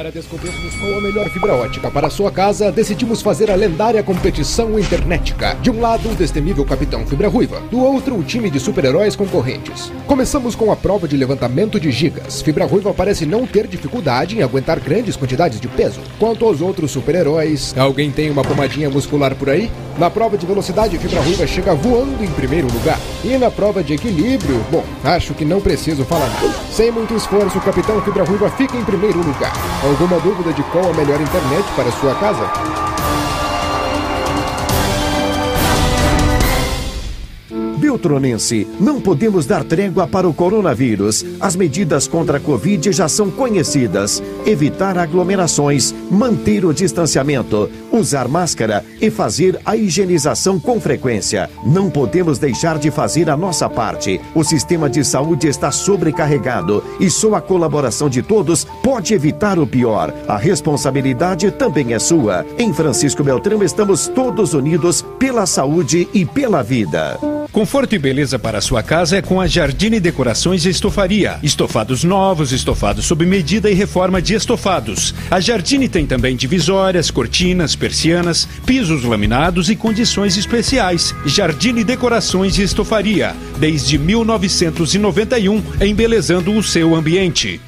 Para 0.01 0.09
descobrirmos 0.09 0.73
qual 0.77 0.97
a 0.97 1.01
melhor 1.01 1.29
fibra 1.29 1.53
ótica 1.53 1.91
para 1.91 2.09
sua 2.09 2.31
casa, 2.31 2.71
decidimos 2.71 3.21
fazer 3.21 3.51
a 3.51 3.55
lendária 3.55 4.01
competição 4.01 4.79
internetica. 4.79 5.53
De 5.61 5.69
um 5.69 5.79
lado, 5.79 6.09
o 6.09 6.15
destemível 6.15 6.65
Capitão 6.65 7.05
Fibra 7.05 7.27
Ruiva, 7.27 7.59
do 7.69 7.79
outro, 7.79 8.17
o 8.17 8.23
time 8.23 8.49
de 8.49 8.59
super-heróis 8.59 9.15
concorrentes. 9.15 9.93
Começamos 10.07 10.55
com 10.55 10.71
a 10.71 10.75
prova 10.75 11.07
de 11.07 11.15
levantamento 11.15 11.79
de 11.79 11.91
gigas. 11.91 12.41
Fibra 12.41 12.65
Ruiva 12.65 12.91
parece 12.95 13.27
não 13.27 13.45
ter 13.45 13.67
dificuldade 13.67 14.35
em 14.35 14.41
aguentar 14.41 14.79
grandes 14.79 15.15
quantidades 15.15 15.61
de 15.61 15.67
peso. 15.67 15.99
Quanto 16.17 16.45
aos 16.45 16.61
outros 16.61 16.89
super-heróis, 16.89 17.77
alguém 17.77 18.09
tem 18.09 18.31
uma 18.31 18.41
pomadinha 18.41 18.89
muscular 18.89 19.35
por 19.35 19.51
aí? 19.51 19.69
Na 19.99 20.09
prova 20.09 20.35
de 20.35 20.47
velocidade, 20.47 20.97
Fibra 20.97 21.21
Ruiva 21.21 21.45
chega 21.45 21.75
voando 21.75 22.23
em 22.23 22.31
primeiro 22.31 22.65
lugar. 22.73 22.99
E 23.23 23.37
na 23.37 23.51
prova 23.51 23.83
de 23.83 23.93
equilíbrio, 23.93 24.65
bom, 24.71 24.83
acho 25.03 25.35
que 25.35 25.45
não 25.45 25.61
preciso 25.61 26.03
falar 26.05 26.27
nada. 26.27 26.55
Sem 26.71 26.89
muito 26.91 27.13
esforço, 27.13 27.59
o 27.59 27.61
Capitão 27.61 28.01
Fibra 28.01 28.23
Ruiva 28.23 28.49
fica 28.49 28.75
em 28.75 28.83
primeiro 28.83 29.19
lugar. 29.19 29.53
Alguma 29.91 30.21
dúvida 30.21 30.53
de 30.53 30.63
qual 30.71 30.89
a 30.89 30.93
melhor 30.93 31.19
internet 31.19 31.65
para 31.75 31.91
sua 31.91 32.15
casa? 32.15 32.90
Beltronense, 37.91 38.65
não 38.79 39.01
podemos 39.01 39.45
dar 39.45 39.65
trégua 39.65 40.07
para 40.07 40.27
o 40.27 40.33
coronavírus. 40.33 41.25
As 41.41 41.57
medidas 41.57 42.07
contra 42.07 42.37
a 42.37 42.39
Covid 42.39 42.89
já 42.93 43.09
são 43.09 43.29
conhecidas. 43.29 44.23
Evitar 44.45 44.97
aglomerações, 44.97 45.93
manter 46.09 46.63
o 46.63 46.73
distanciamento, 46.73 47.69
usar 47.91 48.29
máscara 48.29 48.85
e 49.01 49.11
fazer 49.11 49.59
a 49.65 49.75
higienização 49.75 50.57
com 50.57 50.79
frequência. 50.79 51.49
Não 51.65 51.89
podemos 51.89 52.39
deixar 52.39 52.79
de 52.79 52.89
fazer 52.89 53.29
a 53.29 53.35
nossa 53.35 53.69
parte. 53.69 54.21
O 54.33 54.41
sistema 54.41 54.89
de 54.89 55.03
saúde 55.03 55.49
está 55.49 55.69
sobrecarregado 55.69 56.81
e 56.97 57.09
só 57.09 57.35
a 57.35 57.41
colaboração 57.41 58.07
de 58.07 58.21
todos 58.21 58.63
pode 58.81 59.13
evitar 59.13 59.59
o 59.59 59.67
pior. 59.67 60.13
A 60.29 60.37
responsabilidade 60.37 61.51
também 61.51 61.93
é 61.93 61.99
sua. 61.99 62.45
Em 62.57 62.73
Francisco 62.73 63.21
Beltrão 63.21 63.61
estamos 63.61 64.07
todos 64.07 64.53
unidos 64.53 65.05
pela 65.19 65.45
saúde 65.45 66.07
e 66.13 66.25
pela 66.25 66.63
vida. 66.63 67.19
Conforto 67.51 67.93
e 67.93 67.99
beleza 67.99 68.39
para 68.39 68.61
sua 68.61 68.81
casa 68.81 69.17
é 69.17 69.21
com 69.21 69.41
a 69.41 69.45
Jardine 69.45 69.99
Decorações 69.99 70.63
e 70.63 70.69
Estofaria. 70.69 71.37
Estofados 71.43 72.01
novos, 72.01 72.53
estofados 72.53 73.03
sob 73.03 73.25
medida 73.25 73.69
e 73.69 73.73
reforma 73.73 74.21
de 74.21 74.33
estofados. 74.33 75.13
A 75.29 75.37
Jardine 75.41 75.89
tem 75.89 76.05
também 76.05 76.33
divisórias, 76.33 77.11
cortinas, 77.11 77.75
persianas, 77.75 78.47
pisos 78.65 79.03
laminados 79.03 79.69
e 79.69 79.75
condições 79.75 80.37
especiais. 80.37 81.13
Jardine 81.25 81.83
Decorações 81.83 82.57
e 82.57 82.63
Estofaria, 82.63 83.35
desde 83.57 83.97
1991, 83.97 85.61
embelezando 85.81 86.53
o 86.53 86.63
seu 86.63 86.95
ambiente. 86.95 87.59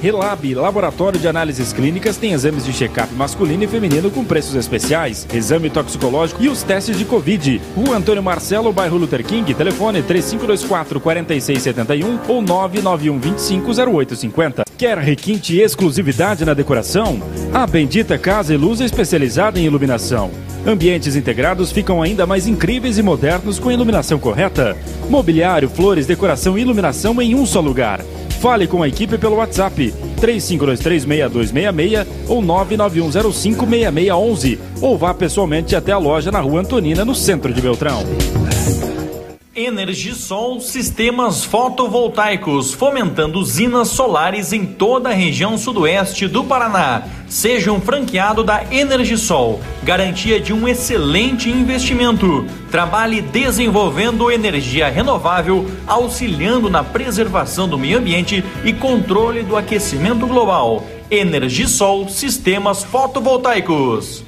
Relab, 0.00 0.54
Laboratório 0.54 1.18
de 1.18 1.26
Análises 1.28 1.72
Clínicas, 1.72 2.16
tem 2.16 2.32
exames 2.32 2.64
de 2.64 2.72
check-up 2.72 3.12
masculino 3.14 3.64
e 3.64 3.66
feminino 3.66 4.08
com 4.10 4.24
preços 4.24 4.54
especiais, 4.54 5.26
exame 5.32 5.70
toxicológico 5.70 6.42
e 6.42 6.48
os 6.48 6.62
testes 6.62 6.98
de 6.98 7.04
Covid. 7.04 7.60
Rua 7.74 7.96
Antônio 7.96 8.22
Marcelo, 8.22 8.72
bairro 8.72 8.98
Luther 8.98 9.24
King, 9.24 9.52
telefone 9.54 10.02
3524-4671 10.02 12.20
ou 12.28 12.42
991250850. 12.42 14.64
Quer 14.76 14.98
requinte 14.98 15.56
e 15.56 15.62
exclusividade 15.62 16.44
na 16.44 16.52
decoração? 16.52 17.18
A 17.52 17.66
Bendita 17.66 18.18
Casa 18.18 18.52
e 18.52 18.56
Luz 18.56 18.80
é 18.80 18.84
especializada 18.84 19.58
em 19.58 19.64
iluminação. 19.64 20.30
Ambientes 20.66 21.14
integrados 21.14 21.70
ficam 21.70 22.02
ainda 22.02 22.26
mais 22.26 22.48
incríveis 22.48 22.98
e 22.98 23.02
modernos 23.02 23.60
com 23.60 23.70
iluminação 23.70 24.18
correta. 24.18 24.76
Mobiliário, 25.08 25.68
flores, 25.68 26.06
decoração 26.06 26.58
e 26.58 26.62
iluminação 26.62 27.22
em 27.22 27.36
um 27.36 27.46
só 27.46 27.60
lugar. 27.60 28.00
Fale 28.40 28.66
com 28.66 28.82
a 28.82 28.88
equipe 28.88 29.16
pelo 29.16 29.36
WhatsApp 29.36 29.94
35236266 30.20 32.04
ou 32.26 32.42
991056611 32.42 34.58
ou 34.80 34.98
vá 34.98 35.14
pessoalmente 35.14 35.76
até 35.76 35.92
a 35.92 35.98
loja 35.98 36.32
na 36.32 36.40
Rua 36.40 36.62
Antonina, 36.62 37.04
no 37.04 37.14
centro 37.14 37.54
de 37.54 37.62
Beltrão. 37.62 38.02
Energisol 39.56 40.60
Sistemas 40.60 41.42
Fotovoltaicos, 41.42 42.74
fomentando 42.74 43.38
usinas 43.38 43.88
solares 43.88 44.52
em 44.52 44.66
toda 44.66 45.08
a 45.08 45.14
região 45.14 45.56
sudoeste 45.56 46.28
do 46.28 46.44
Paraná. 46.44 47.04
Seja 47.26 47.72
um 47.72 47.80
franqueado 47.80 48.44
da 48.44 48.64
Energisol, 48.70 49.58
garantia 49.82 50.38
de 50.38 50.52
um 50.52 50.68
excelente 50.68 51.48
investimento. 51.48 52.44
Trabalhe 52.70 53.22
desenvolvendo 53.22 54.30
energia 54.30 54.90
renovável, 54.90 55.64
auxiliando 55.86 56.68
na 56.68 56.84
preservação 56.84 57.66
do 57.66 57.78
meio 57.78 57.98
ambiente 57.98 58.44
e 58.62 58.74
controle 58.74 59.42
do 59.42 59.56
aquecimento 59.56 60.26
global. 60.26 60.84
Energisol 61.10 62.10
Sistemas 62.10 62.84
Fotovoltaicos. 62.84 64.25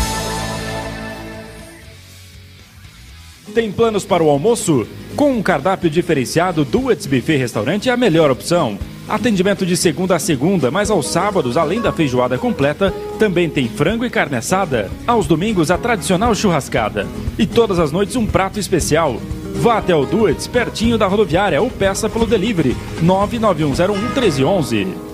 Tem 3.54 3.72
planos 3.72 4.06
para 4.06 4.24
o 4.24 4.30
almoço? 4.30 4.88
Com 5.16 5.32
um 5.32 5.42
cardápio 5.42 5.90
diferenciado, 5.90 6.64
Duets 6.64 7.06
Buffet 7.06 7.38
Restaurante 7.38 7.90
é 7.90 7.92
a 7.92 7.98
melhor 7.98 8.30
opção. 8.30 8.78
Atendimento 9.08 9.66
de 9.66 9.78
segunda 9.78 10.18
a 10.18 10.20
segunda, 10.20 10.70
mas 10.70 10.92
aos 10.92 11.08
sábados, 11.08 11.56
além 11.56 11.80
da 11.80 11.94
feijoada 11.94 12.38
completa, 12.38 12.94
também 13.18 13.50
tem 13.50 13.70
frango 13.70 14.06
e 14.06 14.10
carne 14.10 14.36
assada. 14.36 14.92
Aos 15.08 15.26
domingos, 15.26 15.72
a 15.72 15.78
tradicional 15.78 16.36
churrascada. 16.36 17.08
E 17.38 17.46
todas 17.46 17.80
as 17.80 17.90
noites, 17.90 18.18
um 18.18 18.26
prato 18.26 18.60
especial. 18.60 19.18
Vá 19.56 19.78
até 19.78 19.96
o 19.96 20.06
Duets, 20.06 20.46
pertinho 20.46 20.98
da 20.98 21.08
rodoviária, 21.08 21.62
ou 21.62 21.70
peça 21.70 22.10
pelo 22.10 22.26
delivery 22.26 22.76
99101 23.02 23.98
1311. 23.98 25.08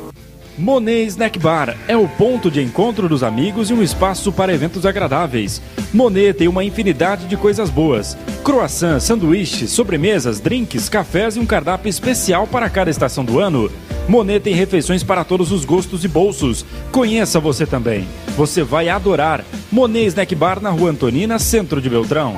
Monet 0.57 1.07
Snack 1.07 1.39
Bar 1.39 1.75
é 1.87 1.97
o 1.97 2.07
ponto 2.07 2.51
de 2.51 2.61
encontro 2.61 3.09
dos 3.09 3.23
amigos 3.23 3.71
e 3.71 3.73
um 3.73 3.81
espaço 3.81 4.31
para 4.31 4.53
eventos 4.53 4.85
agradáveis. 4.85 5.59
Monet 5.91 6.33
tem 6.37 6.47
uma 6.47 6.63
infinidade 6.63 7.25
de 7.25 7.35
coisas 7.35 7.71
boas: 7.71 8.15
croissant, 8.43 8.99
sanduíches, 8.99 9.71
sobremesas, 9.71 10.39
drinks, 10.39 10.89
cafés 10.89 11.35
e 11.35 11.39
um 11.39 11.45
cardápio 11.45 11.89
especial 11.89 12.45
para 12.45 12.69
cada 12.69 12.91
estação 12.91 13.25
do 13.25 13.39
ano. 13.39 13.71
Monet 14.07 14.41
tem 14.41 14.53
refeições 14.53 15.03
para 15.03 15.23
todos 15.23 15.51
os 15.51 15.63
gostos 15.63 16.03
e 16.03 16.07
bolsos. 16.07 16.65
Conheça 16.91 17.39
você 17.39 17.65
também. 17.65 18.07
Você 18.35 18.63
vai 18.63 18.89
adorar. 18.89 19.43
Monet 19.71 20.07
Snack 20.07 20.35
Bar 20.35 20.61
na 20.61 20.69
Rua 20.69 20.91
Antonina, 20.91 21.39
centro 21.39 21.81
de 21.81 21.89
Beltrão. 21.89 22.35